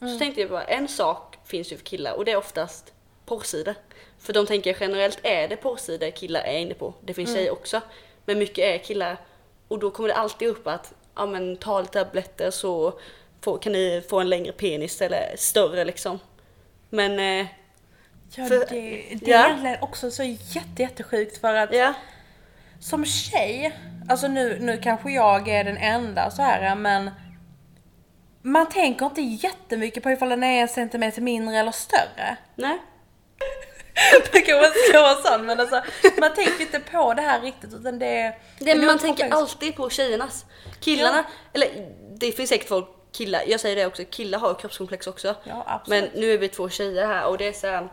Så 0.00 0.18
tänkte 0.18 0.40
jag 0.40 0.50
bara, 0.50 0.64
en 0.64 0.88
sak 0.88 1.36
finns 1.44 1.72
ju 1.72 1.76
för 1.76 1.84
killar 1.84 2.12
och 2.12 2.24
det 2.24 2.32
är 2.32 2.36
oftast 2.36 2.92
porrsidor. 3.26 3.74
För 4.18 4.32
de 4.32 4.46
tänker 4.46 4.76
generellt 4.80 5.18
är 5.22 5.48
det 5.48 5.56
porrsidor 5.56 6.10
killar 6.10 6.40
är 6.40 6.58
inne 6.58 6.74
på. 6.74 6.94
Det 7.00 7.14
finns 7.14 7.34
tjejer 7.34 7.52
också. 7.52 7.80
Men 8.24 8.38
mycket 8.38 8.64
är 8.64 8.78
killar. 8.78 9.16
Och 9.68 9.78
då 9.78 9.90
kommer 9.90 10.08
det 10.08 10.14
alltid 10.14 10.48
upp 10.48 10.66
att 10.66 10.92
ja, 11.14 11.26
men, 11.26 11.56
ta 11.56 11.80
lite 11.80 12.04
tabletter 12.04 12.50
så 12.50 12.98
får, 13.40 13.58
kan 13.58 13.72
ni 13.72 14.02
få 14.08 14.20
en 14.20 14.28
längre 14.28 14.52
penis 14.52 15.02
eller 15.02 15.34
större 15.36 15.84
liksom. 15.84 16.18
Men 16.90 17.40
eh, 17.40 17.46
Ja, 18.34 18.46
För- 18.46 18.66
det, 18.70 19.04
det 19.20 19.30
ja. 19.30 19.38
är 19.38 19.46
egentligen 19.48 19.76
också 19.80 20.10
så 20.10 20.22
jätte, 20.22 20.82
jättesjukt 20.82 21.38
för 21.40 21.54
att 21.54 21.74
ja, 21.74 21.94
som 22.80 23.04
tjej, 23.04 23.78
alltså 24.08 24.28
nu, 24.28 24.58
nu 24.60 24.76
kanske 24.82 25.10
jag 25.10 25.48
är 25.48 25.64
den 25.64 25.76
enda 25.76 26.30
så 26.30 26.42
här 26.42 26.74
men 26.74 27.10
man 28.46 28.68
tänker 28.68 29.06
inte 29.06 29.20
jättemycket 29.20 30.02
på 30.02 30.10
ifall 30.10 30.28
den 30.28 30.42
är 30.44 30.62
en 30.62 30.68
centimeter 30.68 31.22
mindre 31.22 31.56
eller 31.56 31.72
större. 31.72 32.36
nej. 32.54 32.78
Man 34.32 34.72
ska 34.88 35.02
vara 35.02 35.14
sån 35.14 35.46
men 35.46 35.60
alltså 35.60 35.82
man 36.18 36.34
tänker 36.34 36.60
inte 36.60 36.80
på 36.80 37.14
det 37.14 37.22
här 37.22 37.40
riktigt 37.40 37.74
utan 37.74 37.98
det 37.98 38.06
är... 38.06 38.38
Det, 38.58 38.74
men 38.74 38.86
man 38.86 38.98
tänker 38.98 39.30
alltid 39.30 39.76
på 39.76 39.90
tjejernas. 39.90 40.44
Killarna, 40.80 41.24
eller 41.52 41.68
det 42.18 42.32
finns 42.32 42.48
säkert 42.50 42.68
folk, 42.68 42.88
killar, 43.12 43.42
jag 43.46 43.60
säger 43.60 43.76
det 43.76 43.86
också, 43.86 44.02
killar 44.10 44.38
har 44.38 44.54
kroppskomplex 44.54 45.06
också. 45.06 45.34
Ja. 45.44 45.82
Men 45.86 46.08
nu 46.14 46.32
är 46.32 46.38
vi 46.38 46.48
två 46.48 46.68
tjejer 46.68 47.06
här 47.06 47.26
och 47.26 47.38
det 47.38 47.48
är 47.48 47.52
så 47.52 47.66
här, 47.66 47.88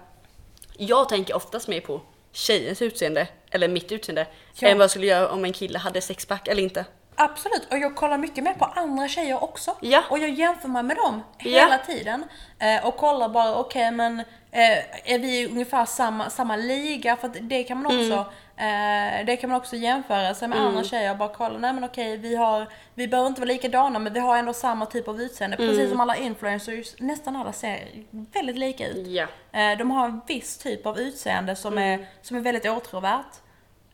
Jag 0.77 1.09
tänker 1.09 1.35
oftast 1.35 1.67
mer 1.67 1.81
på 1.81 2.01
tjejens 2.31 2.81
utseende, 2.81 3.27
eller 3.51 3.67
mitt 3.67 3.91
utseende, 3.91 4.27
Ja. 4.59 4.67
än 4.67 4.77
vad 4.77 4.83
jag 4.83 4.91
skulle 4.91 5.05
göra 5.07 5.29
om 5.29 5.45
en 5.45 5.53
kille 5.53 5.79
hade 5.79 6.01
sexpack 6.01 6.47
eller 6.47 6.63
inte. 6.63 6.85
Absolut, 7.15 7.67
och 7.71 7.77
jag 7.77 7.95
kollar 7.95 8.17
mycket 8.17 8.43
mer 8.43 8.53
på 8.53 8.65
andra 8.65 9.07
tjejer 9.07 9.43
också. 9.43 9.75
Ja. 9.81 10.03
Och 10.09 10.19
jag 10.19 10.29
jämför 10.29 10.67
mig 10.67 10.83
med 10.83 10.95
dem 10.97 11.23
Ja. 11.37 11.59
hela 11.61 11.77
tiden. 11.77 12.25
Eh, 12.59 12.85
och 12.87 12.97
kollar 12.97 13.29
bara, 13.29 13.55
okej 13.55 13.91
men 13.91 14.19
eh, 14.51 15.11
är 15.13 15.19
vi 15.19 15.47
ungefär 15.47 15.85
samma, 15.85 16.29
samma 16.29 16.55
liga? 16.55 17.15
För 17.15 17.27
det 17.41 17.63
kan 17.63 17.77
man 17.83 17.85
också 17.85 18.25
eh, 18.57 19.25
det 19.25 19.37
kan 19.41 19.49
man 19.49 19.59
också 19.59 19.75
jämföra 19.75 20.33
sig 20.35 20.47
med 20.47 20.59
andra 20.61 20.83
tjejer 20.83 21.11
och 21.11 21.17
bara 21.17 21.29
kolla, 21.29 21.57
nej 21.59 21.73
men 21.73 21.83
okej 21.83 22.17
vi 22.17 22.35
har, 22.35 22.67
vi 22.93 23.07
behöver 23.07 23.27
inte 23.29 23.41
vara 23.41 23.47
likadana 23.47 23.99
men 23.99 24.13
vi 24.13 24.19
har 24.19 24.37
ändå 24.37 24.53
samma 24.53 24.85
typ 24.85 25.07
av 25.07 25.21
utseende. 25.21 25.57
Precis 25.57 25.89
som 25.89 25.99
alla 25.99 26.15
influencers, 26.15 26.95
nästan 26.99 27.35
alla 27.35 27.53
ser 27.53 27.87
väldigt 28.11 28.57
lika 28.57 28.87
ut. 28.87 29.07
Ja. 29.07 29.23
Eh, 29.59 29.77
De 29.77 29.91
har 29.91 30.05
en 30.05 30.21
viss 30.27 30.57
typ 30.57 30.85
av 30.85 30.99
utseende 30.99 31.55
som, 31.55 31.77
är, 31.77 32.05
som 32.21 32.37
är 32.37 32.41
väldigt 32.41 32.65
åtråvärt. 32.65 33.35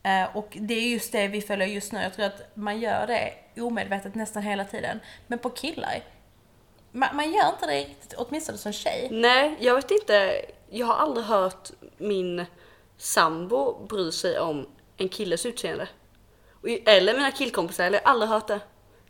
Eh, 0.02 0.36
Och 0.36 0.48
det 0.60 0.74
är 0.74 0.80
just 0.88 1.12
det 1.12 1.28
vi 1.28 1.40
följer 1.40 1.66
just 1.66 1.92
nu. 1.92 2.02
Jag 2.02 2.14
tror 2.14 2.26
att 2.26 2.50
man 2.54 2.80
gör 2.80 3.06
det 3.06 3.32
omedvetet 3.62 4.14
nästan 4.14 4.42
hela 4.42 4.64
tiden. 4.64 5.00
Men 5.26 5.38
på 5.38 5.50
killar, 5.50 6.02
man, 6.92 7.16
man 7.16 7.32
gör 7.32 7.48
inte 7.48 7.66
det 7.66 7.78
riktigt, 7.80 8.14
åtminstone 8.16 8.58
som 8.58 8.72
tjej. 8.72 9.08
Nej, 9.10 9.56
jag 9.60 9.74
vet 9.74 9.90
inte. 9.90 10.42
Jag 10.70 10.86
har 10.86 10.94
aldrig 10.94 11.26
hört 11.26 11.70
min 11.98 12.46
sambo 12.96 13.86
bry 13.86 14.12
sig 14.12 14.38
om 14.40 14.68
en 14.96 15.08
killes 15.08 15.46
utseende. 15.46 15.88
Eller 16.86 17.14
mina 17.14 17.30
killkompisar, 17.30 17.84
eller 17.84 17.98
jag 17.98 18.04
har 18.06 18.12
aldrig 18.12 18.30
hört 18.30 18.46
det. 18.48 18.60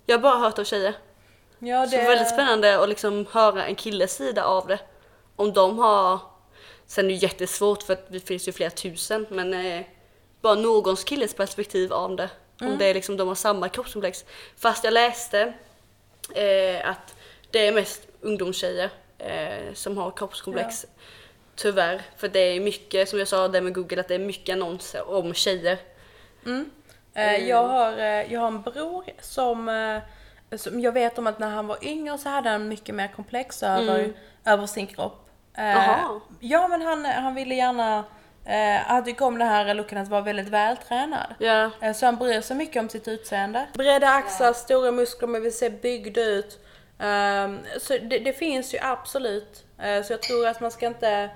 Jag 0.07 0.17
har 0.19 0.23
bara 0.23 0.39
hört 0.39 0.59
av 0.59 0.65
tjejer. 0.65 0.95
Ja, 1.59 1.87
Så 1.87 1.97
det 1.97 2.03
är 2.03 2.09
väldigt 2.09 2.29
spännande 2.29 2.83
att 2.83 2.89
liksom 2.89 3.27
höra 3.33 3.67
en 3.67 3.75
killes 3.75 4.13
sida 4.17 4.45
av 4.45 4.67
det. 4.67 4.79
Om 5.37 5.53
de 5.53 5.79
har... 5.79 6.19
Sen 6.87 7.05
är 7.05 7.09
det 7.09 7.15
jättesvårt 7.15 7.83
för 7.83 7.93
att 7.93 8.13
det 8.13 8.21
finns 8.21 8.49
ju 8.49 8.53
flera 8.53 8.71
tusen 8.71 9.27
men 9.31 9.55
eh, 9.55 9.83
bara 10.41 10.55
någons 10.55 11.05
killes 11.05 11.35
perspektiv 11.35 11.93
av 11.93 12.17
det. 12.17 12.31
Om 12.61 12.79
det 12.79 12.85
är 12.87 12.95
liksom 12.95 13.17
de 13.17 13.29
har 13.29 13.35
samma 13.35 13.69
kroppskomplex. 13.69 14.25
Fast 14.57 14.85
jag 14.85 14.93
läste 14.93 15.41
eh, 16.35 16.89
att 16.91 17.15
det 17.51 17.67
är 17.67 17.73
mest 17.73 18.03
ungdomstjejer 18.21 18.91
eh, 19.19 19.75
som 19.75 19.97
har 19.99 20.11
kroppskomplex. 20.11 20.87
Tyvärr. 21.57 22.03
För 22.17 22.29
det 22.29 22.39
är 22.41 22.61
mycket, 22.61 23.09
som 23.09 23.19
jag 23.19 23.29
sa 23.29 23.49
det 23.49 23.61
med 23.61 23.75
Google, 23.75 24.01
att 24.01 24.09
det 24.09 24.15
är 24.15 24.19
mycket 24.19 24.53
annonser 24.53 25.11
om 25.11 25.35
tjejer. 25.35 25.79
Eh, 27.15 27.49
Jag, 27.49 27.69
har, 27.69 27.93
eh, 27.99 28.33
jag 28.33 28.41
har 28.41 28.47
en 28.47 28.63
bror 28.63 29.05
som, 29.21 30.01
som 30.57 30.81
jag 30.81 30.93
vet 30.93 31.19
om 31.19 31.27
att 31.27 31.39
när 31.39 31.51
han 31.51 31.67
var 31.67 31.85
yngre 31.85 32.19
så 32.19 32.29
hade 32.29 32.51
han 32.51 32.69
mycket 32.69 32.95
mer 32.95 33.09
komplex 33.17 33.63
över, 33.63 34.13
över 34.45 34.67
sin 34.67 34.87
kropp. 34.87 35.29
Jaha. 35.55 36.21
Ja 36.41 36.69
men 36.69 36.83
han, 36.83 37.05
han 37.05 37.35
ville 37.35 37.55
gärna, 37.55 38.05
eh, 38.45 38.81
han 38.87 39.05
tycker 39.05 39.25
om 39.25 39.39
det 39.39 39.45
här 39.45 39.75
looken 39.75 39.99
att 39.99 40.09
vara 40.09 40.21
väldigt 40.21 40.49
vältränad. 40.49 41.35
Ja. 41.39 41.71
Eh, 41.81 41.93
Så 41.93 42.07
han 42.07 42.17
bryr 42.17 42.41
sig 42.41 42.57
mycket 42.57 42.81
om 42.83 42.89
sitt 42.89 43.09
utseende. 43.09 43.67
Breda 43.75 44.09
axlar, 44.09 44.53
stora 44.53 44.93
muskler, 44.93 45.29
man 45.29 45.43
vill 45.43 45.57
se 45.59 45.71
byggd 45.71 46.19
ut. 46.19 46.59
Ehm, 46.99 47.59
så 47.81 47.93
det, 47.99 48.19
det 48.19 48.33
finns 48.33 48.75
ju 48.75 48.79
absolut. 48.83 49.65
Eh, 49.79 50.03
så 50.03 50.13
jag 50.13 50.23
tror 50.23 50.47
att 50.47 50.61
man 50.61 50.71
ska 50.71 50.87
inte 50.87 51.31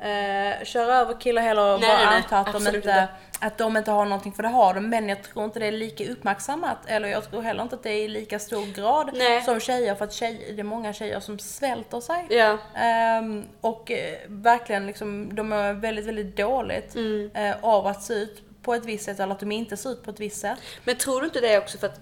uh, 0.00 0.64
köra 0.64 0.94
över 0.94 1.20
killar 1.20 1.42
heller 1.42 1.74
och 1.74 1.80
Nej, 1.80 1.88
bara 1.96 2.10
nej, 2.10 2.16
anta 2.16 2.38
att 2.38 2.52
de, 2.52 2.66
inte, 2.66 2.76
inte. 2.76 3.08
att 3.40 3.58
de 3.58 3.76
inte 3.76 3.90
har 3.90 4.04
någonting, 4.04 4.32
för 4.32 4.42
det 4.42 4.48
har 4.48 4.74
de. 4.74 4.88
Men 4.88 5.08
jag 5.08 5.22
tror 5.22 5.44
inte 5.44 5.58
det 5.58 5.66
är 5.66 5.72
lika 5.72 6.12
uppmärksammat. 6.12 6.78
Eller 6.86 7.08
jag 7.08 7.30
tror 7.30 7.42
heller 7.42 7.62
inte 7.62 7.74
att 7.76 7.82
det 7.82 7.90
är 7.90 8.04
i 8.04 8.08
lika 8.08 8.38
stor 8.38 8.74
grad 8.74 9.10
Nej. 9.14 9.42
som 9.42 9.60
tjejer. 9.60 9.94
För 9.94 10.04
att 10.04 10.12
tjejer, 10.12 10.52
det 10.52 10.60
är 10.60 10.64
många 10.64 10.92
tjejer 10.92 11.20
som 11.20 11.38
svälter 11.38 12.00
sig. 12.00 12.26
Ja. 12.30 12.58
Ehm, 12.74 13.44
och 13.60 13.90
eh, 13.90 14.14
verkligen 14.26 14.86
liksom, 14.86 15.34
de 15.34 15.52
är 15.52 15.72
väldigt, 15.72 16.06
väldigt 16.06 16.36
dåligt 16.36 16.94
Mm. 16.94 17.30
eh, 17.34 17.54
av 17.60 17.86
att 17.86 18.02
se 18.02 18.14
ut 18.14 18.42
på 18.62 18.74
ett 18.74 18.84
visst 18.84 19.04
sätt 19.04 19.20
eller 19.20 19.32
att 19.32 19.40
de 19.40 19.52
inte 19.52 19.76
ser 19.76 19.90
ut 19.90 20.02
på 20.04 20.10
ett 20.10 20.20
visst 20.20 20.40
sätt. 20.40 20.58
Men 20.84 20.96
tror 20.96 21.20
du 21.20 21.26
inte 21.26 21.40
det 21.40 21.58
också 21.58 21.78
för 21.78 21.86
att 21.86 22.00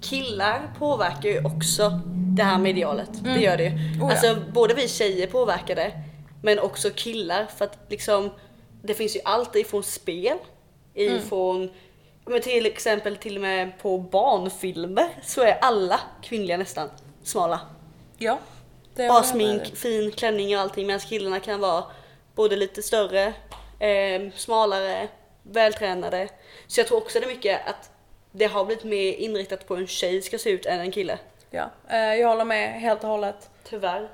killar 0.00 0.60
påverkar 0.78 1.28
ju 1.28 1.44
också 1.44 2.00
det 2.36 2.42
här 2.42 2.58
med 2.58 2.70
idealet. 2.70 3.08
Det 3.24 3.40
gör 3.40 3.56
det 3.56 3.64
ju. 3.64 3.70
Oh 3.70 3.98
ja. 4.00 4.10
Alltså 4.10 4.36
både 4.52 4.74
vi 4.74 4.88
tjejer 4.88 5.26
påverkar 5.26 5.74
det, 5.76 5.92
men 6.42 6.58
också 6.58 6.90
killar 6.90 7.46
för 7.56 7.64
att 7.64 7.78
liksom 7.88 8.30
det 8.82 8.94
finns 8.94 9.16
ju 9.16 9.20
allt 9.24 9.56
ifrån 9.56 9.82
spel, 9.82 10.38
ifrån 10.94 11.70
men 12.24 12.40
till 12.40 12.66
exempel 12.66 13.16
till 13.16 13.36
och 13.36 13.42
med 13.42 13.78
på 13.78 13.98
barnfilmer 13.98 15.08
så 15.22 15.42
är 15.42 15.58
alla 15.60 16.00
kvinnliga 16.22 16.56
nästan 16.56 16.90
smala. 17.22 17.60
Ja. 18.18 18.38
Bara 18.96 19.22
smink, 19.22 19.76
fin 19.76 20.12
klänning 20.12 20.56
och 20.56 20.62
allting 20.62 20.86
medan 20.86 21.00
killarna 21.00 21.40
kan 21.40 21.60
vara 21.60 21.84
både 22.34 22.56
lite 22.56 22.82
större, 22.82 23.32
eh, 23.78 24.32
smalare, 24.34 25.08
vältränade. 25.42 26.28
Så 26.66 26.80
jag 26.80 26.86
tror 26.86 26.98
också 26.98 27.20
det 27.20 27.26
är 27.26 27.34
mycket 27.34 27.68
att 27.68 27.90
det 28.32 28.46
har 28.46 28.64
blivit 28.64 28.84
mer 28.84 29.12
inriktat 29.12 29.66
på 29.66 29.74
hur 29.74 29.82
en 29.82 29.88
tjej 29.88 30.22
ska 30.22 30.38
se 30.38 30.50
ut 30.50 30.66
än 30.66 30.80
en 30.80 30.92
kille. 30.92 31.18
Ja, 31.50 31.70
eh, 31.88 32.14
jag 32.14 32.28
håller 32.28 32.44
med 32.44 32.80
helt 32.80 33.04
och 33.04 33.10
hållet. 33.10 33.50
Tyvärr. 33.64 34.08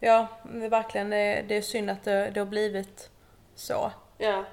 Ja, 0.00 0.26
det 0.42 0.64
är 0.64 0.68
verkligen, 0.70 1.10
det, 1.10 1.56
är 1.56 1.62
synd 1.62 1.90
att 1.90 2.04
det, 2.04 2.30
det 2.34 2.40
har 2.40 2.46
blivit 2.46 3.10
så. 3.54 3.90
Ja. 4.18 4.44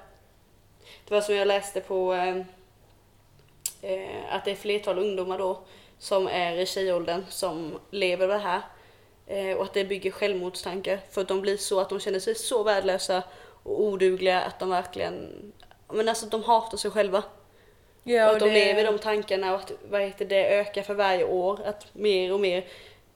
Det 1.08 1.14
var 1.14 1.20
som 1.20 1.34
jag 1.34 1.48
läste 1.48 1.80
på 1.80 2.14
eh, 2.14 2.36
eh, 3.82 4.34
att 4.34 4.44
det 4.44 4.50
är 4.50 4.54
flertal 4.56 4.98
ungdomar 4.98 5.38
då 5.38 5.58
som 5.98 6.28
är 6.28 6.56
i 6.56 6.66
tjejåldern 6.66 7.24
som 7.28 7.78
lever 7.90 8.28
med 8.28 8.36
det 8.36 8.42
här. 8.42 8.60
Eh, 9.26 9.56
och 9.56 9.64
att 9.64 9.74
det 9.74 9.84
bygger 9.84 10.10
självmordstankar 10.10 11.00
för 11.10 11.20
att 11.20 11.28
de 11.28 11.40
blir 11.40 11.56
så 11.56 11.80
att 11.80 11.88
de 11.88 12.00
känner 12.00 12.20
sig 12.20 12.34
så 12.34 12.62
värdelösa 12.62 13.22
och 13.62 13.82
odugliga 13.82 14.40
att 14.40 14.58
de 14.58 14.70
verkligen, 14.70 15.52
men 15.88 16.08
alltså 16.08 16.26
de 16.26 16.42
hatar 16.44 16.78
sig 16.78 16.90
själva. 16.90 17.22
Ja, 18.02 18.26
och 18.26 18.32
att 18.32 18.40
de 18.40 18.44
det- 18.48 18.54
lever 18.54 18.84
de 18.84 18.98
tankarna 18.98 19.54
och 19.54 19.60
att 19.60 19.72
vad 19.90 20.00
heter 20.00 20.24
det, 20.24 20.58
ökar 20.58 20.82
för 20.82 20.94
varje 20.94 21.24
år. 21.24 21.60
Att 21.64 21.94
mer 21.94 22.32
och 22.32 22.40
mer 22.40 22.64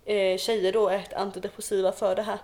eh, 0.05 0.39
tjejer 0.39 0.73
då 0.73 0.89
är 0.89 1.05
antidepressiva 1.17 1.93
för 1.93 2.15
det 2.15 2.23
här. 2.23 2.39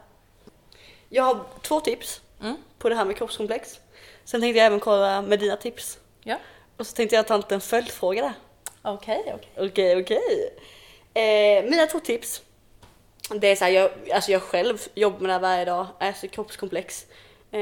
Jag 1.08 1.22
har 1.22 1.40
två 1.62 1.80
tips 1.80 2.20
Mm. 2.40 2.56
på 2.78 2.88
det 2.88 2.94
här 2.94 3.04
med 3.04 3.16
kroppskomplex. 3.16 3.80
Sen 4.24 4.40
tänkte 4.40 4.58
jag 4.58 4.66
även 4.66 4.80
kolla 4.80 5.22
med 5.22 5.38
dina 5.40 5.56
tips. 5.56 5.98
Ja, 6.24 6.36
Och 6.76 6.86
så 6.86 6.96
tänkte 6.96 7.16
jag 7.16 7.26
ta 7.26 7.34
en 7.34 7.40
liten 7.40 7.60
följdfråga 7.60 8.22
där. 8.22 8.32
okej, 8.82 9.22
okej. 9.34 9.66
Okej, 9.68 10.02
okej. 10.02 10.54
Eh, 11.14 11.70
mina 11.70 11.86
två 11.86 12.00
tips. 12.00 12.42
Det 13.30 13.46
är 13.48 13.56
så 13.56 13.64
här, 13.64 13.72
jag, 13.72 13.90
alltså 14.12 14.32
jag 14.32 14.42
själv 14.42 14.78
jobbar 14.94 15.18
med 15.20 15.28
det 15.28 15.32
här 15.32 15.40
varje 15.40 15.64
dag, 15.64 15.86
alltså 16.00 16.28
kroppskomplex. 16.28 17.06
Eh, 17.52 17.60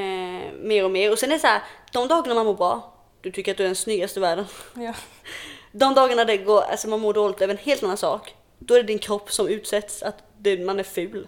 mer 0.54 0.84
och 0.84 0.90
mer. 0.90 1.12
Och 1.12 1.18
sen 1.18 1.30
är 1.30 1.34
det 1.34 1.40
så 1.40 1.46
här, 1.46 1.62
de 1.92 2.08
dagarna 2.08 2.34
man 2.34 2.46
mår 2.46 2.54
bra, 2.54 2.92
du 3.20 3.30
tycker 3.32 3.50
att 3.52 3.56
du 3.58 3.62
är 3.62 3.68
den 3.68 3.76
snyggaste 3.76 4.18
i 4.18 4.22
världen. 4.22 4.46
Ja. 4.76 4.94
De 5.72 5.94
dagarna 5.94 6.24
det 6.24 6.36
går, 6.36 6.60
alltså 6.62 6.88
man 6.88 7.00
mår 7.00 7.12
dåligt 7.14 7.40
över 7.40 7.54
en 7.54 7.58
helt 7.58 7.82
annan 7.82 7.96
sak, 7.96 8.34
då 8.58 8.74
är 8.74 8.78
det 8.78 8.86
din 8.86 8.98
kropp 8.98 9.32
som 9.32 9.48
utsätts 9.48 10.02
att 10.02 10.22
det, 10.38 10.58
man 10.58 10.78
är 10.78 10.84
ful. 10.84 11.26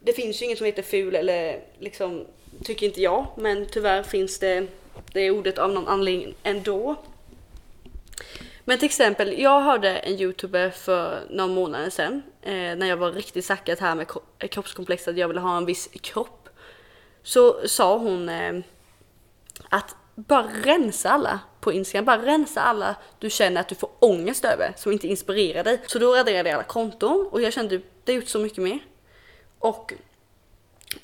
det 0.00 0.12
finns 0.12 0.42
ju 0.42 0.46
inget 0.46 0.58
som 0.58 0.66
heter 0.66 0.82
ful 0.82 1.14
eller 1.14 1.60
liksom, 1.78 2.26
tycker 2.64 2.86
inte 2.86 3.02
jag, 3.02 3.26
men 3.36 3.66
tyvärr 3.66 4.02
finns 4.02 4.38
det 4.38 4.66
det 5.12 5.30
ordet 5.30 5.58
av 5.58 5.72
någon 5.72 5.88
anledning 5.88 6.34
ändå. 6.42 6.96
Men 8.64 8.78
till 8.78 8.86
exempel, 8.86 9.40
jag 9.40 9.60
hörde 9.60 9.96
en 9.96 10.20
youtuber 10.20 10.70
för 10.70 11.20
några 11.30 11.54
månader 11.54 11.90
sedan 11.90 12.22
eh, 12.42 12.52
när 12.52 12.86
jag 12.86 12.96
var 12.96 13.12
riktigt 13.12 13.44
sackad 13.44 13.80
här 13.80 13.94
med 13.94 14.06
kroppskomplex 14.50 15.08
att 15.08 15.16
jag 15.16 15.28
ville 15.28 15.40
ha 15.40 15.56
en 15.56 15.64
viss 15.64 15.88
kropp. 16.00 16.48
Så 17.22 17.68
sa 17.68 17.98
hon 17.98 18.28
eh, 18.28 18.60
att 19.68 19.96
bara 20.26 20.46
rensa 20.62 21.10
alla 21.10 21.40
på 21.60 21.72
Instagram, 21.72 22.04
bara 22.04 22.26
rensa 22.26 22.60
alla 22.60 22.96
du 23.18 23.30
känner 23.30 23.60
att 23.60 23.68
du 23.68 23.74
får 23.74 23.90
ångest 23.98 24.44
över 24.44 24.72
som 24.76 24.92
inte 24.92 25.08
inspirerar 25.08 25.64
dig. 25.64 25.80
Så 25.86 25.98
då 25.98 26.14
raderade 26.14 26.48
jag 26.48 26.54
alla 26.54 26.64
konton 26.64 27.28
och 27.30 27.42
jag 27.42 27.52
kände 27.52 27.76
att 27.76 27.82
det 28.04 28.12
har 28.12 28.20
gjort 28.20 28.28
så 28.28 28.38
mycket 28.38 28.62
mer. 28.62 28.78
Och 29.58 29.92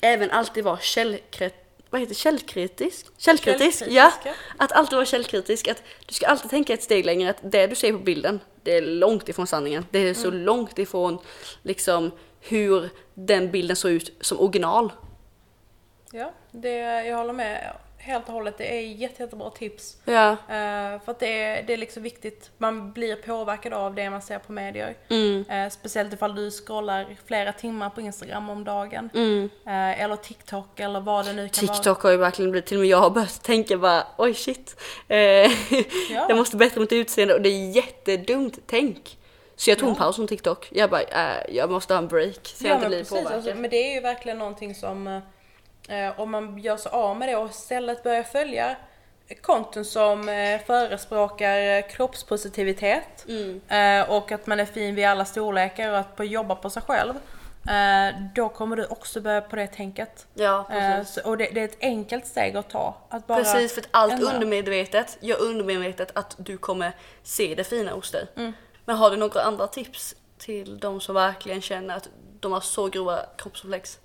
även 0.01 0.31
alltid 0.31 0.63
vara 0.63 0.79
källkritisk 0.79 1.65
vad 1.89 2.01
heter 2.01 2.15
källkritisk? 2.15 3.07
Källkritisk, 3.17 3.83
ja. 3.87 4.11
Att 4.57 4.71
alltid 4.71 4.95
vara 4.95 5.05
källkritisk, 5.05 5.67
att 5.67 5.83
du 6.05 6.13
ska 6.13 6.27
alltid 6.27 6.49
tänka 6.49 6.73
ett 6.73 6.83
steg 6.83 7.05
längre, 7.05 7.29
att 7.29 7.37
det 7.41 7.67
du 7.67 7.75
ser 7.75 7.91
på 7.91 7.99
bilden, 7.99 8.39
det 8.63 8.77
är 8.77 8.81
långt 8.81 9.29
ifrån 9.29 9.47
sanningen. 9.47 9.85
Det 9.91 9.99
är 9.99 10.13
så 10.13 10.27
mm. 10.27 10.39
långt 10.39 10.79
ifrån 10.79 11.17
liksom 11.61 12.11
hur 12.41 12.89
den 13.13 13.51
bilden 13.51 13.75
såg 13.75 13.91
ut 13.91 14.13
som 14.21 14.39
original. 14.39 14.91
Ja, 16.11 16.31
det, 16.51 16.77
jag 17.05 17.17
håller 17.17 17.33
med 17.33 17.73
helt 18.05 18.27
och 18.27 18.33
hållet. 18.33 18.57
Det 18.57 18.77
är 18.77 18.81
jätte, 18.81 19.23
jättebra 19.23 19.49
tips. 19.49 19.97
Ja. 20.05 20.31
Uh, 20.31 21.01
för 21.05 21.11
att 21.11 21.19
det 21.19 21.41
är, 21.41 21.63
det 21.63 21.73
är 21.73 21.77
liksom 21.77 22.03
viktigt. 22.03 22.51
Man 22.57 22.91
blir 22.91 23.15
påverkad 23.15 23.73
av 23.73 23.95
det 23.95 24.09
man 24.09 24.21
ser 24.21 24.39
på 24.39 24.51
medier. 24.51 24.95
Mm. 25.09 25.45
Uh, 25.51 25.69
speciellt 25.69 26.13
ifall 26.13 26.35
du 26.35 26.51
scrollar 26.51 27.15
flera 27.25 27.53
timmar 27.53 27.89
på 27.89 28.01
Instagram 28.01 28.49
om 28.49 28.63
dagen. 28.63 29.09
Mm. 29.13 29.43
Uh, 29.43 30.01
eller 30.01 30.15
TikTok 30.15 30.79
eller 30.79 30.99
vad 30.99 31.25
det 31.25 31.33
nu 31.33 31.41
kan 31.41 31.49
TikTok 31.49 31.67
vara. 31.67 31.77
TikTok 31.77 32.03
har 32.03 32.11
ju 32.11 32.17
verkligen 32.17 32.51
blivit, 32.51 32.67
till 32.67 32.77
och 32.77 32.81
med 32.81 32.89
jag 32.89 32.97
har 32.97 33.09
börjat 33.09 33.43
tänka 33.43 33.77
bara 33.77 34.07
oj 34.17 34.33
shit. 34.33 34.81
ja. 35.07 36.25
Jag 36.29 36.37
måste 36.37 36.57
bättra 36.57 36.81
mitt 36.81 36.91
utseende 36.91 37.33
och 37.33 37.41
det 37.41 37.49
är 37.49 37.75
jättedumt 37.75 38.59
tänk. 38.65 39.17
Så 39.55 39.69
jag 39.69 39.79
tog 39.79 39.89
en 39.89 39.95
paus 39.95 40.15
från 40.15 40.27
TikTok. 40.27 40.69
Jag 40.71 40.89
bara, 40.89 41.01
jag 41.49 41.71
måste 41.71 41.93
ha 41.93 42.01
en 42.01 42.07
break 42.07 42.39
så 42.43 42.65
ja, 42.65 42.69
jag 42.69 42.77
inte 42.77 42.87
blir 42.87 43.03
påverkad. 43.03 43.31
Alltså, 43.31 43.55
men 43.55 43.69
det 43.69 43.77
är 43.77 43.93
ju 43.93 44.01
verkligen 44.01 44.37
någonting 44.37 44.75
som 44.75 45.21
om 46.17 46.31
man 46.31 46.57
gör 46.57 46.77
sig 46.77 46.91
av 46.91 47.17
med 47.17 47.29
det 47.29 47.35
och 47.35 47.49
istället 47.49 48.03
börjar 48.03 48.23
följa 48.23 48.75
konton 49.41 49.85
som 49.85 50.29
eh, 50.29 50.61
förespråkar 50.65 51.59
eh, 51.59 51.87
kroppspositivitet 51.87 53.25
mm. 53.27 53.61
eh, 53.67 54.09
och 54.09 54.31
att 54.31 54.47
man 54.47 54.59
är 54.59 54.65
fin 54.65 54.95
vid 54.95 55.05
alla 55.05 55.25
storlekar 55.25 55.91
och 55.91 55.97
att 55.97 56.29
jobba 56.29 56.55
på 56.55 56.69
sig 56.69 56.81
själv. 56.81 57.13
Eh, 57.69 58.21
då 58.35 58.49
kommer 58.49 58.75
du 58.75 58.85
också 58.85 59.21
börja 59.21 59.41
på 59.41 59.55
det 59.55 59.67
tänket. 59.67 60.27
Ja, 60.33 60.67
eh, 60.71 60.97
precis. 60.97 61.17
Och 61.17 61.37
det, 61.37 61.49
det, 61.53 61.59
är 61.61 61.65
ett 61.65 61.77
enkelt 61.81 62.27
steg 62.27 62.57
att 62.57 62.69
ta. 62.69 62.97
Att 63.09 63.27
bara 63.27 63.37
precis, 63.37 63.73
för 63.73 63.81
att 63.81 63.87
allt 63.91 64.13
ändra. 64.13 64.33
undermedvetet 64.33 65.17
gör 65.21 65.41
undermedvetet 65.41 66.11
att 66.17 66.35
du 66.37 66.57
kommer 66.57 66.91
se 67.23 67.55
det 67.55 67.63
fina 67.63 67.91
hos 67.91 68.11
dig. 68.11 68.27
Mm. 68.35 68.53
Men 68.85 68.95
har 68.95 69.11
du 69.11 69.17
några 69.17 69.41
andra 69.41 69.67
tips 69.67 70.15
till 70.37 70.79
de 70.79 71.01
som 71.01 71.15
verkligen 71.15 71.61
känner 71.61 71.95
att 71.95 72.09
de 72.39 72.51
har 72.51 72.61
så 72.61 72.87
grova 72.87 73.19
kroppskomplex? 73.37 73.99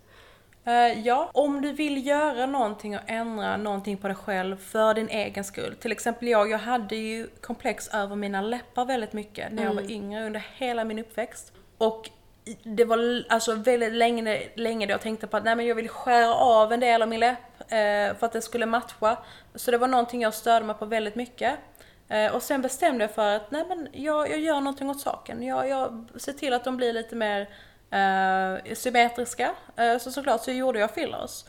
Uh, 0.66 1.07
ja, 1.07 1.31
om 1.35 1.62
du 1.62 1.73
vill 1.73 2.07
göra 2.07 2.46
någonting 2.46 2.96
och 2.96 3.03
ändra 3.07 3.57
någonting 3.57 3.96
på 3.96 4.09
dig 4.09 4.16
själv 4.16 4.57
för 4.57 4.94
din 4.94 5.09
egen 5.09 5.44
skull. 5.44 5.77
Till 5.81 5.92
exempel 5.92 6.29
jag, 6.29 6.51
jag 6.51 6.59
hade 6.59 6.96
ju 6.96 7.27
komplex 7.40 7.88
över 7.88 8.16
mina 8.16 8.40
läppar 8.40 8.85
väldigt 8.85 9.12
mycket 9.12 9.53
när 9.53 9.62
jag 9.62 9.75
var 9.75 9.81
mm. 9.81 9.92
yngre 9.92 10.27
under 10.27 10.46
hela 10.57 10.85
min 10.85 10.99
uppväxt. 10.99 11.53
Och 11.79 12.11
det 12.62 12.85
var 12.85 13.25
alltså 13.29 13.55
väldigt 13.55 13.92
länge, 13.92 14.42
länge 14.55 14.87
då 14.87 14.92
jag 14.92 15.01
tänkte 15.01 15.27
på 15.27 15.37
att 15.37 15.44
nej 15.44 15.57
men 15.57 15.66
jag 15.66 15.75
vill 15.75 15.88
skära 15.88 16.35
av 16.35 16.73
en 16.73 16.81
del 16.81 17.03
av 17.03 17.09
min 17.09 17.20
läpp 17.20 17.61
eh, 17.61 18.16
för 18.18 18.25
att 18.27 18.33
det 18.33 18.42
skulle 18.42 18.66
matcha. 18.66 19.16
Så 19.55 19.70
det 19.70 19.79
var 19.79 19.88
någonting 19.88 20.23
jag 20.23 20.35
störde 20.35 20.66
mig 20.66 20.77
på 20.77 20.85
väldigt 20.85 21.14
mycket. 21.14 21.59
Eh, 22.09 22.35
och 22.35 22.42
sen 22.42 22.62
bestämde 22.62 23.05
jag 23.05 23.11
för 23.11 23.37
att 23.37 23.51
nej 23.51 23.64
men 23.68 23.88
jag, 23.92 24.31
jag 24.31 24.40
gör 24.40 24.61
någonting 24.61 24.90
åt 24.90 25.01
saken. 25.01 25.42
Jag, 25.42 25.68
jag 25.68 26.09
ser 26.16 26.33
till 26.33 26.53
att 26.53 26.64
de 26.64 26.77
blir 26.77 26.92
lite 26.92 27.16
mer 27.16 27.49
eh, 27.90 28.74
symmetriska. 28.74 29.50
Eh, 29.76 29.98
så 29.98 30.11
såklart 30.11 30.44
så 30.44 30.50
gjorde 30.50 30.79
jag 30.79 30.90
fillers. 30.90 31.44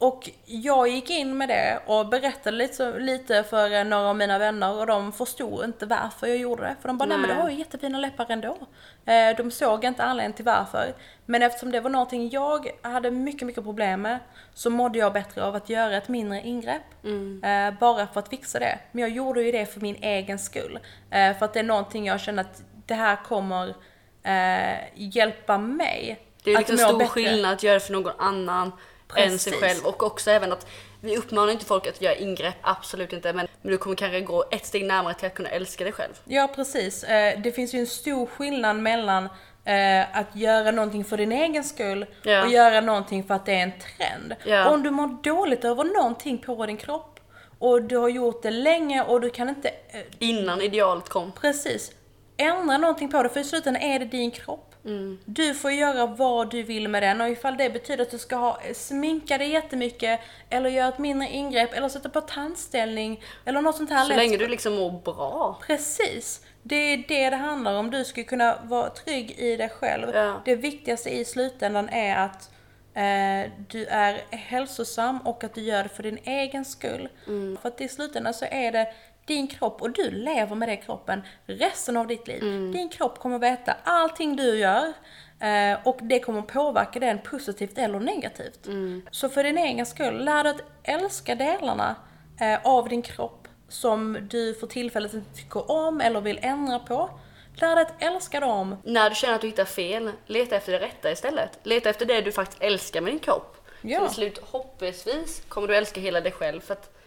Och 0.00 0.30
jag 0.44 0.88
gick 0.88 1.10
in 1.10 1.38
med 1.38 1.48
det 1.48 1.80
och 1.86 2.08
berättade 2.08 2.56
lite, 2.56 2.98
lite 2.98 3.42
för 3.42 3.84
några 3.84 4.08
av 4.08 4.16
mina 4.16 4.38
vänner 4.38 4.78
och 4.78 4.86
de 4.86 5.12
förstod 5.12 5.64
inte 5.64 5.86
varför 5.86 6.26
jag 6.26 6.36
gjorde 6.36 6.62
det. 6.62 6.76
För 6.80 6.88
de 6.88 6.98
bara, 6.98 7.08
nej, 7.08 7.18
nej 7.18 7.26
men 7.26 7.36
du 7.36 7.42
har 7.42 7.50
ju 7.50 7.58
jättefina 7.58 7.98
läppar 7.98 8.26
ändå. 8.28 8.56
Eh, 9.04 9.36
de 9.36 9.50
såg 9.50 9.84
inte 9.84 10.02
anledningen 10.02 10.32
till 10.32 10.44
varför. 10.44 10.94
Men 11.26 11.42
eftersom 11.42 11.72
det 11.72 11.80
var 11.80 11.90
någonting 11.90 12.30
jag 12.30 12.70
hade 12.82 13.10
mycket, 13.10 13.46
mycket 13.46 13.64
problem 13.64 14.02
med 14.02 14.18
så 14.54 14.70
mådde 14.70 14.98
jag 14.98 15.12
bättre 15.12 15.44
av 15.44 15.54
att 15.54 15.68
göra 15.68 15.96
ett 15.96 16.08
mindre 16.08 16.40
ingrepp. 16.40 17.04
Mm. 17.04 17.44
Eh, 17.44 17.78
bara 17.78 18.06
för 18.06 18.20
att 18.20 18.28
fixa 18.28 18.58
det. 18.58 18.78
Men 18.92 19.02
jag 19.02 19.10
gjorde 19.10 19.42
ju 19.42 19.52
det 19.52 19.66
för 19.66 19.80
min 19.80 19.96
egen 20.02 20.38
skull. 20.38 20.78
Eh, 21.10 21.36
för 21.38 21.44
att 21.44 21.52
det 21.52 21.60
är 21.60 21.64
någonting 21.64 22.06
jag 22.06 22.20
känner 22.20 22.42
att 22.42 22.62
det 22.86 22.94
här 22.94 23.16
kommer 23.24 23.74
eh, 24.22 24.78
hjälpa 24.94 25.58
mig. 25.58 26.20
Det 26.44 26.52
är 26.52 26.58
liksom 26.58 26.78
stor 26.78 26.98
bättre. 26.98 27.10
skillnad 27.10 27.52
att 27.52 27.62
göra 27.62 27.74
det 27.74 27.80
för 27.80 27.92
någon 27.92 28.12
annan 28.18 28.72
Precis. 29.08 29.32
än 29.32 29.38
sig 29.38 29.52
själv 29.52 29.86
och 29.86 30.02
också 30.02 30.30
även 30.30 30.52
att 30.52 30.66
vi 31.00 31.16
uppmanar 31.16 31.52
inte 31.52 31.64
folk 31.64 31.86
att 31.86 32.02
göra 32.02 32.14
ingrepp, 32.14 32.54
absolut 32.62 33.12
inte, 33.12 33.32
men, 33.32 33.48
men 33.62 33.72
du 33.72 33.78
kommer 33.78 33.96
kanske 33.96 34.20
gå 34.20 34.44
ett 34.50 34.66
steg 34.66 34.84
närmare 34.84 35.14
till 35.14 35.26
att 35.26 35.34
kunna 35.34 35.48
älska 35.48 35.84
dig 35.84 35.92
själv. 35.92 36.12
Ja 36.24 36.48
precis, 36.54 37.04
eh, 37.04 37.40
det 37.40 37.52
finns 37.52 37.74
ju 37.74 37.78
en 37.78 37.86
stor 37.86 38.26
skillnad 38.26 38.76
mellan 38.76 39.24
eh, 39.64 40.18
att 40.18 40.36
göra 40.36 40.70
någonting 40.70 41.04
för 41.04 41.16
din 41.16 41.32
egen 41.32 41.64
skull 41.64 42.06
ja. 42.22 42.42
och 42.44 42.50
göra 42.50 42.80
någonting 42.80 43.24
för 43.24 43.34
att 43.34 43.46
det 43.46 43.52
är 43.52 43.62
en 43.62 43.72
trend. 43.72 44.34
Ja. 44.44 44.68
Om 44.70 44.82
du 44.82 44.90
mår 44.90 45.22
dåligt 45.22 45.64
över 45.64 45.84
någonting 45.84 46.38
på 46.38 46.66
din 46.66 46.76
kropp 46.76 47.20
och 47.58 47.82
du 47.82 47.96
har 47.96 48.08
gjort 48.08 48.42
det 48.42 48.50
länge 48.50 49.02
och 49.02 49.20
du 49.20 49.30
kan 49.30 49.48
inte... 49.48 49.68
Eh, 49.68 50.00
Innan 50.18 50.60
idealet 50.60 51.08
kom. 51.08 51.32
Precis 51.32 51.92
ändra 52.40 52.78
någonting 52.78 53.10
på 53.10 53.22
det 53.22 53.28
för 53.28 53.40
i 53.40 53.44
slutändan 53.44 53.82
är 53.82 53.98
det 53.98 54.04
din 54.04 54.30
kropp. 54.30 54.74
Mm. 54.84 55.18
Du 55.24 55.54
får 55.54 55.70
göra 55.70 56.06
vad 56.06 56.50
du 56.50 56.62
vill 56.62 56.88
med 56.88 57.02
den 57.02 57.20
och 57.20 57.28
ifall 57.28 57.56
det 57.56 57.70
betyder 57.70 58.02
att 58.02 58.10
du 58.10 58.18
ska 58.18 58.36
ha, 58.36 58.60
sminka 58.74 59.38
dig 59.38 59.48
jättemycket 59.48 60.20
eller 60.50 60.70
göra 60.70 60.88
ett 60.88 60.98
mindre 60.98 61.28
ingrepp 61.28 61.74
eller 61.74 61.88
sätta 61.88 62.08
på 62.08 62.20
tandställning 62.20 63.22
eller 63.44 63.62
något 63.62 63.76
sånt 63.76 63.90
här. 63.90 64.04
Så 64.04 64.16
länge 64.16 64.36
du 64.36 64.48
liksom 64.48 64.74
mår 64.74 64.90
bra. 64.90 65.58
Precis. 65.66 66.44
Det 66.62 66.76
är 66.76 67.04
det 67.08 67.30
det 67.30 67.36
handlar 67.36 67.78
om. 67.78 67.90
Du 67.90 68.04
ska 68.04 68.24
kunna 68.24 68.58
vara 68.64 68.90
trygg 68.90 69.30
i 69.38 69.56
dig 69.56 69.68
själv. 69.68 70.10
Ja. 70.14 70.42
Det 70.44 70.56
viktigaste 70.56 71.10
i 71.10 71.24
slutändan 71.24 71.88
är 71.88 72.16
att 72.16 72.50
eh, 72.94 73.52
du 73.68 73.84
är 73.84 74.36
hälsosam 74.36 75.18
och 75.18 75.44
att 75.44 75.54
du 75.54 75.60
gör 75.60 75.82
det 75.82 75.88
för 75.88 76.02
din 76.02 76.18
egen 76.24 76.64
skull. 76.64 77.08
Mm. 77.26 77.58
För 77.62 77.68
att 77.68 77.80
i 77.80 77.88
slutändan 77.88 78.34
så 78.34 78.44
är 78.50 78.72
det 78.72 78.92
din 79.24 79.48
kropp 79.48 79.82
och 79.82 79.90
du 79.90 80.10
lever 80.10 80.56
med 80.56 80.68
den 80.68 80.78
kroppen 80.78 81.22
resten 81.46 81.96
av 81.96 82.06
ditt 82.06 82.28
liv. 82.28 82.42
Mm. 82.42 82.72
Din 82.72 82.88
kropp 82.88 83.18
kommer 83.18 83.38
veta 83.38 83.76
allting 83.84 84.36
du 84.36 84.58
gör 84.58 84.92
eh, 85.40 85.78
och 85.84 85.98
det 86.02 86.20
kommer 86.20 86.42
påverka 86.42 87.00
den 87.00 87.18
positivt 87.18 87.78
eller 87.78 88.00
negativt. 88.00 88.66
Mm. 88.66 89.02
Så 89.10 89.28
för 89.28 89.44
din 89.44 89.58
egen 89.58 89.86
skull, 89.86 90.24
lär 90.24 90.44
dig 90.44 90.54
att 90.54 90.62
älska 90.82 91.34
delarna 91.34 91.96
eh, 92.40 92.58
av 92.66 92.88
din 92.88 93.02
kropp 93.02 93.48
som 93.68 94.18
du 94.30 94.54
för 94.54 94.66
tillfället 94.66 95.14
inte 95.14 95.36
tycker 95.36 95.70
om 95.70 96.00
eller 96.00 96.20
vill 96.20 96.38
ändra 96.42 96.78
på. 96.78 97.10
Lär 97.54 97.76
dig 97.76 97.84
att 97.84 98.02
älska 98.02 98.40
dem. 98.40 98.76
När 98.84 99.10
du 99.10 99.16
känner 99.16 99.34
att 99.34 99.40
du 99.40 99.46
hittar 99.46 99.64
fel, 99.64 100.10
leta 100.26 100.56
efter 100.56 100.72
det 100.72 100.78
rätta 100.78 101.10
istället. 101.10 101.58
Leta 101.62 101.90
efter 101.90 102.06
det 102.06 102.20
du 102.20 102.32
faktiskt 102.32 102.62
älskar 102.62 103.00
med 103.00 103.12
din 103.12 103.18
kropp. 103.18 103.56
Ja. 103.82 103.98
Så 103.98 104.06
till 104.06 104.14
slut, 104.14 104.38
hoppningsvis, 104.38 105.42
kommer 105.48 105.68
du 105.68 105.76
älska 105.76 106.00
hela 106.00 106.20
dig 106.20 106.32
själv. 106.32 106.60
För 106.60 106.72
att 106.72 106.99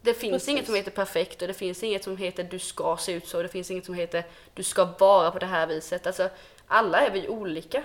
det 0.00 0.14
finns 0.14 0.32
Precis. 0.32 0.48
inget 0.48 0.66
som 0.66 0.74
heter 0.74 0.90
perfekt 0.90 1.42
och 1.42 1.48
det 1.48 1.54
finns 1.54 1.82
inget 1.82 2.04
som 2.04 2.16
heter 2.16 2.44
du 2.44 2.58
ska 2.58 2.96
se 2.96 3.12
ut 3.12 3.28
så. 3.28 3.42
Det 3.42 3.48
finns 3.48 3.70
inget 3.70 3.84
som 3.84 3.94
heter 3.94 4.24
du 4.54 4.62
ska 4.62 4.84
vara 4.98 5.30
på 5.30 5.38
det 5.38 5.46
här 5.46 5.66
viset. 5.66 6.06
Alltså, 6.06 6.28
alla 6.66 7.00
är 7.00 7.10
vi 7.10 7.28
olika. 7.28 7.82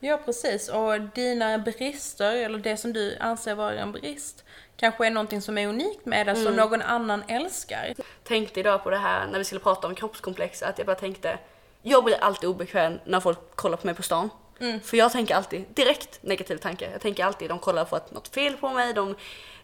Ja, 0.00 0.20
precis. 0.24 0.68
Och 0.68 1.00
dina 1.00 1.58
brister, 1.58 2.36
eller 2.36 2.58
det 2.58 2.76
som 2.76 2.92
du 2.92 3.16
anser 3.20 3.54
vara 3.54 3.74
en 3.74 3.92
brist, 3.92 4.44
kanske 4.76 5.06
är 5.06 5.10
någonting 5.10 5.42
som 5.42 5.58
är 5.58 5.66
unikt 5.66 6.06
med 6.06 6.26
det, 6.26 6.32
mm. 6.32 6.44
som 6.44 6.56
någon 6.56 6.82
annan 6.82 7.22
älskar. 7.28 7.94
Tänkte 8.24 8.60
idag 8.60 8.84
på 8.84 8.90
det 8.90 8.96
här 8.96 9.26
när 9.26 9.38
vi 9.38 9.44
skulle 9.44 9.60
prata 9.60 9.86
om 9.86 9.94
kroppskomplex, 9.94 10.62
att 10.62 10.78
jag 10.78 10.86
bara 10.86 10.96
tänkte, 10.96 11.38
jag 11.82 12.04
blir 12.04 12.16
alltid 12.20 12.48
obekväm 12.48 12.98
när 13.04 13.20
folk 13.20 13.38
kollar 13.54 13.76
på 13.76 13.86
mig 13.86 13.94
på 13.94 14.02
stan. 14.02 14.30
Mm. 14.62 14.80
För 14.80 14.96
jag 14.96 15.12
tänker 15.12 15.34
alltid 15.34 15.64
direkt 15.74 16.22
negativ 16.22 16.56
tanke. 16.56 16.90
Jag 16.90 17.00
tänker 17.00 17.24
alltid, 17.24 17.48
de 17.48 17.58
kollar 17.58 17.84
på 17.84 17.96
att 17.96 18.10
något 18.10 18.28
fel 18.28 18.56
på 18.56 18.68
mig, 18.68 18.94
de 18.94 19.16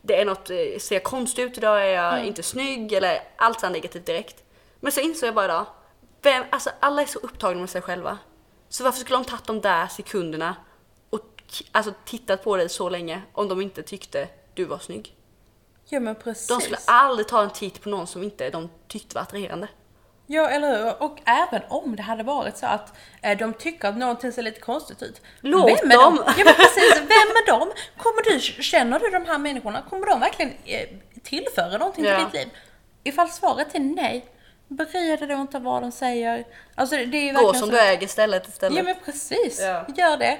det 0.03 0.21
är 0.21 0.25
något, 0.25 0.51
eh, 0.51 0.79
ser 0.81 0.95
jag 0.95 1.03
konstig 1.03 1.43
ut 1.43 1.59
idag, 1.59 1.83
är 1.83 1.95
jag 1.95 2.15
mm. 2.15 2.27
inte 2.27 2.43
snygg 2.43 2.93
eller 2.93 3.21
allt 3.37 3.61
så 3.61 3.69
negativt 3.69 4.07
direkt. 4.07 4.45
Men 4.81 4.93
så 4.93 5.01
insåg 5.01 5.27
jag 5.27 5.35
bara 5.35 5.45
idag, 5.45 5.67
vem, 6.23 6.45
alltså 6.51 6.71
alla 6.81 7.03
är 7.03 7.07
så 7.07 7.19
upptagna 7.19 7.61
med 7.61 7.71
sig 7.71 7.83
själva. 7.83 8.19
Så 8.69 8.85
varför 8.85 9.01
skulle 9.01 9.17
de 9.17 9.25
tagit 9.25 9.47
de 9.47 9.61
där 9.61 9.87
sekunderna 9.87 10.57
och 11.11 11.25
alltså, 11.73 11.93
tittat 12.05 12.45
på 12.45 12.57
dig 12.57 12.69
så 12.69 12.89
länge 12.89 13.23
om 13.33 13.49
de 13.49 13.61
inte 13.61 13.83
tyckte 13.83 14.29
du 14.55 14.65
var 14.65 14.79
snygg? 14.79 15.15
Ja 15.89 16.01
men 16.01 16.15
precis. 16.15 16.49
De 16.49 16.61
skulle 16.61 16.79
aldrig 16.87 17.29
ta 17.29 17.43
en 17.43 17.51
titt 17.51 17.83
på 17.83 17.89
någon 17.89 18.07
som 18.07 18.23
inte 18.23 18.51
de 18.51 18.71
tyckte 18.89 19.15
var 19.15 19.23
attraherande. 19.23 19.69
Ja, 20.31 20.49
eller 20.49 20.77
hur? 20.85 21.03
Och 21.03 21.19
även 21.25 21.63
om 21.69 21.97
det 21.97 22.03
hade 22.03 22.23
varit 22.23 22.57
så 22.57 22.67
att 22.67 22.93
eh, 23.23 23.39
de 23.39 23.53
tycker 23.55 23.89
att 23.89 23.97
någonting 23.97 24.33
ser 24.33 24.43
lite 24.43 24.61
konstigt 24.61 25.03
ut. 25.03 25.21
Låt 25.41 25.67
vem 25.83 25.91
är 25.91 25.95
dem! 25.97 26.17
De? 26.17 26.23
Ja 26.39 26.45
men 26.45 26.55
precis, 26.55 26.97
vem 26.97 27.09
är 27.09 27.47
de? 27.47 27.71
Kommer 27.97 28.23
du, 28.33 28.41
känner 28.63 28.99
du 28.99 29.11
de 29.11 29.25
här 29.27 29.39
människorna? 29.39 29.83
Kommer 29.91 30.07
de 30.07 30.21
verkligen 30.21 30.53
eh, 30.65 30.89
tillföra 31.23 31.79
någonting 31.79 32.05
Ja. 32.05 32.17
till 32.17 32.25
ditt 32.25 32.35
liv? 32.35 32.49
Ifall 33.05 33.29
svaret 33.29 33.75
är 33.75 33.81
nej, 33.81 34.25
bry 34.69 35.17
dig 35.17 35.29
då 35.29 35.35
inte 35.35 35.59
vad 35.59 35.83
de 35.83 35.93
säger. 35.93 36.45
Alltså 36.75 36.97
det 36.97 37.29
är 37.29 37.33
Gå 37.35 37.53
som 37.55 37.61
så- 37.69 37.75
du 37.75 37.81
äger 37.81 38.07
stället 38.07 38.49
istället. 38.49 38.77
Ja 38.79 38.83
men 38.85 38.95
precis, 39.05 39.61
Ja. 39.61 39.87
gör 39.97 40.17
det. 40.17 40.39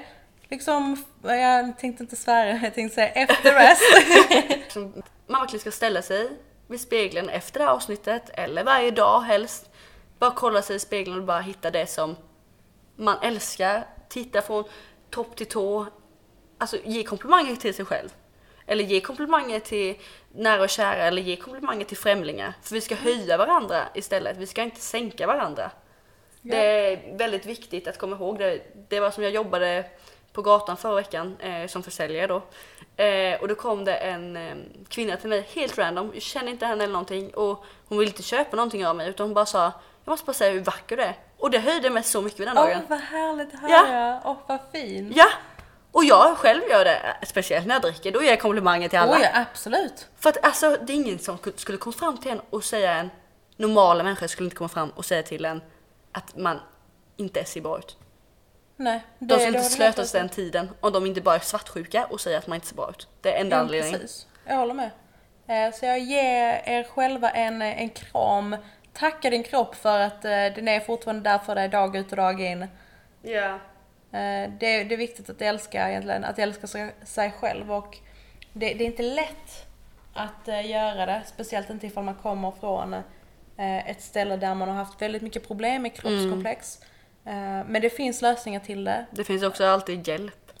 Liksom, 0.49 1.03
jag 1.23 1.77
tänkte 1.77 2.03
inte 2.03 2.15
svära, 2.15 2.49
jag 2.63 2.73
tänkte 2.73 2.95
säga 2.95 3.07
efter 3.09 3.53
rest. 3.53 3.81
Man 5.27 5.41
verkligen 5.41 5.59
ska 5.61 5.71
ställa 5.71 6.01
sig 6.01 6.29
vid 6.67 6.81
spegeln 6.81 7.29
efter 7.29 7.59
det 7.59 7.65
här 7.65 7.71
avsnittet, 7.73 8.29
eller 8.33 8.63
varje 8.63 8.91
dag 8.91 9.21
helst. 9.21 9.68
Bara 10.19 10.31
kolla 10.31 10.61
sig 10.61 10.75
i 10.75 10.79
spegeln 10.79 11.17
och 11.17 11.23
bara 11.23 11.39
hitta 11.39 11.71
det 11.71 11.87
som 11.87 12.15
man 12.95 13.17
älskar. 13.21 13.87
Titta 14.09 14.41
från 14.41 14.63
topp 15.09 15.35
till 15.35 15.47
tå. 15.47 15.85
Alltså 16.57 16.77
ge 16.83 17.03
komplimanger 17.03 17.55
till 17.55 17.73
sig 17.73 17.85
själv. 17.85 18.09
Eller 18.65 18.83
ge 18.83 19.01
komplimanger 19.01 19.59
till 19.59 19.95
nära 20.31 20.61
och 20.61 20.69
kära, 20.69 21.03
eller 21.03 21.21
ge 21.21 21.35
komplimanger 21.35 21.85
till 21.85 21.97
främlingar. 21.97 22.53
För 22.61 22.75
vi 22.75 22.81
ska 22.81 22.95
höja 22.95 23.37
varandra 23.37 23.87
istället, 23.93 24.37
vi 24.37 24.47
ska 24.47 24.63
inte 24.63 24.81
sänka 24.81 25.27
varandra. 25.27 25.71
Det 26.41 26.65
är 26.65 27.17
väldigt 27.17 27.45
viktigt 27.45 27.87
att 27.87 27.97
komma 27.97 28.15
ihåg 28.15 28.39
det. 28.39 28.61
Det 28.89 28.99
var 28.99 29.11
som 29.11 29.23
jag 29.23 29.33
jobbade 29.33 29.85
på 30.33 30.41
gatan 30.41 30.77
förra 30.77 30.95
veckan 30.95 31.37
eh, 31.39 31.67
som 31.67 31.83
försäljare 31.83 32.27
då. 32.27 32.41
Eh, 33.03 33.41
och 33.41 33.47
då 33.47 33.55
kom 33.55 33.85
det 33.85 33.95
en 33.95 34.37
eh, 34.37 34.55
kvinna 34.89 35.17
till 35.17 35.29
mig 35.29 35.47
helt 35.53 35.77
random, 35.77 36.11
jag 36.13 36.21
känner 36.21 36.51
inte 36.51 36.65
henne 36.65 36.83
eller 36.83 36.93
någonting 36.93 37.33
och 37.33 37.63
hon 37.87 37.97
ville 37.97 38.11
inte 38.11 38.23
köpa 38.23 38.55
någonting 38.55 38.87
av 38.87 38.95
mig 38.95 39.09
utan 39.09 39.25
hon 39.25 39.33
bara 39.33 39.45
sa 39.45 39.71
jag 40.05 40.11
måste 40.11 40.25
bara 40.25 40.33
säga 40.33 40.51
hur 40.53 40.59
vacker 40.59 40.97
du 40.97 41.03
är. 41.03 41.15
Och 41.37 41.51
det 41.51 41.59
höjde 41.59 41.89
mig 41.89 42.03
så 42.03 42.21
mycket 42.21 42.39
vid 42.39 42.47
den 42.47 42.57
Åh 42.57 42.63
dagen. 42.65 42.81
vad 42.87 42.99
härligt 42.99 43.53
att 43.53 43.69
Ja. 43.69 43.85
höra, 43.87 44.21
åh 44.25 44.37
vad 44.47 44.59
fint. 44.71 45.15
Ja! 45.15 45.25
Och 45.91 46.03
jag 46.05 46.37
själv 46.37 46.61
gör 46.69 46.85
det, 46.85 47.15
speciellt 47.27 47.67
när 47.67 47.75
jag 47.75 47.81
dricker, 47.81 48.11
då 48.11 48.23
ger 48.23 48.29
jag 48.29 48.39
komplimanger 48.41 48.89
till 48.89 48.99
alla. 48.99 49.15
Oj, 49.17 49.31
absolut. 49.33 50.07
För 50.19 50.29
att 50.29 50.45
alltså 50.45 50.77
det 50.81 50.93
är 50.93 50.95
ingen 50.95 51.19
som 51.19 51.37
skulle 51.55 51.77
komma 51.77 51.93
fram 51.93 52.17
till 52.17 52.31
en 52.31 52.41
och 52.49 52.63
säga 52.63 52.91
en, 52.93 53.09
normala 53.57 54.03
människor 54.03 54.27
skulle 54.27 54.45
inte 54.45 54.55
komma 54.55 54.69
fram 54.69 54.89
och 54.89 55.05
säga 55.05 55.23
till 55.23 55.45
en 55.45 55.61
att 56.11 56.35
man 56.37 56.59
inte 57.17 57.45
ser 57.45 57.61
bra 57.61 57.77
ut. 57.77 57.97
Nej, 58.75 59.01
det, 59.19 59.25
De 59.25 59.35
det 59.37 59.43
inte 59.47 59.63
slöta 59.63 60.05
sig 60.05 60.19
den 60.21 60.29
tiden 60.29 60.69
om 60.79 60.93
de 60.93 61.05
inte 61.05 61.21
bara 61.21 61.35
är 61.35 61.39
svartsjuka 61.39 62.05
och 62.05 62.21
säger 62.21 62.37
att 62.37 62.47
man 62.47 62.55
inte 62.55 62.67
ser 62.67 62.75
bra 62.75 62.89
ut. 62.89 63.07
Det 63.21 63.33
är 63.33 63.41
enda 63.41 63.55
Ja, 63.55 63.59
anledningen. 63.61 63.99
precis. 63.99 64.27
Jag 64.45 64.55
håller 64.55 64.73
med. 64.73 64.89
Eh, 65.47 65.73
Så 65.73 65.85
jag 65.85 65.99
ger 65.99 66.61
er 66.65 66.83
själva 66.95 67.29
en, 67.29 67.61
en 67.61 67.89
kram. 67.89 68.55
Tacka 68.99 69.29
din 69.29 69.43
kropp 69.43 69.75
för 69.75 69.99
att 69.99 70.25
eh, 70.25 70.31
den 70.31 70.67
är 70.67 70.79
fortfarande 70.79 71.29
där 71.29 71.37
för 71.37 71.55
dig 71.55 71.69
dag 71.69 71.95
ut 71.95 72.11
och 72.11 72.17
dag 72.17 72.41
in. 72.41 72.67
Ja. 73.21 73.59
Eh, 74.19 74.49
Det, 74.59 74.83
det 74.83 74.93
är 74.93 74.97
viktigt 74.97 75.29
att 75.29 75.41
älska 75.41 75.89
egentligen, 75.89 76.23
att 76.23 76.39
älska 76.39 76.67
sig, 77.03 77.31
själv 77.39 77.71
och 77.71 77.97
det, 78.53 78.73
det 78.73 78.83
är 78.83 78.85
inte 78.85 79.03
lätt 79.03 79.65
att 80.13 80.47
eh, 80.47 80.69
göra 80.69 81.05
det, 81.05 81.21
speciellt 81.25 81.69
inte 81.69 81.87
ifall 81.87 82.03
man 82.03 82.15
kommer 82.15 82.51
från 82.51 82.93
eh, 83.57 83.89
ett 83.89 84.01
ställe 84.01 84.37
där 84.37 84.55
man 84.55 84.67
har 84.69 84.75
haft 84.75 85.01
väldigt 85.01 85.21
mycket 85.21 85.47
problem 85.47 85.81
med 85.81 85.93
kroppskomplex. 85.93 86.79
Eh, 87.25 87.33
Men 87.67 87.81
det 87.81 87.89
finns 87.89 88.21
lösningar 88.21 88.59
till 88.59 88.83
det. 88.83 89.05
Det 89.11 89.23
finns 89.23 89.43
också 89.43 89.65
alltid 89.65 90.07
hjälp. 90.07 90.51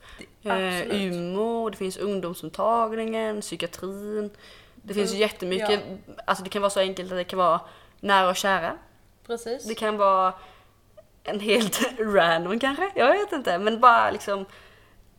Eh, 0.43 0.51
absolut. 0.51 1.13
Umo, 1.13 1.69
det 1.69 1.77
finns 1.77 1.97
ungdomsmottagningen, 1.97 3.41
psykiatrin. 3.41 4.29
Det 4.75 4.93
finns 4.93 5.13
ju 5.13 5.17
jättemycket, 5.17 5.79
alltså 6.25 6.43
det 6.43 6.49
kan 6.49 6.61
vara 6.61 6.69
så 6.69 6.79
enkelt 6.79 7.11
att 7.11 7.17
det 7.17 7.23
kan 7.23 7.39
vara 7.39 7.59
nära 7.99 8.29
och 8.29 8.35
kära. 8.35 8.77
Precis. 9.27 9.65
Det 9.67 9.75
kan 9.75 9.97
vara 9.97 10.33
en 11.23 11.39
helt 11.39 11.79
random 11.99 12.59
kanske, 12.59 12.91
jag 12.95 13.13
vet 13.13 13.31
inte. 13.31 13.57
Men 13.57 13.79
bara 13.79 14.11
liksom, 14.11 14.45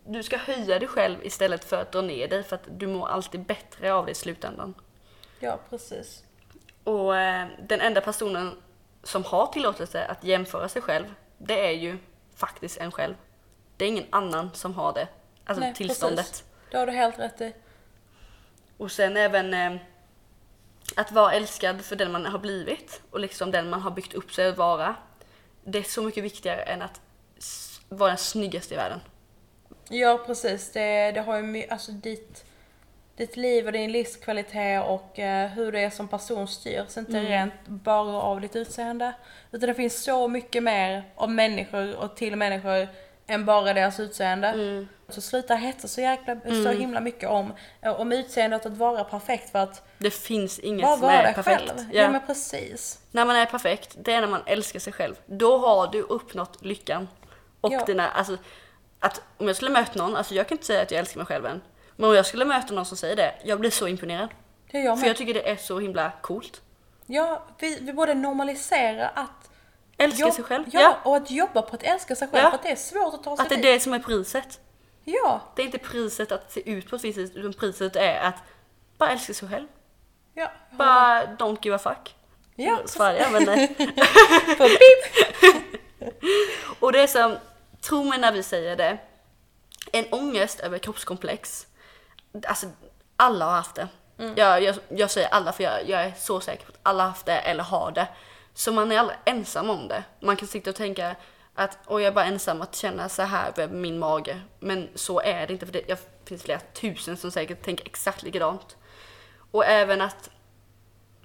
du 0.05 0.23
ska 0.23 0.37
höja 0.37 0.79
dig 0.79 0.89
själv 0.89 1.27
istället 1.27 1.65
för 1.65 1.83
att 1.83 1.93
dra 1.93 2.01
ner 2.01 2.29
dig 2.29 2.43
för 2.43 2.57
att 2.57 2.69
du 2.71 2.87
mår 2.87 3.09
alltid 3.09 3.41
bättre 3.41 3.93
av 3.93 4.07
det 4.07 4.13
i 4.13 4.15
slutändan. 4.15 4.75
Ja, 5.41 5.59
precis. 5.71 6.25
Och 6.85 7.17
eh, 7.17 7.49
den 7.63 7.81
enda 7.81 8.01
personen 8.01 8.63
som 9.03 9.25
har 9.25 9.47
tillåtelse 9.47 10.05
att 10.05 10.25
jämföra 10.25 10.69
sig 10.69 10.83
själv, 10.83 11.15
det 11.39 11.67
är 11.67 11.71
ju 11.73 11.99
faktiskt 12.35 12.79
en 12.79 12.93
själv. 12.93 13.15
Det 13.77 13.85
är 13.85 13.89
ingen 13.89 14.07
annan 14.11 14.51
som 14.55 14.75
har 14.75 14.93
det, 14.93 15.09
alltså 15.45 15.65
Nej, 15.65 15.75
tillståndet. 15.75 16.27
precis. 16.27 16.45
Det 16.71 16.79
har 16.79 16.87
du 16.87 16.93
helt 16.93 17.19
rätt 17.19 17.41
i. 17.41 17.55
Och 18.77 18.93
sen 18.93 19.17
även 19.17 19.55
eh, 19.55 19.81
att 20.97 21.13
vara 21.13 21.33
älskad 21.33 21.81
för 21.85 21.97
den 21.97 22.13
man 22.13 22.27
har 22.27 22.39
blivit 22.39 23.01
och 23.11 23.21
liksom 23.21 23.51
den 23.51 23.71
man 23.71 23.81
har 23.81 23.91
byggt 23.91 24.15
upp 24.15 24.33
sig 24.33 24.49
att 24.49 24.57
vara. 24.57 24.95
Det 25.65 25.79
är 25.79 25.83
så 25.83 26.03
mycket 26.03 26.25
viktigare 26.25 26.63
än 26.63 26.83
att 26.83 27.01
vara 27.89 28.09
den 28.09 28.19
snyggaste 28.19 28.75
i 28.75 28.77
världen. 28.77 29.01
Ja, 29.89 30.19
precis. 30.27 30.73
Det, 30.73 31.13
det 31.13 31.21
har 31.21 31.39
ju 31.39 31.65
alltså 31.71 31.93
ditt, 31.93 32.45
ditt 33.17 33.37
liv 33.37 33.67
och 33.67 33.73
din 33.73 33.93
livskvalitet 33.93 34.85
och 34.87 35.19
eh, 35.19 35.49
hur 35.51 35.73
du 35.73 35.79
är 35.81 35.91
som 35.91 36.09
person 36.09 36.49
styrs 36.49 36.97
inte 36.97 37.13
Mm. 37.19 37.25
rent 37.27 37.67
bara 37.67 38.21
av 38.23 38.41
ditt 38.41 38.57
utseende. 38.57 39.13
Utan 39.53 39.69
det 39.69 39.75
finns 39.75 40.05
så 40.05 40.29
mycket 40.29 40.63
mer 40.63 41.05
av 41.15 41.31
människor 41.31 41.97
och 41.97 42.17
till 42.17 42.37
människor 42.37 42.89
än 43.27 43.45
bara 43.45 43.73
deras 43.73 44.01
utseende. 44.01 44.49
Mm. 44.49 44.89
Så 45.11 45.21
sluta 45.21 45.55
hetsa 45.55 45.89
så 45.89 46.01
jäkla, 46.01 46.37
så 46.45 46.69
himla 46.71 47.01
mycket 47.01 47.29
om, 47.29 47.53
om 47.83 48.13
utseendet 48.13 48.67
att 48.67 48.73
vara 48.77 49.05
perfekt 49.05 49.51
för 49.51 49.59
att 49.59 49.83
Det 49.99 50.11
finns 50.11 50.59
inget 50.59 50.83
bara 50.85 50.93
som 50.97 51.01
vara 51.01 51.13
är 51.23 51.33
perfekt. 51.33 51.67
själv. 51.67 51.79
Ja. 51.93 52.03
Ja. 52.03 52.11
men 52.11 52.21
precis. 52.27 52.99
När 53.11 53.25
man 53.25 53.37
är 53.37 53.47
perfekt, 53.47 53.97
det 53.99 54.13
är 54.13 54.21
när 54.21 54.29
man 54.29 54.43
älskar 54.47 54.81
sig 54.81 54.93
själv. 54.93 55.15
Då 55.27 55.59
har 55.59 55.87
du 55.87 56.03
uppnått 56.03 56.65
lyckan. 56.65 57.09
Och 57.61 57.73
Ja. 57.73 57.85
dina, 57.85 58.09
alltså, 58.11 58.37
att 59.01 59.23
om 59.39 59.47
jag 59.47 59.57
skulle 59.57 59.71
möta 59.71 59.99
någon, 60.03 60.17
alltså 60.17 60.35
jag 60.35 60.49
kan 60.49 60.55
inte 60.55 60.67
säga 60.67 60.83
att 60.83 60.91
jag 60.91 60.99
älskar 61.01 61.19
mig 61.19 61.27
själv 61.27 61.47
än. 61.47 61.61
Men 61.97 62.11
om 62.11 62.17
jag 62.17 62.27
skulle 62.27 62.45
möta 62.45 62.75
någon 62.75 62.87
som 62.87 62.97
säger 62.97 63.17
det, 63.17 63.35
jag 63.45 63.61
blir 63.61 63.71
så 63.71 63.87
imponerad. 63.89 64.29
Det 64.71 64.79
jag 64.79 65.01
För 65.01 65.07
jag 65.07 65.17
tycker 65.17 65.35
det 65.35 65.51
är 65.51 65.57
så 65.57 65.79
himla 65.81 66.13
coolt. 66.23 66.63
Ja, 67.07 67.43
vi, 67.59 67.79
vi 67.81 67.93
borde 67.93 68.15
normalisera 68.15 69.09
att 69.09 69.51
Älska 69.99 70.31
sig 70.31 70.45
själv. 70.45 70.65
Ja, 70.73 70.97
och 71.05 71.17
att 71.17 71.31
jobba 71.31 71.63
på 71.63 71.77
att 71.77 71.83
älska 71.83 72.17
sig 72.17 72.29
själv. 72.29 72.45
Ja. 72.45 72.51
För 72.51 72.57
att 72.57 72.63
det 72.63 72.71
är 72.71 72.77
svårt 72.77 73.15
att 73.15 73.25
ta 73.25 73.37
sig 73.37 73.43
Att 73.43 73.49
det 73.49 73.55
är 73.55 73.57
dit. 73.57 73.65
det 73.65 73.81
som 73.81 73.93
är 73.93 73.99
priset. 73.99 74.61
Ja, 75.05 75.41
Det 75.57 75.63
är 75.63 75.67
inte 75.67 75.79
priset 75.79 76.33
att 76.33 76.53
se 76.53 76.71
ut 76.71 76.91
på 76.91 76.97
ett 76.97 77.05
visst 77.05 77.19
sätt, 77.19 77.37
utan 77.37 77.53
priset 77.53 77.97
är 77.97 78.21
att 78.21 78.35
bara 78.99 79.11
älska 79.11 79.35
sig 79.35 79.49
själv. 79.49 79.67
ja. 80.35 80.51
Bara 80.71 81.25
don't 81.27 81.59
give 81.63 81.77
a 81.77 81.79
fuck. 81.79 82.15
Ja, 82.57 82.81
jag, 82.99 83.33
men 83.33 83.43
nej. 83.45 83.77
Och 86.81 86.93
det 86.93 87.01
är 87.01 87.07
som, 87.07 87.37
tro 87.81 88.05
mig 88.05 88.19
när 88.19 88.33
vi 88.33 88.43
säger 88.43 88.77
det, 88.77 88.99
en 89.93 90.05
ångest 90.11 90.61
över 90.61 90.79
kroppskomplex, 90.79 91.67
alltså 92.47 92.67
alla 93.17 93.45
har 93.45 93.53
haft 93.53 93.75
det. 93.75 93.89
Jag, 94.37 94.63
jag, 94.63 94.77
jag 94.89 95.11
säger 95.11 95.29
alla 95.29 95.53
för 95.53 95.65
jag, 95.65 95.89
jag 95.89 96.05
är 96.05 96.13
så 96.19 96.41
säker 96.41 96.65
på 96.67 96.73
att 96.73 96.79
alla 96.83 97.03
har 97.03 97.09
haft 97.11 97.27
det 97.27 97.39
eller 97.39 97.65
har 97.65 97.93
det. 97.93 98.09
Så 98.55 98.73
man 98.73 98.93
är 98.93 98.99
aldrig 98.99 99.19
ensam 99.25 99.71
om 99.71 99.89
det. 99.89 100.05
Man 100.21 100.37
kan 100.37 100.49
sitta 100.49 100.71
och 100.71 100.77
tänka 100.77 101.17
att 101.55 101.79
oj, 101.87 102.03
jag 102.03 102.11
är 102.11 102.15
bara 102.15 102.25
ensam 102.25 102.63
att 102.63 102.75
känna 102.75 103.09
så 103.09 103.23
här 103.23 103.53
över 103.57 103.75
min 103.75 103.99
mage. 103.99 104.41
Men 104.59 104.89
så 104.95 105.21
är 105.21 105.47
det 105.47 105.53
inte 105.53 105.67
för 105.67 105.73
det 105.73 105.89
jag, 105.89 105.99
finns 106.25 106.43
flera 106.43 106.61
tusen 106.61 107.17
som 107.17 107.31
säkert 107.31 107.63
tänker 107.65 107.87
exakt 107.87 108.23
likadant. 108.23 108.77
Och 109.51 109.65
även 109.65 110.01
att 110.01 110.31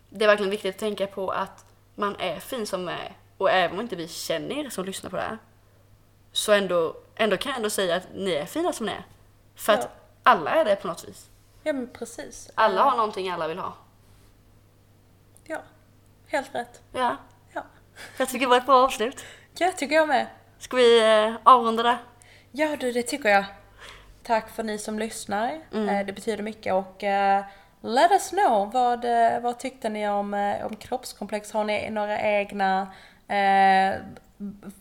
det 0.09 0.25
är 0.25 0.29
verkligen 0.29 0.49
viktigt 0.51 0.75
att 0.75 0.79
tänka 0.79 1.07
på 1.07 1.31
att 1.31 1.65
man 1.95 2.15
är 2.19 2.39
fin 2.39 2.67
som 2.67 2.85
man 2.85 2.93
är. 2.93 3.17
Och 3.37 3.51
även 3.51 3.75
om 3.75 3.81
inte 3.81 3.95
vi 3.95 4.07
känner 4.07 4.65
er 4.65 4.69
som 4.69 4.85
lyssnar 4.85 5.09
på 5.09 5.15
det 5.15 5.21
här 5.21 5.37
så 6.31 6.51
ändå, 6.51 6.95
ändå 7.15 7.37
kan 7.37 7.49
jag 7.49 7.57
ändå 7.57 7.69
säga 7.69 7.95
att 7.95 8.07
ni 8.13 8.31
är 8.31 8.45
fina 8.45 8.73
som 8.73 8.85
ni 8.85 8.91
är. 8.91 9.05
För 9.55 9.73
Ja. 9.73 9.79
att 9.79 9.89
alla 10.23 10.51
är 10.51 10.65
det 10.65 10.75
på 10.75 10.87
något 10.87 11.03
vis. 11.07 11.29
Ja, 11.63 11.73
men 11.73 11.87
precis. 11.93 12.49
Alla 12.55 12.83
har 12.83 12.91
någonting 12.97 13.29
alla 13.29 13.47
vill 13.47 13.57
ha. 13.59 13.73
Ja, 15.43 15.61
helt 16.27 16.55
rätt. 16.55 16.81
Ja, 16.93 17.17
Ja, 17.53 17.63
jag 18.17 18.29
tycker 18.29 18.45
det 18.45 18.49
var 18.49 18.57
ett 18.57 18.65
bra 18.65 18.83
avslut. 18.83 19.25
Ja 19.59 19.71
tycker 19.77 19.95
jag 19.95 20.07
med. 20.07 20.27
Ska 20.59 20.77
vi 20.77 21.01
eh, 21.27 21.35
avrunda 21.43 21.83
det? 21.83 21.97
Ja, 22.51 22.75
du, 22.79 22.91
det 22.91 23.03
tycker 23.03 23.29
jag. 23.29 23.45
Tack 24.23 24.49
för 24.49 24.63
ni 24.63 24.77
som 24.77 24.99
lyssnar. 24.99 25.49
Eh, 25.73 26.05
Det 26.05 26.13
betyder 26.15 26.43
mycket 26.43 26.73
och 26.73 27.03
eh, 27.03 27.43
let 27.81 28.11
us 28.11 28.29
know. 28.29 28.71
Vad, 28.71 29.05
eh, 29.05 29.39
vad 29.39 29.59
tyckte 29.59 29.89
ni 29.89 30.09
om, 30.09 30.33
eh, 30.33 30.65
om 30.65 30.75
kroppskomplex? 30.75 31.51
Har 31.51 31.63
ni 31.63 31.89
några 31.89 32.19
egna 32.21 32.81
eh, 33.27 33.95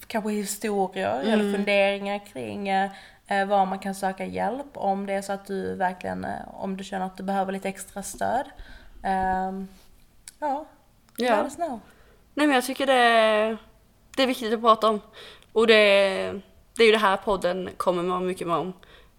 kanske 0.07 0.31
historier 0.31 1.21
eller 1.21 1.53
funderingar 1.57 2.19
kring 2.27 2.69
eh, 2.69 2.91
eh, 3.27 3.47
var 3.47 3.67
man 3.67 3.79
kan 3.79 3.95
söka 3.95 4.25
hjälp 4.25 4.67
om 4.77 5.07
det 5.07 5.13
är 5.13 5.23
så 5.23 5.33
att 5.33 5.47
du 5.47 5.75
verkligen, 5.75 6.25
eh, 6.25 6.31
om 6.55 6.77
du 6.77 6.85
känner 6.85 7.07
att 7.07 7.17
du 7.17 7.23
behöver 7.23 7.53
lite 7.53 7.69
extra 7.69 8.03
stöd. 8.03 8.45
Ehm, 9.05 9.69
ja, 10.39 10.65
let 11.19 11.29
Ja. 11.31 11.45
us 11.45 11.55
know. 11.57 11.81
Nej 12.35 12.47
men 12.47 12.55
jag 12.55 12.65
tycker 12.65 12.87
det 12.87 13.57
det 14.17 14.23
är 14.23 14.27
viktigt 14.27 14.55
att 14.55 14.61
prata 14.61 14.89
om. 14.89 15.01
Och 15.53 15.67
det, 15.67 15.75
det 16.77 16.83
är 16.83 16.87
ju 16.87 16.93
det 16.93 16.99
här 16.99 17.17
podden 17.17 17.71
kommer 17.77 18.03
med 18.03 18.23
mycket 18.23 18.47
med 18.47 18.57
om. 18.57 18.73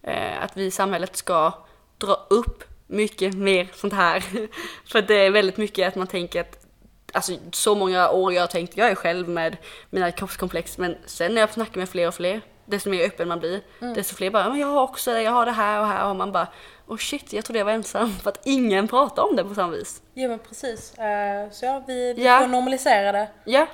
Eh, 0.03 0.43
att 0.43 0.57
vi 0.57 0.65
i 0.65 0.71
samhället 0.71 1.15
ska 1.15 1.51
dra 1.97 2.13
upp 2.29 2.63
mycket 2.87 3.33
mer 3.33 3.67
sånt 3.73 3.93
här. 3.93 4.19
För 4.91 5.01
det 5.01 5.15
är 5.15 5.29
väldigt 5.31 5.57
mycket 5.57 5.87
att 5.87 5.95
man 5.95 6.07
tänker 6.07 6.41
att 6.41 6.65
alltså 7.13 7.33
så 7.51 7.75
många 7.75 8.09
år 8.09 8.33
jag 8.33 8.41
har 8.41 8.47
tänkt, 8.47 8.77
jag 8.77 8.89
är 8.91 8.95
själv 8.95 9.29
med 9.29 9.57
mina 9.89 10.11
kroppskomplex 10.11 10.77
men 10.77 10.97
sen 11.05 11.33
när 11.33 11.41
jag 11.41 11.53
snackar 11.53 11.79
med 11.79 11.89
fler 11.89 12.07
och 12.07 12.13
fler, 12.15 12.41
desto 12.65 12.89
mer 12.89 13.05
öppen 13.05 13.27
man 13.27 13.39
blir, 13.39 13.61
desto 13.95 14.15
fler 14.15 14.29
bara, 14.29 14.49
men 14.49 14.59
jag 14.59 14.67
har 14.67 14.81
också 14.81 15.11
det, 15.13 15.21
jag 15.21 15.31
har 15.31 15.45
det 15.45 15.51
här 15.51 15.79
och 15.81 15.87
här 15.87 16.09
och 16.09 16.15
man 16.15 16.31
bara, 16.31 16.47
oh 16.87 16.97
shit, 16.97 17.33
jag 17.33 17.45
trodde 17.45 17.59
jag 17.59 17.65
var 17.65 17.71
ensam 17.71 18.11
för 18.23 18.29
att 18.29 18.39
ingen 18.45 18.87
pratar 18.87 19.23
om 19.23 19.35
det 19.35 19.43
på 19.43 19.55
samma 19.55 19.71
vis. 19.71 20.01
Ja 20.13 20.27
men 20.27 20.39
precis. 20.39 20.93
Eh, 20.97 21.49
så 21.51 21.65
ja, 21.65 21.83
vi, 21.87 22.13
vi 22.13 22.25
Ja. 22.25 22.39
får 22.39 22.47
normalisera 22.47 23.11
det. 23.11 23.27
Ja, 23.45 23.67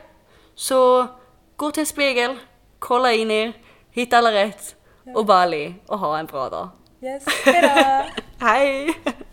så 0.55 1.07
gå 1.55 1.71
till 1.71 1.81
en 1.81 1.85
spegel, 1.85 2.37
kolla 2.79 3.13
in 3.13 3.31
er, 3.31 3.53
hitta 3.91 4.17
alla 4.17 4.31
rätt 4.31 4.75
och 5.15 5.25
bara 5.25 5.45
le 5.45 5.73
och 5.87 5.99
ha 5.99 6.19
en 6.19 6.25
bra 6.25 6.49
dag. 6.49 6.69
Yes, 7.01 7.25
hejdå! 7.45 8.05
Hej! 8.39 8.93